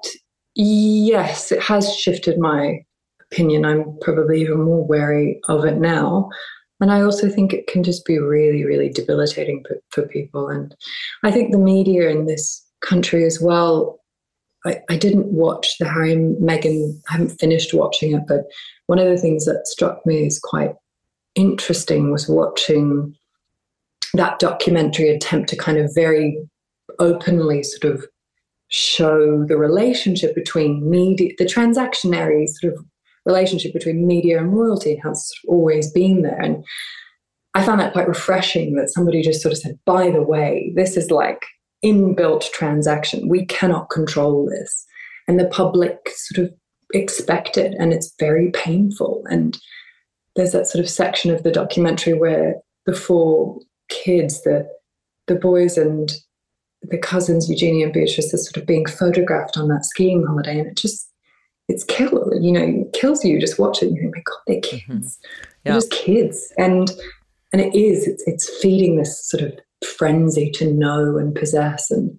yes, 0.56 1.52
it 1.52 1.62
has 1.64 1.96
shifted 1.96 2.38
my 2.38 2.80
opinion. 3.32 3.66
I'm 3.66 3.98
probably 4.02 4.42
even 4.42 4.62
more 4.62 4.86
wary 4.86 5.40
of 5.48 5.66
it 5.66 5.78
now. 5.78 6.30
And 6.80 6.92
I 6.92 7.02
also 7.02 7.30
think 7.30 7.54
it 7.54 7.68
can 7.68 7.84
just 7.84 8.06
be 8.06 8.20
really, 8.20 8.64
really 8.64 8.90
debilitating 8.90 9.64
for, 9.68 9.78
for 9.90 10.08
people. 10.08 10.48
And 10.48 10.76
I 11.24 11.32
think 11.32 11.52
the 11.52 11.58
media 11.58 12.10
in 12.10 12.26
this 12.26 12.64
country 12.82 13.26
as 13.26 13.42
well. 13.42 14.00
I, 14.66 14.82
I 14.90 14.98
didn't 14.98 15.28
watch 15.28 15.78
the 15.80 15.88
Harry 15.88 16.12
and 16.12 16.36
Meghan, 16.38 17.00
I 17.10 17.14
haven't 17.14 17.40
finished 17.40 17.74
watching 17.74 18.14
it, 18.14 18.24
but 18.28 18.46
one 18.88 19.00
of 19.00 19.08
the 19.08 19.18
things 19.18 19.46
that 19.46 19.68
struck 19.68 20.06
me 20.06 20.26
as 20.26 20.40
quite 20.40 20.74
interesting 21.36 22.12
was 22.12 22.28
watching 22.28 23.16
that 24.14 24.40
documentary 24.40 25.10
attempt 25.10 25.50
to 25.50 25.56
kind 25.56 25.78
of 25.78 25.94
very 25.94 26.38
openly 27.00 27.64
sort 27.64 27.94
of 27.94 28.06
show 28.70 29.46
the 29.46 29.58
relationship 29.58 30.36
between 30.36 30.90
media, 30.90 31.32
the 31.38 31.46
transactionary 31.46 32.48
sort 32.48 32.74
of 32.74 32.86
relationship 33.28 33.74
between 33.74 34.08
media 34.08 34.40
and 34.40 34.54
royalty 34.54 35.00
has 35.04 35.32
always 35.48 35.92
been 35.92 36.24
there. 36.24 36.42
And 36.42 36.66
I 37.54 37.64
found 37.64 37.80
that 37.80 37.94
quite 37.94 38.08
refreshing 38.08 38.76
that 38.76 38.90
somebody 38.90 39.22
just 39.22 39.42
sort 39.42 39.52
of 39.52 39.60
said, 39.60 39.78
by 39.86 40.10
the 40.10 40.24
way, 40.24 40.72
this 40.76 40.98
is 40.98 41.12
like 41.12 41.46
inbuilt 41.84 42.50
transaction. 42.52 43.30
We 43.30 43.46
cannot 43.46 43.90
control 43.90 44.50
this. 44.50 44.86
And 45.28 45.40
the 45.40 45.48
public 45.48 45.98
sort 46.16 46.48
of 46.48 46.54
expect 46.94 47.58
it, 47.58 47.76
and 47.80 47.92
it's 47.92 48.14
very 48.20 48.52
painful. 48.52 49.24
And 49.30 49.60
there's 50.36 50.54
that 50.54 50.68
sort 50.68 50.84
of 50.84 50.90
section 50.90 51.32
of 51.32 51.44
the 51.44 51.52
documentary 51.52 52.14
where 52.14 52.56
the 52.86 52.96
four 52.96 53.60
kids, 53.90 54.44
the 54.44 54.68
the 55.28 55.36
boys 55.36 55.78
and 55.78 56.14
the 56.84 56.98
cousins, 56.98 57.50
Eugenie 57.50 57.84
and 57.84 57.92
Beatrice, 57.92 58.34
are 58.34 58.38
sort 58.38 58.56
of 58.56 58.66
being 58.66 58.86
photographed 58.86 59.58
on 59.58 59.68
that 59.68 59.84
skiing 59.84 60.26
holiday, 60.26 60.60
and 60.60 60.68
it 60.68 60.78
just 60.78 61.07
it's 61.68 61.84
kill 61.84 62.30
you 62.40 62.52
know 62.52 62.62
it 62.62 62.94
kills 62.94 63.24
you 63.24 63.40
just 63.40 63.60
watch 63.60 63.82
it 63.82 63.92
you 63.92 64.00
think 64.00 64.16
my 64.16 64.22
god 64.26 64.38
they're 64.48 64.56
mm-hmm. 64.58 64.94
kids 64.94 65.18
mm-hmm. 65.18 65.44
yeah. 65.66 65.72
they're 65.72 65.74
just 65.74 65.92
kids 65.92 66.54
and 66.58 66.92
and 67.54 67.62
it 67.62 67.76
is 67.76 68.08
it's 68.08 68.24
it's 68.28 68.50
feeding 68.62 68.98
this 68.98 69.28
sort 69.30 69.44
of 69.44 69.54
frenzy 69.86 70.50
to 70.52 70.72
know 70.74 71.18
and 71.18 71.36
possess 71.36 71.92
and 71.92 72.18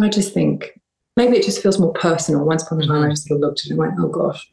I 0.00 0.08
just 0.08 0.32
think 0.32 0.80
maybe 1.16 1.36
it 1.36 1.44
just 1.44 1.62
feels 1.62 1.78
more 1.78 1.92
personal 1.92 2.44
once 2.44 2.64
upon 2.64 2.80
a 2.80 2.86
time 2.86 2.96
mm-hmm. 2.96 3.06
I 3.06 3.10
just 3.10 3.28
sort 3.28 3.36
of 3.36 3.42
looked 3.42 3.60
at 3.60 3.66
it 3.66 3.70
and 3.70 3.78
went 3.78 3.94
oh 3.98 4.08
gosh 4.08 4.50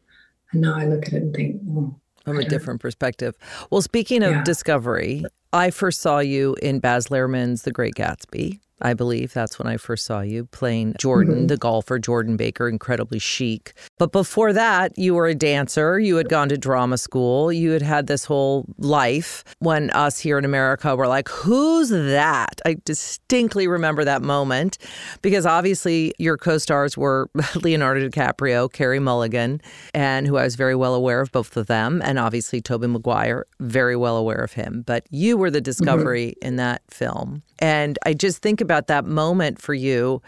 and 0.52 0.62
now 0.62 0.76
I 0.76 0.86
look 0.86 1.08
at 1.08 1.14
it 1.14 1.24
and 1.24 1.36
think 1.36 1.62
oh, 1.70 1.96
from 2.24 2.40
a 2.40 2.46
different 2.46 2.80
perspective. 2.80 3.36
Well, 3.70 3.82
speaking 3.82 4.24
of 4.24 4.32
yeah. 4.32 4.44
discovery, 4.44 5.26
I 5.52 5.72
first 5.72 6.02
saw 6.02 6.20
you 6.20 6.56
in 6.62 6.80
Baz 6.80 7.08
Luhrmann's 7.08 7.64
The 7.64 7.72
Great 7.72 7.96
Gatsby. 7.96 8.60
I 8.82 8.94
believe 8.94 9.34
that's 9.34 9.60
when 9.60 9.68
I 9.68 9.78
first 9.78 10.06
saw 10.06 10.22
you 10.22 10.46
playing 10.46 10.96
Jordan, 11.00 11.36
mm-hmm. 11.36 11.48
the 11.48 11.58
golfer, 11.58 12.00
Jordan 12.00 12.38
Baker, 12.38 12.68
incredibly 12.68 13.20
chic. 13.20 13.74
But 13.98 14.12
before 14.12 14.54
that, 14.54 14.98
you 14.98 15.16
were 15.16 15.28
a 15.28 15.36
dancer. 15.36 16.00
You 16.00 16.16
had 16.16 16.30
gone 16.30 16.50
to 16.50 16.58
drama 16.58 16.98
school. 16.98 17.52
You 17.52 17.72
had 17.72 17.82
had 17.82 18.08
this 18.08 18.26
whole 18.26 18.66
life 18.78 19.44
when 19.60 19.90
us 19.92 20.20
here 20.20 20.38
in 20.38 20.46
America 20.46 20.96
were 20.96 21.08
like, 21.08 21.28
who's 21.30 21.90
that? 21.90 22.62
I 22.66 22.78
distinctly 22.86 23.68
remember 23.68 24.04
that 24.06 24.22
moment 24.22 24.78
because 25.22 25.46
obviously 25.46 26.14
your 26.18 26.38
co 26.38 26.58
stars 26.58 26.98
were 26.98 27.30
Leonardo 27.56 28.08
DiCaprio, 28.08 28.72
Carey 28.72 29.00
Mulligan, 29.00 29.62
and 29.94 30.28
who 30.28 30.38
I 30.38 30.44
was 30.44 30.56
very 30.56 30.76
well 30.76 30.96
aware 30.96 31.22
of 31.22 31.32
both 31.32 31.58
of 31.58 31.68
them, 31.68 32.02
and 32.04 32.18
obviously 32.20 32.62
Tobey 32.62 32.88
Maguire, 32.88 33.46
very 33.60 33.96
well 33.96 34.18
aware 34.18 34.44
of 34.44 34.54
him. 34.54 34.84
But 34.86 35.06
you 35.10 35.38
were 35.38 35.52
the 35.52 35.60
mm-hmm. 35.60 35.64
discovery 35.64 36.28
mm-hmm. 36.38 36.48
in 36.48 36.56
that 36.58 36.82
film. 36.90 37.44
And 37.60 38.00
I 38.06 38.14
just 38.14 38.42
think 38.42 38.62
about 38.62 38.88
that 38.88 39.06
moment 39.06 39.62
for 39.62 39.74
you. 39.74 40.22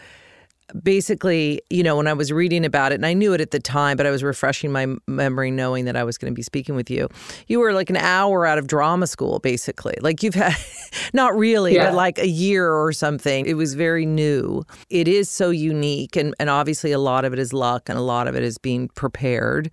Basically, 0.82 1.60
you 1.68 1.82
know, 1.82 1.96
when 1.96 2.06
I 2.06 2.14
was 2.14 2.32
reading 2.32 2.64
about 2.64 2.92
it, 2.92 2.94
and 2.94 3.04
I 3.04 3.12
knew 3.12 3.34
it 3.34 3.42
at 3.42 3.50
the 3.50 3.60
time, 3.60 3.98
but 3.98 4.06
I 4.06 4.10
was 4.10 4.22
refreshing 4.22 4.72
my 4.72 4.86
memory 5.06 5.50
knowing 5.50 5.84
that 5.84 5.96
I 5.96 6.04
was 6.04 6.16
going 6.16 6.32
to 6.32 6.34
be 6.34 6.42
speaking 6.42 6.74
with 6.74 6.88
you. 6.88 7.08
You 7.46 7.60
were 7.60 7.74
like 7.74 7.90
an 7.90 7.98
hour 7.98 8.46
out 8.46 8.56
of 8.56 8.68
drama 8.68 9.06
school, 9.06 9.38
basically. 9.38 9.96
Like 10.00 10.22
you've 10.22 10.34
had, 10.34 10.54
not 11.12 11.36
really, 11.36 11.74
yeah. 11.74 11.90
but 11.90 11.94
like 11.94 12.18
a 12.18 12.28
year 12.28 12.72
or 12.72 12.92
something. 12.94 13.44
It 13.44 13.54
was 13.54 13.74
very 13.74 14.06
new. 14.06 14.62
It 14.88 15.08
is 15.08 15.28
so 15.28 15.50
unique. 15.50 16.16
And, 16.16 16.34
and 16.40 16.48
obviously, 16.48 16.92
a 16.92 16.98
lot 16.98 17.26
of 17.26 17.34
it 17.34 17.38
is 17.38 17.52
luck, 17.52 17.90
and 17.90 17.98
a 17.98 18.02
lot 18.02 18.26
of 18.26 18.34
it 18.34 18.42
is 18.42 18.56
being 18.56 18.88
prepared 18.88 19.70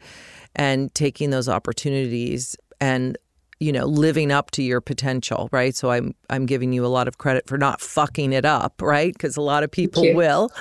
and 0.56 0.94
taking 0.96 1.30
those 1.30 1.48
opportunities 1.48 2.58
and 2.82 3.18
you 3.60 3.72
know 3.72 3.86
living 3.86 4.32
up 4.32 4.52
to 4.52 4.64
your 4.64 4.82
potential 4.82 5.50
right? 5.52 5.76
So 5.76 5.92
i'm 5.92 6.16
i'm 6.30 6.46
giving 6.46 6.74
you 6.74 6.86
a 6.86 6.88
lot 6.88 7.08
of 7.08 7.18
credit 7.18 7.48
for 7.48 7.58
not 7.58 7.82
fucking 7.82 8.34
it 8.34 8.46
up 8.46 8.82
right? 8.82 9.14
Because 9.14 9.38
a 9.38 9.42
lot 9.42 9.64
of 9.64 9.72
people 9.72 10.04
will. 10.14 10.52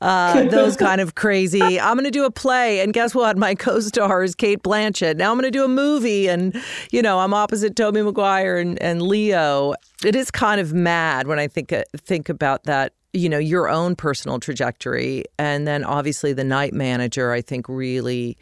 Uh, 0.00 0.44
those 0.48 0.76
kind 0.76 1.00
of 1.00 1.14
crazy 1.14 1.80
i'm 1.80 1.94
going 1.94 2.04
to 2.04 2.10
do 2.10 2.24
a 2.24 2.30
play 2.30 2.80
and 2.80 2.92
guess 2.92 3.14
what? 3.14 3.36
My 3.36 3.54
co-star 3.66 4.22
is 4.22 4.34
cate 4.34 4.62
blanchett. 4.62 5.16
Now 5.16 5.30
i'm 5.30 5.38
going 5.38 5.50
to 5.50 5.56
do 5.56 5.64
a 5.64 5.68
movie 5.68 6.28
and 6.28 6.54
you 6.90 7.02
know 7.02 7.20
i'm 7.20 7.34
opposite 7.34 7.76
tobey 7.76 8.02
maguire 8.02 8.56
and, 8.58 8.80
and 8.82 9.02
leo. 9.02 9.74
It 10.04 10.14
is 10.14 10.30
kind 10.30 10.60
of 10.60 10.72
mad 10.72 11.26
when 11.26 11.38
i 11.38 11.48
think 11.48 11.72
uh, 11.72 11.84
think 11.96 12.28
about 12.28 12.64
that 12.64 12.92
you 13.12 13.28
know 13.28 13.38
your 13.38 13.68
own 13.68 13.96
personal 13.96 14.38
trajectory. 14.38 15.24
And 15.38 15.66
then 15.66 15.84
obviously 15.84 16.32
the 16.32 16.44
night 16.44 16.72
manager 16.72 17.32
i 17.32 17.40
think 17.40 17.68
really 17.68 18.36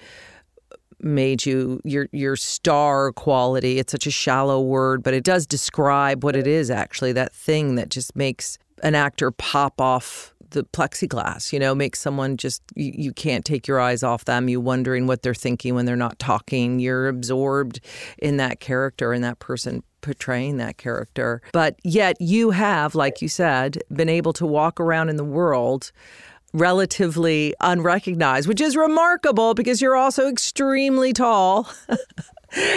made 1.03 1.45
you 1.45 1.81
your 1.85 2.09
your 2.13 2.37
star 2.37 3.13
quality. 3.13 3.79
It's 3.79 3.93
such 3.93 4.07
a 4.07 4.11
shallow 4.11 4.61
word, 4.61 5.03
but 5.03 5.15
it 5.15 5.25
does 5.25 5.47
describe 5.47 6.25
what 6.25 6.37
it 6.37 6.47
is 6.47 6.71
actually, 6.71 7.13
that 7.13 7.35
thing 7.35 7.75
that 7.77 7.91
just 7.91 8.15
makes 8.17 8.59
an 8.83 8.95
actor 8.95 9.31
pop 9.31 9.81
off 9.81 10.35
the 10.51 10.65
plexiglass, 10.65 11.53
you 11.53 11.59
know, 11.59 11.75
makes 11.75 11.99
someone 11.99 12.37
just 12.37 12.63
you, 12.75 12.93
you 12.95 13.13
can't 13.13 13.45
take 13.45 13.67
your 13.67 13.81
eyes 13.81 14.03
off 14.03 14.25
them. 14.25 14.49
You 14.49 14.61
wondering 14.61 15.07
what 15.07 15.23
they're 15.23 15.35
thinking 15.35 15.75
when 15.75 15.87
they're 15.87 15.97
not 15.97 16.19
talking. 16.19 16.79
You're 16.79 17.09
absorbed 17.09 17.81
in 18.19 18.37
that 18.37 18.61
character 18.61 19.13
and 19.13 19.25
that 19.25 19.39
person 19.39 19.83
portraying 20.03 20.57
that 20.59 20.79
character. 20.79 21.41
But 21.53 21.77
yet 21.85 22.21
you 22.21 22.51
have, 22.51 22.95
like 22.95 23.23
you 23.23 23.29
said, 23.29 23.79
been 23.93 24.09
able 24.09 24.33
to 24.35 24.47
walk 24.47 24.81
around 24.81 25.09
in 25.09 25.17
the 25.17 25.25
world 25.25 25.93
relatively 26.53 27.55
unrecognized, 27.61 28.49
which 28.49 28.61
is 28.61 28.77
remarkable 28.77 29.55
because 29.55 29.81
you're 29.81 29.97
also 29.97 30.29
extremely 30.29 31.13
tall. 31.13 31.69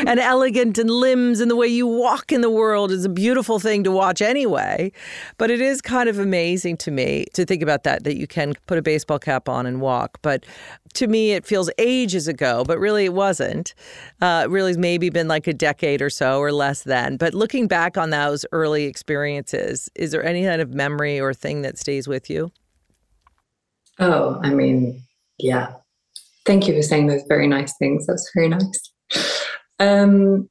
and 0.07 0.19
elegant 0.19 0.77
and 0.77 0.89
limbs 0.89 1.39
and 1.39 1.51
the 1.51 1.55
way 1.55 1.67
you 1.67 1.85
walk 1.85 2.31
in 2.31 2.41
the 2.41 2.49
world 2.49 2.91
is 2.91 3.03
a 3.03 3.09
beautiful 3.09 3.59
thing 3.59 3.83
to 3.83 3.91
watch 3.91 4.21
anyway. 4.21 4.91
But 5.37 5.51
it 5.51 5.59
is 5.59 5.81
kind 5.81 6.07
of 6.07 6.17
amazing 6.17 6.77
to 6.77 6.91
me 6.91 7.25
to 7.33 7.45
think 7.45 7.61
about 7.61 7.83
that, 7.83 8.03
that 8.05 8.15
you 8.15 8.27
can 8.27 8.53
put 8.67 8.77
a 8.77 8.81
baseball 8.81 9.19
cap 9.19 9.49
on 9.49 9.65
and 9.65 9.81
walk. 9.81 10.19
But 10.21 10.45
to 10.93 11.07
me, 11.07 11.33
it 11.33 11.45
feels 11.45 11.69
ages 11.77 12.27
ago, 12.27 12.63
but 12.65 12.79
really 12.79 13.05
it 13.05 13.13
wasn't. 13.13 13.73
Uh, 14.21 14.43
it 14.45 14.49
really 14.49 14.77
maybe 14.77 15.09
been 15.09 15.27
like 15.27 15.47
a 15.47 15.53
decade 15.53 16.01
or 16.01 16.09
so 16.09 16.39
or 16.39 16.51
less 16.51 16.83
than. 16.83 17.17
But 17.17 17.33
looking 17.33 17.67
back 17.67 17.97
on 17.97 18.11
those 18.11 18.45
early 18.53 18.85
experiences, 18.85 19.89
is 19.95 20.11
there 20.11 20.23
any 20.23 20.45
kind 20.45 20.61
of 20.61 20.73
memory 20.73 21.19
or 21.19 21.33
thing 21.33 21.63
that 21.63 21.77
stays 21.77 22.07
with 22.07 22.29
you? 22.29 22.51
Oh, 23.99 24.39
I 24.43 24.49
mean, 24.49 25.01
yeah. 25.37 25.73
Thank 26.45 26.67
you 26.67 26.75
for 26.75 26.81
saying 26.81 27.07
those 27.07 27.23
very 27.27 27.47
nice 27.47 27.75
things. 27.77 28.05
That's 28.05 28.29
very 28.35 28.49
nice. 28.49 28.91
Um, 29.79 30.49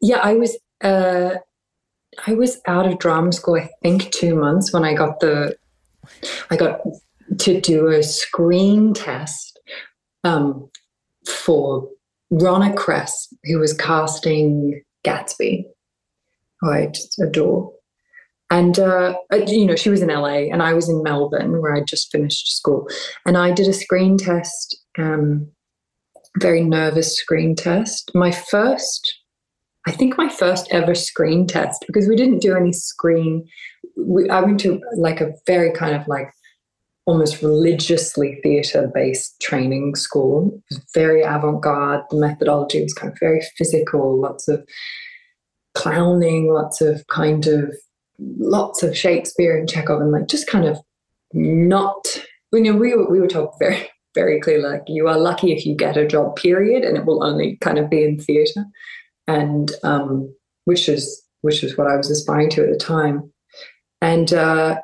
yeah, 0.00 0.18
I 0.18 0.34
was 0.34 0.56
uh, 0.82 1.36
I 2.26 2.34
was 2.34 2.60
out 2.66 2.86
of 2.86 2.98
drama 2.98 3.32
school. 3.32 3.56
I 3.56 3.68
think 3.82 4.10
two 4.12 4.34
months 4.34 4.72
when 4.72 4.84
I 4.84 4.94
got 4.94 5.20
the 5.20 5.56
I 6.50 6.56
got 6.56 6.80
to 7.38 7.60
do 7.60 7.88
a 7.88 8.02
screen 8.02 8.94
test 8.94 9.58
um, 10.24 10.68
for 11.26 11.88
Ronna 12.32 12.76
Kress, 12.76 13.32
who 13.44 13.58
was 13.58 13.72
casting 13.72 14.82
Gatsby, 15.04 15.64
who 16.60 16.70
I 16.70 16.86
just 16.86 17.20
adore. 17.20 17.72
And, 18.50 18.78
uh, 18.78 19.14
you 19.46 19.66
know, 19.66 19.76
she 19.76 19.90
was 19.90 20.02
in 20.02 20.08
LA 20.08 20.48
and 20.52 20.62
I 20.62 20.72
was 20.72 20.88
in 20.88 21.02
Melbourne 21.02 21.60
where 21.60 21.74
I'd 21.74 21.88
just 21.88 22.12
finished 22.12 22.56
school. 22.56 22.88
And 23.24 23.36
I 23.36 23.50
did 23.50 23.66
a 23.66 23.72
screen 23.72 24.16
test, 24.16 24.78
um, 24.98 25.50
very 26.38 26.62
nervous 26.62 27.16
screen 27.16 27.56
test. 27.56 28.10
My 28.14 28.30
first, 28.30 29.20
I 29.86 29.90
think 29.90 30.16
my 30.16 30.28
first 30.28 30.68
ever 30.70 30.94
screen 30.94 31.46
test, 31.46 31.84
because 31.86 32.08
we 32.08 32.16
didn't 32.16 32.38
do 32.38 32.54
any 32.56 32.72
screen. 32.72 33.46
we, 33.96 34.28
I 34.30 34.40
went 34.40 34.60
to 34.60 34.80
like 34.96 35.20
a 35.20 35.32
very 35.46 35.72
kind 35.72 35.96
of 35.96 36.06
like 36.06 36.30
almost 37.06 37.40
religiously 37.40 38.38
theatre 38.42 38.90
based 38.92 39.40
training 39.40 39.94
school. 39.96 40.60
Very 40.94 41.22
avant 41.22 41.62
garde. 41.62 42.02
The 42.10 42.18
methodology 42.18 42.82
was 42.82 42.94
kind 42.94 43.12
of 43.12 43.18
very 43.18 43.40
physical, 43.56 44.20
lots 44.20 44.46
of 44.46 44.64
clowning, 45.74 46.52
lots 46.52 46.80
of 46.80 47.06
kind 47.08 47.46
of 47.46 47.74
lots 48.18 48.82
of 48.82 48.96
Shakespeare 48.96 49.56
and 49.56 49.68
Chekhov, 49.68 50.00
and 50.00 50.12
like 50.12 50.28
just 50.28 50.46
kind 50.46 50.64
of 50.64 50.78
not. 51.32 52.22
You 52.52 52.60
know, 52.60 52.76
we 52.76 52.94
were, 52.94 53.10
we 53.10 53.20
were 53.20 53.28
told 53.28 53.54
very 53.58 53.90
very 54.14 54.40
clearly 54.40 54.62
like 54.62 54.82
you 54.86 55.06
are 55.08 55.18
lucky 55.18 55.52
if 55.52 55.66
you 55.66 55.76
get 55.76 55.96
a 55.96 56.06
job, 56.06 56.36
period, 56.36 56.84
and 56.84 56.96
it 56.96 57.04
will 57.04 57.22
only 57.22 57.56
kind 57.60 57.78
of 57.78 57.90
be 57.90 58.02
in 58.02 58.18
theatre, 58.18 58.64
and 59.28 59.72
um, 59.82 60.34
which 60.64 60.88
is 60.88 61.22
which 61.42 61.62
is 61.62 61.76
what 61.76 61.86
I 61.86 61.96
was 61.96 62.10
aspiring 62.10 62.50
to 62.50 62.64
at 62.64 62.70
the 62.70 62.78
time, 62.78 63.30
and 64.00 64.32
uh, 64.32 64.80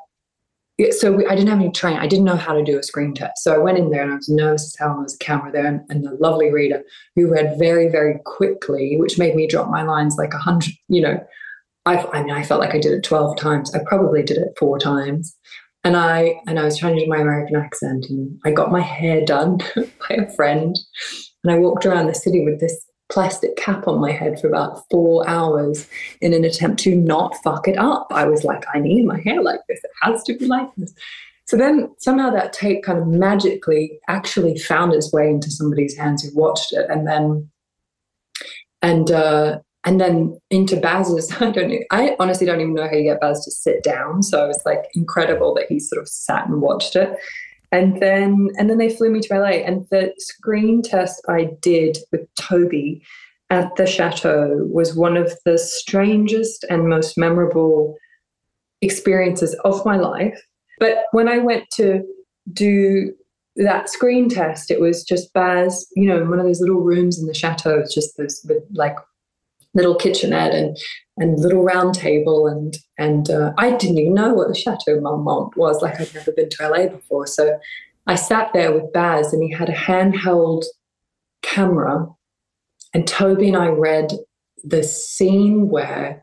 so 0.90 1.12
we, 1.12 1.26
I 1.26 1.34
didn't 1.34 1.48
have 1.48 1.60
any 1.60 1.70
training. 1.70 2.00
I 2.00 2.06
didn't 2.06 2.24
know 2.24 2.36
how 2.36 2.54
to 2.54 2.64
do 2.64 2.78
a 2.78 2.82
screen 2.82 3.14
test. 3.14 3.42
So 3.42 3.54
I 3.54 3.58
went 3.58 3.78
in 3.78 3.90
there 3.90 4.02
and 4.02 4.12
I 4.12 4.16
was 4.16 4.28
nervous 4.28 4.64
as 4.64 4.76
hell. 4.78 4.94
There 4.94 5.02
was 5.02 5.14
a 5.14 5.18
camera 5.18 5.52
there 5.52 5.66
and, 5.66 5.80
and 5.90 6.04
the 6.04 6.16
lovely 6.20 6.50
reader 6.50 6.82
who 7.14 7.30
read 7.30 7.58
very, 7.58 7.88
very 7.88 8.18
quickly, 8.24 8.96
which 8.96 9.18
made 9.18 9.36
me 9.36 9.46
drop 9.46 9.68
my 9.68 9.82
lines 9.82 10.16
like 10.16 10.34
a 10.34 10.38
hundred, 10.38 10.72
you 10.88 11.02
know, 11.02 11.24
I, 11.84 11.98
I 12.12 12.22
mean, 12.22 12.32
I 12.32 12.42
felt 12.42 12.60
like 12.60 12.74
I 12.74 12.78
did 12.78 12.92
it 12.92 13.02
12 13.02 13.36
times. 13.36 13.74
I 13.74 13.80
probably 13.86 14.22
did 14.22 14.38
it 14.38 14.54
four 14.58 14.78
times. 14.78 15.36
And 15.84 15.96
I, 15.96 16.40
and 16.46 16.60
I 16.60 16.64
was 16.64 16.78
trying 16.78 16.94
to 16.96 17.04
do 17.04 17.10
my 17.10 17.18
American 17.18 17.56
accent 17.56 18.06
and 18.08 18.38
I 18.44 18.52
got 18.52 18.70
my 18.70 18.80
hair 18.80 19.24
done 19.24 19.58
by 19.76 20.14
a 20.14 20.30
friend. 20.34 20.78
And 21.42 21.52
I 21.52 21.58
walked 21.58 21.84
around 21.84 22.06
the 22.06 22.14
city 22.14 22.44
with 22.44 22.60
this 22.60 22.86
plastic 23.10 23.56
cap 23.56 23.88
on 23.88 24.00
my 24.00 24.12
head 24.12 24.40
for 24.40 24.46
about 24.46 24.84
four 24.90 25.28
hours 25.28 25.88
in 26.20 26.32
an 26.32 26.44
attempt 26.44 26.80
to 26.84 26.94
not 26.94 27.36
fuck 27.42 27.66
it 27.66 27.76
up. 27.78 28.06
I 28.10 28.26
was 28.26 28.44
like, 28.44 28.64
I 28.72 28.78
need 28.78 29.04
my 29.04 29.20
hair 29.20 29.42
like 29.42 29.60
this. 29.68 29.80
It 29.82 29.90
has 30.02 30.22
to 30.24 30.34
be 30.34 30.46
like 30.46 30.68
this. 30.76 30.94
So 31.46 31.56
then 31.56 31.92
somehow 31.98 32.30
that 32.30 32.52
tape 32.52 32.84
kind 32.84 32.98
of 32.98 33.08
magically 33.08 33.98
actually 34.08 34.56
found 34.56 34.94
its 34.94 35.12
way 35.12 35.28
into 35.28 35.50
somebody's 35.50 35.96
hands 35.96 36.22
who 36.22 36.30
watched 36.38 36.72
it. 36.72 36.86
And 36.88 37.06
then, 37.06 37.50
and, 38.80 39.10
uh, 39.10 39.58
and 39.84 40.00
then 40.00 40.38
into 40.50 40.76
Baz's, 40.76 41.32
I 41.40 41.50
don't 41.50 41.84
I 41.90 42.16
honestly 42.18 42.46
don't 42.46 42.60
even 42.60 42.74
know 42.74 42.88
how 42.88 42.94
you 42.94 43.04
get 43.04 43.20
Baz 43.20 43.44
to 43.44 43.50
sit 43.50 43.82
down. 43.82 44.22
So 44.22 44.44
it 44.44 44.48
was 44.48 44.62
like 44.64 44.84
incredible 44.94 45.54
that 45.54 45.66
he 45.68 45.80
sort 45.80 46.00
of 46.00 46.08
sat 46.08 46.46
and 46.46 46.60
watched 46.60 46.96
it 46.96 47.18
and 47.72 48.00
then 48.00 48.50
and 48.58 48.68
then 48.68 48.78
they 48.78 48.94
flew 48.94 49.10
me 49.10 49.20
to 49.20 49.38
LA. 49.38 49.64
And 49.64 49.86
the 49.90 50.12
screen 50.18 50.82
test 50.82 51.24
I 51.28 51.48
did 51.60 51.98
with 52.12 52.28
Tobey 52.36 53.02
at 53.50 53.74
the 53.76 53.86
chateau 53.86 54.68
was 54.70 54.94
one 54.94 55.16
of 55.16 55.32
the 55.44 55.58
strangest 55.58 56.64
and 56.70 56.88
most 56.88 57.18
memorable 57.18 57.96
experiences 58.82 59.54
of 59.64 59.84
my 59.84 59.96
life. 59.96 60.40
But 60.78 61.04
when 61.12 61.28
I 61.28 61.38
went 61.38 61.70
to 61.74 62.02
do 62.52 63.14
that 63.56 63.88
screen 63.88 64.28
test, 64.28 64.70
it 64.70 64.80
was 64.80 65.04
just 65.04 65.32
Baz, 65.32 65.86
you 65.94 66.06
know, 66.06 66.20
in 66.20 66.28
one 66.28 66.40
of 66.40 66.46
those 66.46 66.60
little 66.60 66.80
rooms 66.80 67.18
in 67.18 67.26
the 67.26 67.34
chateau, 67.34 67.78
it's 67.78 67.94
just 67.94 68.16
this 68.16 68.44
with 68.48 68.64
like 68.72 68.96
little 69.74 69.94
kitchenette 69.94 70.54
and 70.54 70.76
and 71.18 71.38
little 71.38 71.62
round 71.62 71.94
table 71.94 72.46
and 72.46 72.76
and 72.98 73.30
uh, 73.30 73.52
I 73.58 73.76
didn't 73.76 73.98
even 73.98 74.14
know 74.14 74.32
what 74.34 74.48
the 74.48 74.54
Chateau 74.54 75.00
Marmont 75.00 75.56
was. 75.56 75.82
Like 75.82 76.00
I'd 76.00 76.14
never 76.14 76.32
been 76.32 76.48
to 76.50 76.68
LA 76.68 76.86
before, 76.88 77.26
so 77.26 77.58
I 78.06 78.14
sat 78.14 78.52
there 78.52 78.72
with 78.72 78.92
Baz 78.92 79.32
and 79.32 79.42
he 79.42 79.52
had 79.52 79.68
a 79.68 79.74
handheld 79.74 80.64
camera, 81.42 82.06
and 82.94 83.06
Tobey 83.06 83.48
and 83.48 83.56
I 83.56 83.68
read 83.68 84.12
the 84.64 84.82
scene 84.82 85.68
where 85.68 86.22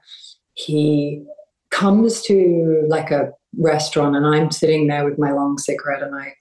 he 0.53 1.25
comes 1.71 2.21
to 2.23 2.85
like 2.87 3.11
a 3.11 3.31
restaurant 3.57 4.15
and 4.15 4.25
I'm 4.25 4.51
sitting 4.51 4.87
there 4.87 5.05
with 5.05 5.17
my 5.17 5.31
long 5.31 5.57
cigarette 5.57 6.03
and 6.03 6.15
I 6.15 6.33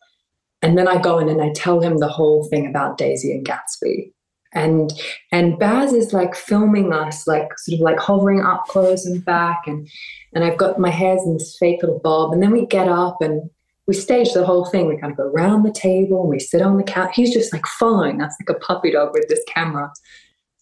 and 0.61 0.76
then 0.76 0.88
I 0.88 1.00
go 1.00 1.18
in 1.18 1.28
and 1.28 1.40
I 1.40 1.52
tell 1.52 1.80
him 1.80 1.98
the 1.98 2.09
whole 2.09 2.44
thing 2.48 2.66
about 2.66 2.98
Daisy 2.98 3.32
and 3.32 3.46
Gatsby 3.46 4.12
and 4.53 4.92
and 5.32 5.59
Baz 5.59 5.92
is 5.92 6.12
like 6.12 6.34
filming 6.34 6.92
us, 6.92 7.26
like 7.26 7.59
sort 7.59 7.74
of 7.74 7.80
like 7.80 7.99
hovering 7.99 8.42
up 8.42 8.64
close 8.66 9.05
and 9.05 9.24
back, 9.24 9.62
and 9.66 9.88
and 10.34 10.44
I've 10.44 10.59
got 10.59 10.78
my 10.78 10.90
hair's 10.90 11.22
in 11.22 11.34
this 11.34 11.57
fake 11.59 11.82
little 11.82 12.01
bob, 12.01 12.32
and 12.32 12.42
then 12.42 12.53
we 12.53 12.66
get 12.66 12.88
up 12.88 13.16
and 13.20 13.51
we 13.86 13.94
stage 13.94 14.32
the 14.32 14.44
whole 14.44 14.66
thing. 14.66 14.86
We 14.86 14.99
kind 14.99 15.12
of 15.12 15.16
go 15.16 15.24
around 15.24 15.62
the 15.62 15.72
table 15.72 16.20
and 16.22 16.30
we 16.30 16.38
sit 16.38 16.62
on 16.62 16.76
the 16.76 16.82
couch. 16.82 17.12
He's 17.14 17.32
just 17.32 17.53
like 17.53 17.66
following 17.66 18.20
us 18.22 18.34
like 18.40 18.57
a 18.57 18.61
puppy 18.61 18.92
dog 18.92 19.11
with 19.12 19.28
this 19.28 19.42
camera, 19.49 19.92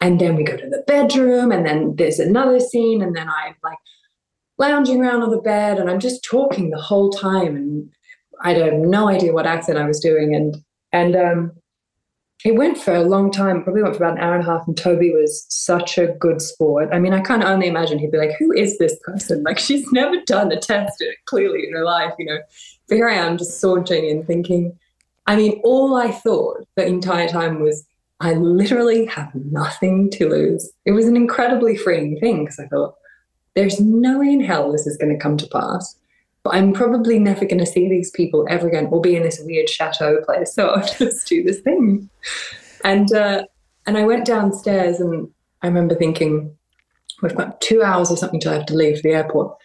and 0.00 0.20
then 0.20 0.36
we 0.36 0.42
go 0.44 0.56
to 0.56 0.68
the 0.68 0.84
bedroom, 0.86 1.52
and 1.52 1.64
then 1.64 1.94
there's 1.96 2.18
another 2.18 2.60
scene, 2.60 3.02
and 3.02 3.14
then 3.14 3.28
I'm 3.28 3.54
like 3.62 3.78
lounging 4.58 5.00
around 5.00 5.22
on 5.22 5.30
the 5.30 5.40
bed, 5.40 5.78
and 5.78 5.88
I'm 5.88 6.00
just 6.00 6.24
talking 6.24 6.70
the 6.70 6.80
whole 6.80 7.10
time, 7.10 7.54
and 7.54 7.88
I 8.42 8.52
had 8.54 8.80
no 8.80 9.08
idea 9.08 9.32
what 9.32 9.46
accent 9.46 9.78
I 9.78 9.86
was 9.86 10.00
doing, 10.00 10.34
and 10.34 10.56
and 10.92 11.14
um 11.14 11.52
it 12.44 12.54
went 12.54 12.78
for 12.78 12.94
a 12.94 13.02
long 13.02 13.30
time, 13.30 13.62
probably 13.62 13.82
went 13.82 13.96
for 13.96 14.04
about 14.04 14.18
an 14.18 14.22
hour 14.22 14.34
and 14.34 14.46
a 14.46 14.46
half. 14.46 14.66
And 14.66 14.76
Tobey 14.76 15.10
was 15.10 15.46
such 15.48 15.98
a 15.98 16.08
good 16.08 16.42
sport. 16.42 16.90
I 16.92 16.98
mean, 16.98 17.12
I 17.12 17.20
can't 17.20 17.42
only 17.42 17.66
imagine 17.66 17.98
he'd 17.98 18.12
be 18.12 18.18
like, 18.18 18.36
Who 18.38 18.52
is 18.52 18.78
this 18.78 18.96
person? 19.02 19.42
Like, 19.42 19.58
she's 19.58 19.86
never 19.92 20.20
done 20.26 20.52
a 20.52 20.60
test 20.60 21.02
clearly 21.24 21.66
in 21.66 21.72
her 21.72 21.84
life, 21.84 22.12
you 22.18 22.26
know. 22.26 22.38
But 22.88 22.96
here 22.96 23.08
I 23.08 23.14
am 23.14 23.38
just 23.38 23.60
sauntering 23.60 24.10
and 24.10 24.26
thinking, 24.26 24.78
I 25.26 25.36
mean, 25.36 25.60
all 25.64 25.96
I 25.96 26.12
thought 26.12 26.66
the 26.76 26.86
entire 26.86 27.28
time 27.28 27.60
was, 27.60 27.84
I 28.20 28.34
literally 28.34 29.06
have 29.06 29.34
nothing 29.34 30.08
to 30.10 30.28
lose. 30.28 30.70
It 30.84 30.92
was 30.92 31.06
an 31.06 31.16
incredibly 31.16 31.76
freeing 31.76 32.18
thing 32.18 32.44
because 32.44 32.58
I 32.58 32.66
thought, 32.66 32.94
there's 33.54 33.80
no 33.80 34.20
way 34.20 34.28
in 34.28 34.40
hell 34.40 34.70
this 34.70 34.86
is 34.86 34.96
going 34.96 35.12
to 35.12 35.18
come 35.18 35.36
to 35.38 35.48
pass 35.48 35.96
but 36.46 36.54
I'm 36.54 36.72
probably 36.72 37.18
never 37.18 37.44
going 37.44 37.58
to 37.58 37.66
see 37.66 37.88
these 37.88 38.12
people 38.12 38.46
ever 38.48 38.68
again 38.68 38.86
or 38.92 39.00
be 39.00 39.16
in 39.16 39.24
this 39.24 39.40
weird 39.42 39.68
chateau 39.68 40.20
place. 40.24 40.54
So 40.54 40.68
I'll 40.68 40.86
just 40.98 41.26
do 41.26 41.42
this 41.42 41.58
thing. 41.58 42.08
And, 42.84 43.12
uh, 43.12 43.42
and 43.84 43.98
I 43.98 44.04
went 44.04 44.26
downstairs 44.26 45.00
and 45.00 45.28
I 45.62 45.66
remember 45.66 45.96
thinking, 45.96 46.56
we've 47.20 47.34
got 47.34 47.60
two 47.60 47.82
hours 47.82 48.12
or 48.12 48.16
something 48.16 48.38
till 48.38 48.52
I 48.52 48.58
have 48.58 48.66
to 48.66 48.76
leave 48.76 48.98
for 48.98 49.02
the 49.02 49.14
airport. 49.14 49.56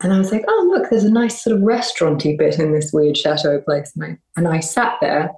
And 0.00 0.12
I 0.12 0.18
was 0.18 0.30
like, 0.30 0.44
oh, 0.46 0.70
look, 0.72 0.90
there's 0.90 1.02
a 1.02 1.10
nice 1.10 1.42
sort 1.42 1.56
of 1.56 1.62
restauranty 1.62 2.36
bit 2.36 2.60
in 2.60 2.72
this 2.72 2.92
weird 2.92 3.16
chateau 3.16 3.60
place. 3.60 3.90
And 3.96 4.04
I, 4.04 4.18
and 4.36 4.46
I 4.46 4.60
sat 4.60 4.98
there 5.00 5.32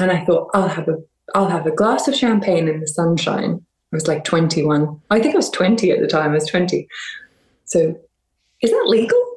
and 0.00 0.10
I 0.10 0.24
thought, 0.24 0.50
I'll 0.54 0.66
have 0.66 0.88
a, 0.88 0.96
I'll 1.36 1.48
have 1.48 1.66
a 1.66 1.70
glass 1.70 2.08
of 2.08 2.16
champagne 2.16 2.66
in 2.66 2.80
the 2.80 2.88
sunshine. 2.88 3.64
I 3.92 3.96
was 3.96 4.08
like 4.08 4.24
21. 4.24 5.00
I 5.10 5.20
think 5.20 5.36
I 5.36 5.38
was 5.38 5.50
20 5.50 5.92
at 5.92 6.00
the 6.00 6.08
time. 6.08 6.32
I 6.32 6.34
was 6.34 6.48
20. 6.48 6.88
So 7.66 7.96
is 8.60 8.72
that 8.72 8.84
legal? 8.88 9.29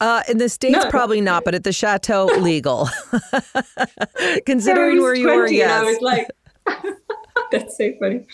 Uh, 0.00 0.22
in 0.28 0.38
the 0.38 0.48
States, 0.48 0.84
no. 0.84 0.90
probably 0.90 1.20
not, 1.20 1.44
but 1.44 1.54
at 1.54 1.64
the 1.64 1.72
chateau, 1.72 2.26
legal. 2.26 2.88
Considering 4.46 5.00
where 5.00 5.14
you 5.14 5.26
were, 5.26 5.48
yes. 5.48 5.70
I 5.70 5.84
was 5.84 6.00
like, 6.00 6.28
that's 7.52 7.76
so 7.76 7.92
funny. 8.00 8.26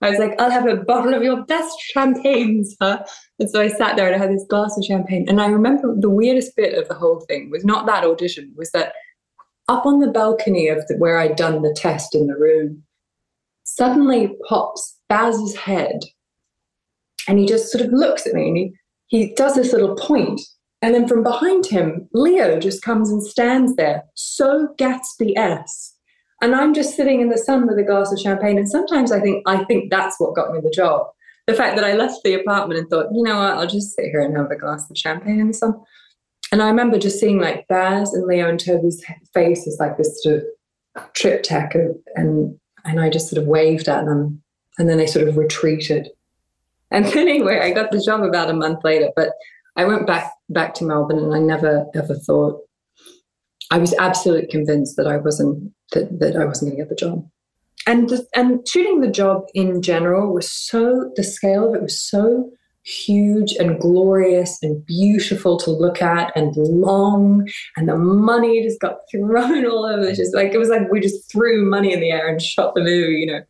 I 0.00 0.10
was 0.10 0.18
like, 0.18 0.40
I'll 0.40 0.50
have 0.50 0.66
a 0.66 0.76
bottle 0.76 1.14
of 1.14 1.22
your 1.22 1.44
best 1.44 1.78
champagne, 1.80 2.64
sir. 2.64 3.04
And 3.40 3.50
so 3.50 3.60
I 3.60 3.68
sat 3.68 3.96
there 3.96 4.06
and 4.06 4.14
I 4.14 4.18
had 4.18 4.32
this 4.32 4.46
glass 4.48 4.76
of 4.78 4.84
champagne. 4.84 5.28
And 5.28 5.40
I 5.40 5.48
remember 5.48 5.94
the 5.98 6.10
weirdest 6.10 6.54
bit 6.56 6.78
of 6.78 6.86
the 6.86 6.94
whole 6.94 7.20
thing 7.20 7.50
was 7.50 7.64
not 7.64 7.86
that 7.86 8.04
audition, 8.04 8.52
was 8.56 8.70
that 8.70 8.92
up 9.66 9.84
on 9.86 9.98
the 9.98 10.10
balcony 10.10 10.68
of 10.68 10.86
the, 10.86 10.96
where 10.96 11.18
I'd 11.18 11.36
done 11.36 11.62
the 11.62 11.74
test 11.76 12.14
in 12.14 12.28
the 12.28 12.36
room, 12.36 12.84
suddenly 13.64 14.36
pops 14.48 14.98
Baz's 15.08 15.56
head. 15.56 16.00
And 17.26 17.38
he 17.38 17.46
just 17.46 17.70
sort 17.70 17.84
of 17.84 17.92
looks 17.92 18.26
at 18.26 18.34
me 18.34 18.48
and 18.48 18.56
he, 18.56 18.72
he 19.08 19.34
does 19.34 19.56
this 19.56 19.72
little 19.72 19.96
point 19.96 20.40
and 20.80 20.94
then 20.94 21.08
from 21.08 21.22
behind 21.22 21.66
him, 21.66 22.08
Leo 22.12 22.58
just 22.60 22.82
comes 22.82 23.10
and 23.10 23.22
stands 23.22 23.74
there, 23.76 24.04
so 24.14 24.68
Gatsby 24.78 25.36
s. 25.36 25.94
And 26.40 26.54
I'm 26.54 26.72
just 26.72 26.94
sitting 26.94 27.20
in 27.20 27.30
the 27.30 27.38
sun 27.38 27.66
with 27.66 27.78
a 27.78 27.82
glass 27.82 28.12
of 28.12 28.20
champagne. 28.20 28.58
And 28.58 28.68
sometimes 28.68 29.10
I 29.10 29.20
think 29.20 29.42
I 29.46 29.64
think 29.64 29.90
that's 29.90 30.20
what 30.20 30.36
got 30.36 30.52
me 30.52 30.60
the 30.62 30.70
job. 30.70 31.08
The 31.48 31.54
fact 31.54 31.76
that 31.76 31.84
I 31.84 31.94
left 31.94 32.22
the 32.22 32.34
apartment 32.34 32.78
and 32.78 32.88
thought, 32.88 33.12
you 33.12 33.22
know 33.22 33.38
what, 33.38 33.54
I'll 33.54 33.66
just 33.66 33.96
sit 33.96 34.04
here 34.04 34.20
and 34.20 34.36
have 34.36 34.50
a 34.50 34.56
glass 34.56 34.88
of 34.88 34.96
champagne 34.96 35.40
in 35.40 35.48
the 35.48 35.54
sun. 35.54 35.74
And 36.52 36.62
I 36.62 36.68
remember 36.68 36.98
just 36.98 37.18
seeing 37.18 37.40
like 37.40 37.66
Baz 37.68 38.14
and 38.14 38.26
Leo 38.26 38.48
and 38.48 38.60
Tobey's 38.60 39.04
faces 39.34 39.78
like 39.80 39.96
this 39.96 40.22
sort 40.22 40.36
of 40.36 41.12
triptych 41.14 41.74
and, 41.74 41.94
and 42.14 42.58
and 42.84 43.00
I 43.00 43.10
just 43.10 43.28
sort 43.28 43.42
of 43.42 43.48
waved 43.48 43.88
at 43.88 44.04
them 44.04 44.42
and 44.78 44.88
then 44.88 44.98
they 44.98 45.06
sort 45.06 45.26
of 45.26 45.36
retreated. 45.36 46.08
And 46.90 47.04
anyway, 47.16 47.60
I 47.60 47.72
got 47.72 47.90
the 47.90 48.02
job 48.02 48.22
about 48.22 48.50
a 48.50 48.54
month 48.54 48.84
later, 48.84 49.10
but 49.16 49.30
I 49.78 49.84
went 49.84 50.06
back 50.06 50.32
back 50.50 50.74
to 50.74 50.84
Melbourne 50.84 51.18
and 51.18 51.34
I 51.34 51.38
never 51.38 51.86
ever 51.94 52.14
thought 52.14 52.60
I 53.70 53.78
was 53.78 53.94
absolutely 53.98 54.48
convinced 54.48 54.96
that 54.96 55.06
I 55.06 55.16
wasn't 55.16 55.72
that, 55.92 56.18
that 56.20 56.36
I 56.36 56.44
wasn't 56.44 56.72
going 56.72 56.78
to 56.78 56.82
get 56.82 56.88
the 56.90 57.06
job. 57.06 57.26
And 57.86 58.08
the, 58.10 58.26
and 58.34 58.66
shooting 58.68 59.00
the 59.00 59.10
job 59.10 59.46
in 59.54 59.80
general 59.80 60.34
was 60.34 60.50
so 60.50 61.10
the 61.16 61.22
scale 61.22 61.68
of 61.68 61.74
it 61.74 61.82
was 61.82 61.98
so 61.98 62.50
huge 62.84 63.52
and 63.52 63.78
glorious 63.80 64.58
and 64.62 64.84
beautiful 64.86 65.58
to 65.58 65.70
look 65.70 66.00
at 66.00 66.32
and 66.34 66.56
long 66.56 67.46
and 67.76 67.88
the 67.88 67.96
money 67.96 68.62
just 68.62 68.80
got 68.80 68.98
thrown 69.10 69.66
all 69.66 69.84
over 69.84 70.10
just 70.12 70.34
like 70.34 70.54
it 70.54 70.58
was 70.58 70.70
like 70.70 70.90
we 70.90 70.98
just 70.98 71.30
threw 71.30 71.68
money 71.68 71.92
in 71.92 72.00
the 72.00 72.10
air 72.10 72.26
and 72.28 72.40
shot 72.40 72.74
the 72.74 72.80
movie 72.80 73.16
you 73.16 73.26
know 73.26 73.40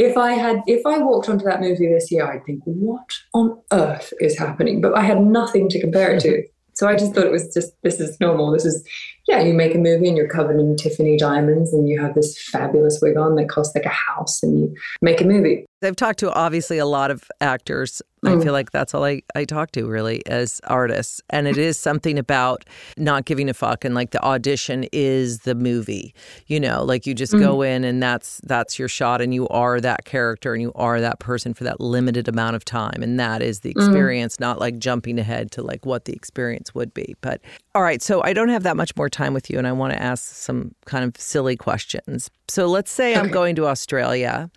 if 0.00 0.16
I 0.16 0.32
had 0.32 0.62
if 0.66 0.84
I 0.86 0.98
walked 0.98 1.28
onto 1.28 1.44
that 1.44 1.60
movie 1.60 1.86
this 1.86 2.10
year, 2.10 2.24
I'd 2.24 2.44
think, 2.46 2.62
what 2.64 3.12
on 3.34 3.60
earth 3.70 4.14
is 4.18 4.38
happening? 4.38 4.80
But 4.80 4.96
I 4.96 5.02
had 5.02 5.20
nothing 5.20 5.68
to 5.68 5.80
compare 5.80 6.14
it 6.14 6.22
to. 6.22 6.42
So 6.72 6.88
I 6.88 6.96
just 6.96 7.12
thought 7.12 7.26
it 7.26 7.32
was 7.32 7.52
just 7.52 7.72
this 7.82 8.00
is 8.00 8.18
normal. 8.20 8.52
This 8.52 8.64
is 8.64 8.88
yeah, 9.28 9.40
you 9.40 9.54
make 9.54 9.74
a 9.74 9.78
movie 9.78 10.08
and 10.08 10.16
you're 10.16 10.28
covered 10.28 10.58
in 10.58 10.76
Tiffany 10.76 11.16
diamonds 11.16 11.72
and 11.72 11.88
you 11.88 12.00
have 12.00 12.14
this 12.14 12.40
fabulous 12.50 13.00
wig 13.00 13.16
on 13.16 13.36
that 13.36 13.48
costs 13.48 13.74
like 13.74 13.84
a 13.84 13.88
house 13.88 14.42
and 14.42 14.60
you 14.60 14.74
make 15.02 15.20
a 15.20 15.24
movie. 15.24 15.66
I've 15.82 15.96
talked 15.96 16.18
to 16.18 16.32
obviously 16.32 16.78
a 16.78 16.86
lot 16.86 17.10
of 17.10 17.30
actors. 17.40 18.02
Mm. 18.22 18.38
I 18.38 18.44
feel 18.44 18.52
like 18.52 18.70
that's 18.70 18.92
all 18.92 19.04
I, 19.04 19.22
I 19.34 19.46
talk 19.46 19.70
to 19.72 19.86
really 19.86 20.24
as 20.26 20.60
artists. 20.64 21.22
And 21.30 21.48
it 21.48 21.56
is 21.56 21.78
something 21.78 22.18
about 22.18 22.66
not 22.98 23.24
giving 23.24 23.48
a 23.48 23.54
fuck 23.54 23.84
and 23.84 23.94
like 23.94 24.10
the 24.10 24.22
audition 24.22 24.84
is 24.92 25.40
the 25.40 25.54
movie. 25.54 26.14
You 26.46 26.60
know, 26.60 26.84
like 26.84 27.06
you 27.06 27.14
just 27.14 27.32
mm. 27.32 27.40
go 27.40 27.62
in 27.62 27.84
and 27.84 28.02
that's 28.02 28.40
that's 28.44 28.78
your 28.78 28.88
shot 28.88 29.22
and 29.22 29.32
you 29.32 29.48
are 29.48 29.80
that 29.80 30.04
character 30.04 30.52
and 30.52 30.60
you 30.60 30.72
are 30.74 31.00
that 31.00 31.18
person 31.18 31.54
for 31.54 31.64
that 31.64 31.80
limited 31.80 32.28
amount 32.28 32.56
of 32.56 32.64
time. 32.64 33.02
And 33.02 33.18
that 33.18 33.40
is 33.40 33.60
the 33.60 33.72
mm. 33.72 33.76
experience, 33.76 34.36
mm. 34.36 34.40
not 34.40 34.60
like 34.60 34.78
jumping 34.78 35.18
ahead 35.18 35.50
to 35.52 35.62
like 35.62 35.86
what 35.86 36.04
the 36.04 36.12
experience 36.12 36.74
would 36.74 36.92
be. 36.92 37.16
But 37.22 37.40
all 37.74 37.82
right, 37.82 38.02
so 38.02 38.22
I 38.22 38.34
don't 38.34 38.48
have 38.50 38.64
that 38.64 38.76
much 38.76 38.94
more 38.96 39.08
time 39.10 39.34
with 39.34 39.50
you 39.50 39.58
and 39.58 39.66
I 39.66 39.72
want 39.72 39.92
to 39.92 40.02
ask 40.02 40.34
some 40.34 40.74
kind 40.86 41.04
of 41.04 41.20
silly 41.20 41.56
questions. 41.56 42.30
So 42.48 42.66
let's 42.66 42.90
say 42.90 43.12
okay. 43.12 43.20
I'm 43.20 43.28
going 43.28 43.56
to 43.56 43.66
Australia 43.66 44.50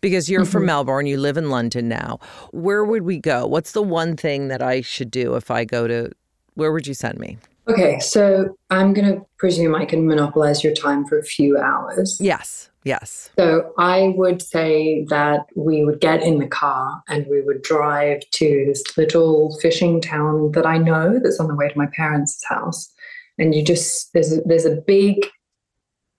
because 0.00 0.30
you're 0.30 0.42
mm-hmm. 0.42 0.50
from 0.50 0.66
Melbourne, 0.66 1.06
you 1.06 1.18
live 1.18 1.36
in 1.36 1.50
London 1.50 1.88
now. 1.88 2.18
Where 2.52 2.84
would 2.84 3.02
we 3.02 3.18
go? 3.18 3.46
What's 3.46 3.72
the 3.72 3.82
one 3.82 4.16
thing 4.16 4.48
that 4.48 4.62
I 4.62 4.80
should 4.80 5.10
do 5.10 5.34
if 5.34 5.50
I 5.50 5.64
go 5.64 5.86
to, 5.86 6.10
where 6.54 6.72
would 6.72 6.86
you 6.86 6.94
send 6.94 7.18
me? 7.18 7.38
Okay, 7.68 7.98
so 7.98 8.56
I'm 8.70 8.92
going 8.92 9.12
to 9.12 9.26
presume 9.38 9.74
I 9.74 9.84
can 9.84 10.06
monopolize 10.06 10.62
your 10.62 10.72
time 10.72 11.04
for 11.04 11.18
a 11.18 11.24
few 11.24 11.58
hours. 11.58 12.16
Yes, 12.20 12.70
yes. 12.84 13.30
So 13.36 13.72
I 13.76 14.12
would 14.16 14.40
say 14.40 15.04
that 15.08 15.46
we 15.56 15.84
would 15.84 16.00
get 16.00 16.22
in 16.22 16.38
the 16.38 16.46
car 16.46 17.02
and 17.08 17.26
we 17.26 17.40
would 17.40 17.62
drive 17.62 18.20
to 18.30 18.64
this 18.68 18.96
little 18.96 19.58
fishing 19.60 20.00
town 20.00 20.52
that 20.52 20.64
I 20.64 20.78
know 20.78 21.18
that's 21.18 21.40
on 21.40 21.48
the 21.48 21.56
way 21.56 21.68
to 21.68 21.76
my 21.76 21.88
parents' 21.96 22.40
house. 22.48 22.92
And 23.38 23.54
you 23.54 23.64
just, 23.64 24.12
there's 24.12 24.32
a, 24.32 24.40
there's 24.46 24.64
a 24.64 24.76
big 24.86 25.26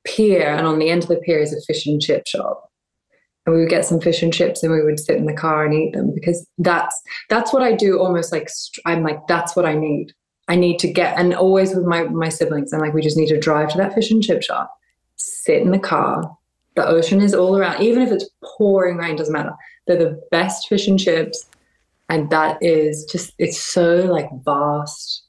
pier, 0.07 0.55
and 0.55 0.65
on 0.65 0.79
the 0.79 0.89
end 0.89 1.03
of 1.03 1.09
the 1.09 1.17
pier 1.17 1.39
is 1.39 1.53
a 1.53 1.61
fish 1.61 1.85
and 1.85 2.01
chip 2.01 2.25
shop. 2.25 2.71
And 3.45 3.55
we 3.55 3.61
would 3.61 3.69
get 3.69 3.85
some 3.85 4.01
fish 4.01 4.21
and 4.23 4.33
chips 4.33 4.61
and 4.61 4.73
we 4.73 4.83
would 4.83 4.99
sit 4.99 5.15
in 5.15 5.25
the 5.25 5.33
car 5.33 5.63
and 5.63 5.73
eat 5.73 5.93
them 5.93 6.13
because 6.13 6.45
that's 6.57 7.01
that's 7.29 7.53
what 7.53 7.63
I 7.63 7.71
do 7.71 7.97
almost 7.97 8.33
like 8.33 8.49
I'm 8.85 9.03
like 9.03 9.25
that's 9.27 9.55
what 9.55 9.65
I 9.65 9.73
need. 9.73 10.11
I 10.49 10.55
need 10.57 10.79
to 10.79 10.91
get 10.91 11.17
and 11.17 11.33
always 11.33 11.73
with 11.73 11.85
my 11.85 12.03
my 12.03 12.27
siblings 12.27 12.73
I'm 12.73 12.81
like 12.81 12.93
we 12.93 13.01
just 13.01 13.15
need 13.15 13.29
to 13.29 13.39
drive 13.39 13.69
to 13.69 13.77
that 13.77 13.93
fish 13.93 14.11
and 14.11 14.21
chip 14.21 14.43
shop 14.43 14.73
sit 15.15 15.61
in 15.61 15.71
the 15.71 15.79
car. 15.79 16.37
The 16.75 16.85
ocean 16.85 17.21
is 17.21 17.33
all 17.33 17.57
around 17.57 17.81
even 17.81 18.03
if 18.03 18.11
it's 18.11 18.29
pouring 18.43 18.97
rain 18.97 19.15
doesn't 19.15 19.33
matter. 19.33 19.53
They're 19.87 19.95
the 19.95 20.21
best 20.29 20.67
fish 20.67 20.85
and 20.89 20.99
chips 20.99 21.45
and 22.09 22.29
that 22.31 22.57
is 22.61 23.05
just 23.05 23.33
it's 23.37 23.61
so 23.61 24.11
like 24.11 24.27
vast. 24.43 25.23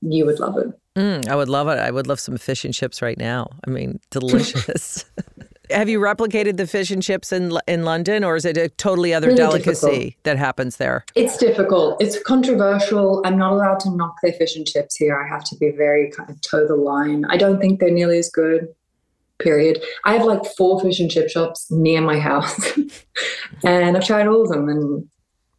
You 0.00 0.26
would 0.26 0.40
love 0.40 0.58
it 0.58 0.72
mm, 0.96 1.28
I 1.28 1.36
would 1.36 1.48
love 1.48 1.68
it 1.68 1.78
I 1.78 1.90
would 1.90 2.06
love 2.06 2.20
some 2.20 2.36
fish 2.36 2.64
and 2.64 2.74
chips 2.74 3.02
right 3.02 3.18
now 3.18 3.50
I 3.66 3.70
mean 3.70 4.00
delicious 4.10 5.04
Have 5.70 5.88
you 5.88 5.98
replicated 5.98 6.58
the 6.58 6.66
fish 6.66 6.90
and 6.90 7.02
chips 7.02 7.32
in 7.32 7.56
in 7.66 7.84
London, 7.84 8.22
or 8.22 8.36
is 8.36 8.44
it 8.44 8.58
a 8.58 8.68
totally 8.68 9.14
other 9.14 9.28
really 9.28 9.38
delicacy 9.38 9.86
difficult. 9.86 10.24
that 10.24 10.36
happens 10.36 10.76
there? 10.76 11.04
It's 11.14 11.38
difficult. 11.38 12.02
It's 12.02 12.22
controversial. 12.22 13.22
I'm 13.24 13.38
not 13.38 13.52
allowed 13.52 13.80
to 13.80 13.90
knock 13.96 14.16
their 14.22 14.32
fish 14.34 14.56
and 14.56 14.66
chips 14.66 14.96
here. 14.96 15.18
I 15.18 15.26
have 15.26 15.42
to 15.44 15.56
be 15.56 15.70
very 15.70 16.10
kind 16.10 16.28
of 16.28 16.40
toe 16.42 16.66
the 16.66 16.76
line. 16.76 17.24
I 17.30 17.38
don't 17.38 17.60
think 17.60 17.80
they're 17.80 17.90
nearly 17.90 18.18
as 18.18 18.28
good. 18.28 18.68
Period. 19.38 19.82
I 20.04 20.12
have 20.12 20.26
like 20.26 20.44
four 20.56 20.80
fish 20.80 21.00
and 21.00 21.10
chip 21.10 21.30
shops 21.30 21.70
near 21.70 22.02
my 22.02 22.20
house, 22.20 22.78
and 23.64 23.96
I've 23.96 24.06
tried 24.06 24.26
all 24.26 24.42
of 24.42 24.48
them, 24.48 24.68
and 24.68 25.08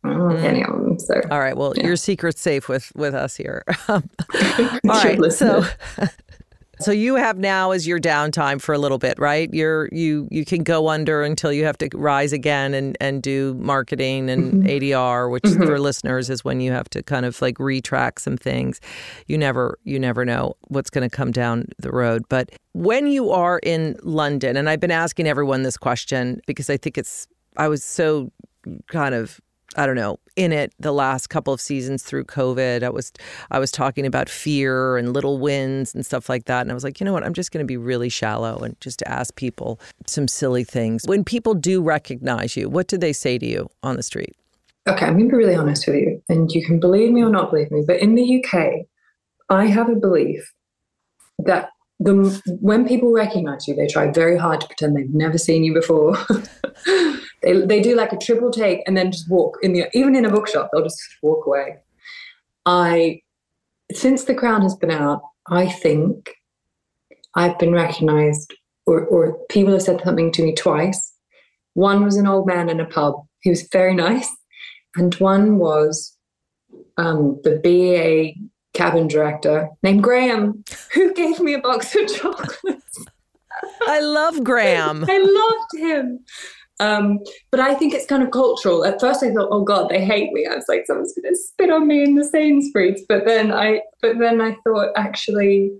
Mm. 0.05 0.43
any 0.43 0.63
of 0.63 0.71
them. 0.71 0.99
So, 0.99 1.21
all 1.31 1.39
right. 1.39 1.57
Well, 1.57 1.73
yeah. 1.75 1.87
your 1.87 1.95
secret's 1.95 2.41
safe 2.41 2.69
with 2.69 2.91
with 2.95 3.13
us 3.13 3.35
here. 3.35 3.63
all 3.87 4.01
right. 4.85 5.31
So, 5.31 5.65
so 6.79 6.91
you 6.91 7.15
have 7.15 7.37
now 7.37 7.71
as 7.71 7.87
your 7.87 7.99
downtime 7.99 8.61
for 8.61 8.73
a 8.73 8.77
little 8.77 8.97
bit, 8.97 9.17
right? 9.19 9.51
You're 9.53 9.89
you 9.91 10.27
you 10.31 10.45
can 10.45 10.63
go 10.63 10.89
under 10.89 11.23
until 11.23 11.51
you 11.51 11.65
have 11.65 11.77
to 11.79 11.89
rise 11.95 12.33
again 12.33 12.73
and 12.73 12.97
and 12.99 13.21
do 13.21 13.55
marketing 13.55 14.29
and 14.29 14.53
mm-hmm. 14.53 14.67
ADR, 14.67 15.31
which 15.31 15.43
mm-hmm. 15.43 15.65
for 15.65 15.79
listeners 15.79 16.29
is 16.29 16.43
when 16.43 16.59
you 16.59 16.71
have 16.71 16.89
to 16.91 17.03
kind 17.03 17.25
of 17.25 17.41
like 17.41 17.57
retrack 17.57 18.19
some 18.19 18.37
things. 18.37 18.79
You 19.27 19.37
never 19.37 19.79
you 19.83 19.99
never 19.99 20.25
know 20.25 20.55
what's 20.67 20.89
going 20.89 21.07
to 21.09 21.15
come 21.15 21.31
down 21.31 21.65
the 21.77 21.91
road. 21.91 22.23
But 22.29 22.51
when 22.73 23.07
you 23.07 23.31
are 23.31 23.59
in 23.59 23.97
London, 24.03 24.57
and 24.57 24.69
I've 24.69 24.79
been 24.79 24.91
asking 24.91 25.27
everyone 25.27 25.63
this 25.63 25.77
question 25.77 26.41
because 26.45 26.69
I 26.69 26.77
think 26.77 26.97
it's 26.97 27.27
I 27.57 27.67
was 27.67 27.83
so 27.83 28.31
kind 28.87 29.15
of 29.15 29.39
I 29.75 29.85
don't 29.85 29.95
know, 29.95 30.19
in 30.35 30.51
it 30.51 30.73
the 30.79 30.91
last 30.91 31.27
couple 31.27 31.53
of 31.53 31.61
seasons 31.61 32.03
through 32.03 32.25
COVID. 32.25 32.83
I 32.83 32.89
was 32.89 33.11
I 33.51 33.59
was 33.59 33.71
talking 33.71 34.05
about 34.05 34.29
fear 34.29 34.97
and 34.97 35.13
little 35.13 35.37
wins 35.37 35.93
and 35.93 36.05
stuff 36.05 36.29
like 36.29 36.45
that. 36.45 36.61
And 36.61 36.71
I 36.71 36.73
was 36.73 36.83
like, 36.83 36.99
you 36.99 37.05
know 37.05 37.13
what, 37.13 37.23
I'm 37.23 37.33
just 37.33 37.51
gonna 37.51 37.65
be 37.65 37.77
really 37.77 38.09
shallow 38.09 38.57
and 38.59 38.79
just 38.79 39.03
ask 39.03 39.35
people 39.35 39.79
some 40.07 40.27
silly 40.27 40.63
things. 40.63 41.03
When 41.05 41.23
people 41.23 41.53
do 41.53 41.81
recognize 41.81 42.55
you, 42.55 42.69
what 42.69 42.87
do 42.87 42.97
they 42.97 43.13
say 43.13 43.37
to 43.37 43.45
you 43.45 43.69
on 43.83 43.95
the 43.95 44.03
street? 44.03 44.35
Okay, 44.87 45.05
I'm 45.05 45.17
gonna 45.17 45.29
be 45.29 45.35
really 45.35 45.55
honest 45.55 45.87
with 45.87 45.95
you, 45.95 46.21
and 46.29 46.51
you 46.51 46.65
can 46.65 46.79
believe 46.79 47.11
me 47.11 47.23
or 47.23 47.29
not 47.29 47.49
believe 47.49 47.71
me, 47.71 47.83
but 47.85 47.99
in 47.99 48.15
the 48.15 48.43
UK, 48.43 48.85
I 49.49 49.65
have 49.65 49.89
a 49.89 49.95
belief 49.95 50.53
that 51.39 51.69
the 51.99 52.41
when 52.61 52.87
people 52.87 53.11
recognize 53.11 53.67
you, 53.67 53.75
they 53.75 53.87
try 53.87 54.11
very 54.11 54.37
hard 54.37 54.61
to 54.61 54.67
pretend 54.67 54.95
they've 54.95 55.13
never 55.13 55.37
seen 55.37 55.63
you 55.63 55.73
before. 55.73 56.17
they 57.45 57.65
they 57.65 57.81
do 57.81 57.95
like 57.95 58.11
a 58.11 58.17
triple 58.17 58.51
take 58.51 58.81
and 58.85 58.97
then 58.97 59.11
just 59.11 59.29
walk 59.29 59.57
in 59.61 59.71
the 59.71 59.85
even 59.93 60.15
in 60.15 60.25
a 60.25 60.31
bookshop, 60.31 60.69
they'll 60.73 60.83
just 60.83 60.99
walk 61.21 61.45
away. 61.45 61.77
I 62.65 63.21
since 63.93 64.23
The 64.23 64.35
Crown 64.35 64.61
has 64.63 64.75
been 64.75 64.91
out, 64.91 65.21
I 65.47 65.69
think 65.69 66.31
I've 67.35 67.57
been 67.59 67.71
recognized 67.71 68.53
or, 68.85 69.05
or 69.05 69.37
people 69.49 69.73
have 69.73 69.81
said 69.81 70.01
something 70.03 70.31
to 70.33 70.43
me 70.43 70.53
twice. 70.53 71.13
One 71.73 72.03
was 72.03 72.17
an 72.17 72.27
old 72.27 72.47
man 72.47 72.69
in 72.69 72.79
a 72.79 72.85
pub. 72.85 73.15
He 73.41 73.49
was 73.49 73.67
very 73.71 73.93
nice. 73.93 74.29
And 74.95 75.13
one 75.15 75.57
was 75.57 76.17
um, 76.97 77.39
the 77.43 77.59
BA 77.61 78.39
cabin 78.73 79.07
director 79.07 79.69
named 79.83 80.03
Graham, 80.03 80.63
who 80.93 81.13
gave 81.13 81.39
me 81.39 81.53
a 81.53 81.59
box 81.59 81.95
of 81.95 82.07
chocolates. 82.15 83.05
I 83.81 83.99
love 83.99 84.43
Graham. 84.43 85.05
I 85.07 85.17
loved 85.17 85.85
him. 85.85 86.19
Um, 86.79 87.19
but 87.51 87.59
I 87.59 87.73
think 87.73 87.93
it's 87.93 88.05
kind 88.05 88.21
of 88.21 88.31
cultural. 88.31 88.83
At 88.83 88.99
first, 88.99 89.23
I 89.23 89.31
thought, 89.31 89.49
"Oh 89.51 89.63
God, 89.63 89.89
they 89.89 90.03
hate 90.03 90.33
me." 90.33 90.45
I 90.45 90.55
was 90.55 90.65
like, 90.67 90.85
"Someone's 90.85 91.13
going 91.13 91.33
to 91.33 91.39
spit 91.39 91.69
on 91.69 91.87
me 91.87 92.03
in 92.03 92.15
the 92.15 92.23
Sainsbury's." 92.23 93.03
But 93.07 93.25
then 93.25 93.51
I, 93.51 93.81
but 94.01 94.19
then 94.19 94.41
I 94.41 94.57
thought, 94.65 94.91
actually, 94.95 95.71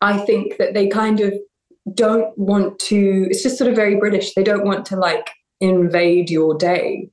I 0.00 0.18
think 0.18 0.58
that 0.58 0.74
they 0.74 0.88
kind 0.88 1.20
of 1.20 1.34
don't 1.94 2.36
want 2.36 2.78
to. 2.80 3.26
It's 3.30 3.42
just 3.42 3.58
sort 3.58 3.70
of 3.70 3.76
very 3.76 3.96
British. 3.96 4.34
They 4.34 4.42
don't 4.42 4.66
want 4.66 4.84
to 4.86 4.96
like 4.96 5.30
invade 5.60 6.28
your 6.28 6.54
day. 6.54 7.08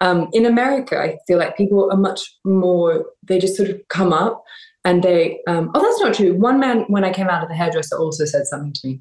Um, 0.00 0.28
in 0.32 0.46
America, 0.46 0.98
I 0.98 1.18
feel 1.26 1.38
like 1.38 1.56
people 1.56 1.90
are 1.92 1.96
much 1.96 2.20
more, 2.44 3.04
they 3.22 3.38
just 3.38 3.56
sort 3.56 3.68
of 3.68 3.80
come 3.88 4.12
up 4.14 4.42
and 4.84 5.02
they, 5.02 5.40
um, 5.46 5.70
oh, 5.74 5.82
that's 5.82 6.00
not 6.00 6.14
true. 6.14 6.34
One 6.34 6.58
man, 6.58 6.84
when 6.88 7.04
I 7.04 7.12
came 7.12 7.28
out 7.28 7.42
of 7.42 7.50
the 7.50 7.54
hairdresser, 7.54 7.98
also 7.98 8.24
said 8.24 8.46
something 8.46 8.72
to 8.72 8.88
me. 8.88 9.00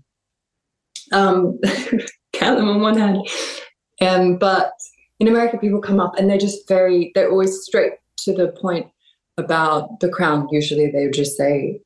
Um, 1.13 1.57
count 2.39 2.57
them 2.57 2.69
on 2.69 2.81
one 2.81 2.97
hand. 2.97 3.27
Um, 4.01 4.37
but 4.37 4.73
in 5.19 5.27
America, 5.27 5.57
people 5.57 5.81
come 5.81 5.99
up 5.99 6.17
and 6.17 6.29
they're 6.29 6.37
just 6.37 6.67
very, 6.67 7.11
they're 7.13 7.29
always 7.29 7.63
straight 7.63 7.93
to 8.17 8.33
the 8.33 8.49
point 8.61 8.87
about 9.37 9.99
the 9.99 10.09
crown. 10.09 10.47
Usually 10.51 10.89
they 10.89 11.05
would 11.05 11.13
just 11.13 11.37
say, 11.37 11.79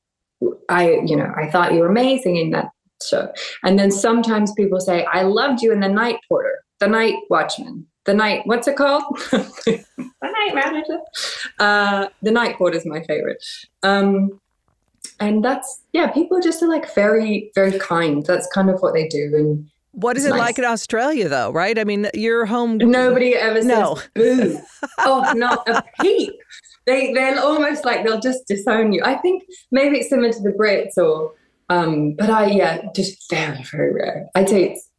I, 0.70 1.00
you 1.06 1.16
know, 1.16 1.32
I 1.36 1.50
thought 1.50 1.74
you 1.74 1.80
were 1.80 1.90
amazing 1.90 2.38
in 2.38 2.52
that 2.52 2.70
show. 3.02 3.32
And 3.64 3.80
then 3.80 3.92
sometimes 3.92 4.54
people 4.54 4.80
say, 4.80 5.06
I 5.06 5.24
loved 5.24 5.62
you 5.62 5.72
in 5.72 5.80
The 5.80 5.90
Night 5.90 6.20
Porter, 6.30 6.64
The 6.80 6.88
Night 6.88 7.16
Watchman, 7.30 7.88
the 8.06 8.14
night 8.14 8.42
what's 8.46 8.68
it 8.68 8.76
called 8.76 9.04
the 9.32 9.86
night 10.22 10.54
manager 10.54 11.00
uh, 11.60 12.08
the 12.22 12.32
night 12.32 12.58
court 12.58 12.76
is 12.76 12.86
my 12.86 13.02
favorite 13.04 13.44
um, 13.84 14.40
and 15.20 15.44
that's 15.44 15.84
yeah 15.94 16.08
people 16.12 16.40
just 16.42 16.62
are 16.62 16.68
like 16.68 16.94
very 16.94 17.52
very 17.56 17.78
kind 17.80 18.26
that's 18.26 18.48
kind 18.48 18.70
of 18.70 18.82
what 18.82 18.94
they 18.94 19.08
do 19.08 19.32
and 19.36 19.70
what 19.94 20.18
is 20.18 20.26
it 20.26 20.32
nice. 20.32 20.40
like 20.40 20.60
in 20.60 20.66
Australia, 20.66 21.30
though? 21.30 21.52
Right? 21.52 21.78
I 21.78 21.84
mean, 21.84 22.10
you're 22.16 22.46
home. 22.46 22.78
Nobody 22.78 23.36
ever 23.36 23.62
says 23.62 23.66
no. 23.66 24.00
boo. 24.16 24.60
oh, 25.00 25.32
not 25.36 25.68
a 25.70 25.84
peep. 26.02 26.34
They 26.86 27.14
they're 27.14 27.40
almost 27.40 27.86
like 27.86 28.04
they'll 28.04 28.20
just 28.20 28.48
disown 28.48 28.92
you. 28.92 29.02
I 29.06 29.16
think 29.16 29.44
maybe 29.72 30.00
it's 30.00 30.10
similar 30.10 30.34
to 30.34 30.42
the 30.42 30.50
Brits, 30.50 30.98
or 30.98 31.34
um, 31.70 32.16
but 32.18 32.30
I 32.30 32.48
yeah, 32.48 32.82
just 32.96 33.30
very 33.30 33.64
very 33.72 33.94
rare. 33.94 34.28
I'd 34.36 34.50
say 34.50 34.72
it's 34.72 34.90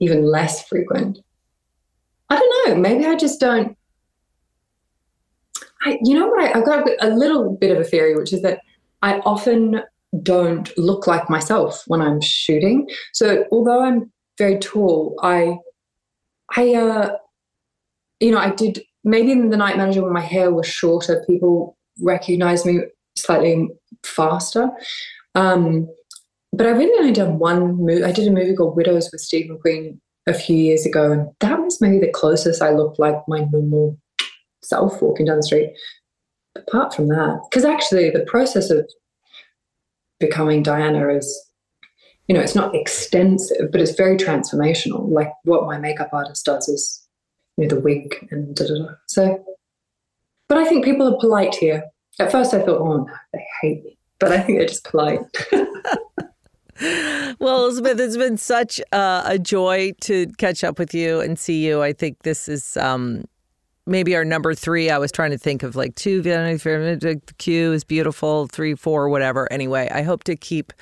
even 0.00 0.24
less 0.24 0.66
frequent. 0.66 1.18
I 2.30 2.36
don't 2.36 2.68
know. 2.68 2.74
Maybe 2.76 3.06
I 3.06 3.16
just 3.16 3.38
don't. 3.40 3.76
I, 5.84 5.98
you 6.02 6.18
know 6.18 6.26
what? 6.26 6.40
I, 6.42 6.58
I've 6.58 6.64
got 6.64 6.88
a 7.00 7.10
little 7.10 7.54
bit 7.54 7.70
of 7.70 7.78
a 7.78 7.84
theory, 7.84 8.16
which 8.16 8.32
is 8.32 8.40
that 8.42 8.60
I 9.02 9.18
often 9.20 9.82
don't 10.22 10.76
look 10.78 11.06
like 11.06 11.28
myself 11.28 11.84
when 11.86 12.00
I'm 12.00 12.20
shooting. 12.22 12.88
So 13.12 13.44
although 13.52 13.84
I'm 13.84 14.10
very 14.38 14.58
tall, 14.58 15.16
I, 15.22 15.58
I, 16.56 16.74
uh, 16.74 17.16
you 18.20 18.30
know, 18.30 18.38
I 18.38 18.50
did 18.50 18.82
maybe 19.04 19.32
in 19.32 19.50
the 19.50 19.56
night 19.56 19.76
manager 19.76 20.02
when 20.02 20.12
my 20.12 20.20
hair 20.20 20.52
was 20.52 20.66
shorter, 20.66 21.24
people 21.26 21.76
recognized 22.00 22.66
me 22.66 22.80
slightly 23.16 23.68
faster. 24.04 24.70
Um, 25.34 25.88
but 26.52 26.66
I 26.66 26.70
really 26.70 26.98
only 26.98 27.12
done 27.12 27.38
one 27.38 27.76
movie. 27.76 28.04
I 28.04 28.12
did 28.12 28.26
a 28.26 28.32
movie 28.32 28.54
called 28.54 28.76
Widows 28.76 29.10
with 29.12 29.20
Steve 29.20 29.50
McQueen 29.50 29.98
a 30.26 30.34
few 30.34 30.56
years 30.56 30.86
ago, 30.86 31.12
and 31.12 31.28
that 31.40 31.60
was 31.60 31.80
maybe 31.80 31.98
the 31.98 32.12
closest 32.12 32.62
I 32.62 32.70
looked 32.70 32.98
like 32.98 33.16
my 33.28 33.40
normal 33.50 33.98
self 34.62 35.00
walking 35.02 35.26
down 35.26 35.36
the 35.36 35.42
street. 35.42 35.72
Apart 36.56 36.94
from 36.94 37.08
that, 37.08 37.40
because 37.48 37.64
actually 37.64 38.10
the 38.10 38.24
process 38.24 38.70
of 38.70 38.90
becoming 40.18 40.62
Diana 40.62 41.08
is, 41.08 41.46
you 42.28 42.34
know, 42.34 42.40
it's 42.40 42.54
not 42.54 42.74
extensive, 42.74 43.72
but 43.72 43.80
it's 43.80 43.94
very 43.94 44.16
transformational. 44.16 45.10
Like 45.10 45.32
what 45.44 45.66
my 45.66 45.78
makeup 45.78 46.10
artist 46.12 46.44
does 46.44 46.68
is, 46.68 47.06
you 47.56 47.66
know, 47.66 47.74
the 47.74 47.80
wig 47.80 48.28
and 48.30 48.54
da 48.54 48.66
da 48.66 48.74
da. 48.74 48.88
So, 49.06 49.44
but 50.46 50.58
I 50.58 50.66
think 50.66 50.84
people 50.84 51.08
are 51.08 51.18
polite 51.18 51.54
here. 51.54 51.84
At 52.20 52.30
first, 52.30 52.52
I 52.52 52.60
thought, 52.60 52.80
oh 52.80 52.98
no, 52.98 53.06
they 53.32 53.44
hate 53.62 53.84
me, 53.84 53.98
but 54.18 54.30
I 54.30 54.40
think 54.40 54.58
they're 54.58 54.68
just 54.68 54.84
polite. 54.84 55.20
well, 57.38 57.64
Elizabeth, 57.64 57.98
it's 57.98 58.16
been 58.16 58.36
such 58.36 58.80
uh, 58.92 59.22
a 59.24 59.38
joy 59.38 59.92
to 60.02 60.26
catch 60.36 60.62
up 60.62 60.78
with 60.78 60.92
you 60.94 61.20
and 61.20 61.38
see 61.38 61.64
you. 61.64 61.80
I 61.80 61.94
think 61.94 62.24
this 62.24 62.46
is 62.46 62.76
um, 62.76 63.24
maybe 63.86 64.14
our 64.14 64.24
number 64.24 64.54
three. 64.54 64.90
I 64.90 64.98
was 64.98 65.10
trying 65.10 65.30
to 65.30 65.38
think 65.38 65.62
of 65.62 65.76
like 65.76 65.94
two. 65.94 66.22
Q 67.38 67.72
is 67.72 67.84
beautiful. 67.84 68.48
Three, 68.48 68.74
four, 68.74 69.08
whatever. 69.08 69.50
Anyway, 69.50 69.88
I 69.90 70.02
hope 70.02 70.24
to 70.24 70.36
keep. 70.36 70.74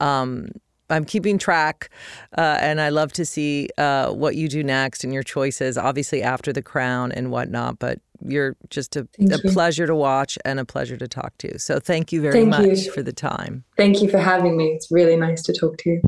Um, 0.00 0.50
I'm 0.90 1.04
keeping 1.04 1.38
track, 1.38 1.90
uh, 2.36 2.58
and 2.60 2.80
I 2.80 2.90
love 2.90 3.12
to 3.14 3.24
see 3.24 3.68
uh, 3.78 4.10
what 4.10 4.36
you 4.36 4.48
do 4.48 4.62
next 4.62 5.02
and 5.04 5.14
your 5.14 5.22
choices. 5.22 5.78
Obviously, 5.78 6.22
after 6.22 6.52
the 6.52 6.62
crown 6.62 7.10
and 7.12 7.30
whatnot, 7.30 7.78
but 7.78 8.00
you're 8.26 8.56
just 8.70 8.96
a, 8.96 9.08
a 9.30 9.38
pleasure 9.38 9.86
to 9.86 9.94
watch 9.94 10.38
and 10.44 10.60
a 10.60 10.64
pleasure 10.64 10.96
to 10.96 11.08
talk 11.08 11.36
to. 11.38 11.58
So, 11.58 11.80
thank 11.80 12.12
you 12.12 12.20
very 12.20 12.34
thank 12.34 12.50
much 12.50 12.84
you. 12.84 12.92
for 12.92 13.02
the 13.02 13.12
time. 13.12 13.64
Thank 13.76 14.02
you 14.02 14.10
for 14.10 14.18
having 14.18 14.56
me. 14.56 14.72
It's 14.72 14.90
really 14.90 15.16
nice 15.16 15.42
to 15.44 15.52
talk 15.52 15.78
to 15.78 15.90
you. 15.90 16.00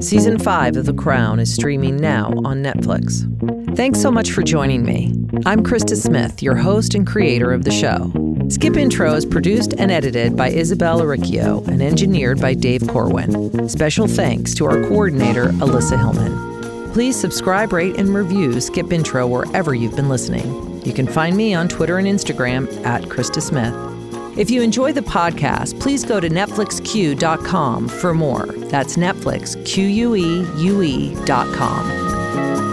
Season 0.00 0.36
5 0.36 0.76
of 0.76 0.86
The 0.86 0.94
Crown 0.94 1.38
is 1.38 1.54
streaming 1.54 1.96
now 1.96 2.32
on 2.44 2.62
Netflix. 2.62 3.24
Thanks 3.76 4.00
so 4.02 4.10
much 4.10 4.32
for 4.32 4.42
joining 4.42 4.84
me. 4.84 5.14
I'm 5.46 5.62
Krista 5.62 5.96
Smith, 5.96 6.42
your 6.42 6.56
host 6.56 6.94
and 6.94 7.06
creator 7.06 7.52
of 7.52 7.64
the 7.64 7.70
show. 7.70 8.10
Skip 8.52 8.76
Intro 8.76 9.14
is 9.14 9.24
produced 9.24 9.72
and 9.78 9.90
edited 9.90 10.36
by 10.36 10.50
Isabel 10.50 11.00
Aricchio 11.00 11.66
and 11.68 11.80
engineered 11.80 12.38
by 12.38 12.52
Dave 12.52 12.86
Corwin. 12.86 13.66
Special 13.66 14.06
thanks 14.06 14.54
to 14.56 14.66
our 14.66 14.78
coordinator, 14.82 15.46
Alyssa 15.52 15.96
Hillman. 15.98 16.92
Please 16.92 17.18
subscribe, 17.18 17.72
rate, 17.72 17.96
and 17.96 18.14
review 18.14 18.60
Skip 18.60 18.92
Intro 18.92 19.26
wherever 19.26 19.74
you've 19.74 19.96
been 19.96 20.10
listening. 20.10 20.84
You 20.84 20.92
can 20.92 21.06
find 21.06 21.34
me 21.34 21.54
on 21.54 21.66
Twitter 21.66 21.96
and 21.96 22.06
Instagram 22.06 22.68
at 22.84 23.04
Krista 23.04 23.40
Smith. 23.40 23.74
If 24.38 24.50
you 24.50 24.60
enjoy 24.60 24.92
the 24.92 25.00
podcast, 25.00 25.80
please 25.80 26.04
go 26.04 26.20
to 26.20 26.28
NetflixQ.com 26.28 27.88
for 27.88 28.12
more. 28.12 28.44
That's 28.44 28.98
Netflix, 28.98 29.64
Q 29.64 29.86
U 29.86 30.14
E 30.14 30.46
U 30.58 30.82
E.com. 30.82 32.71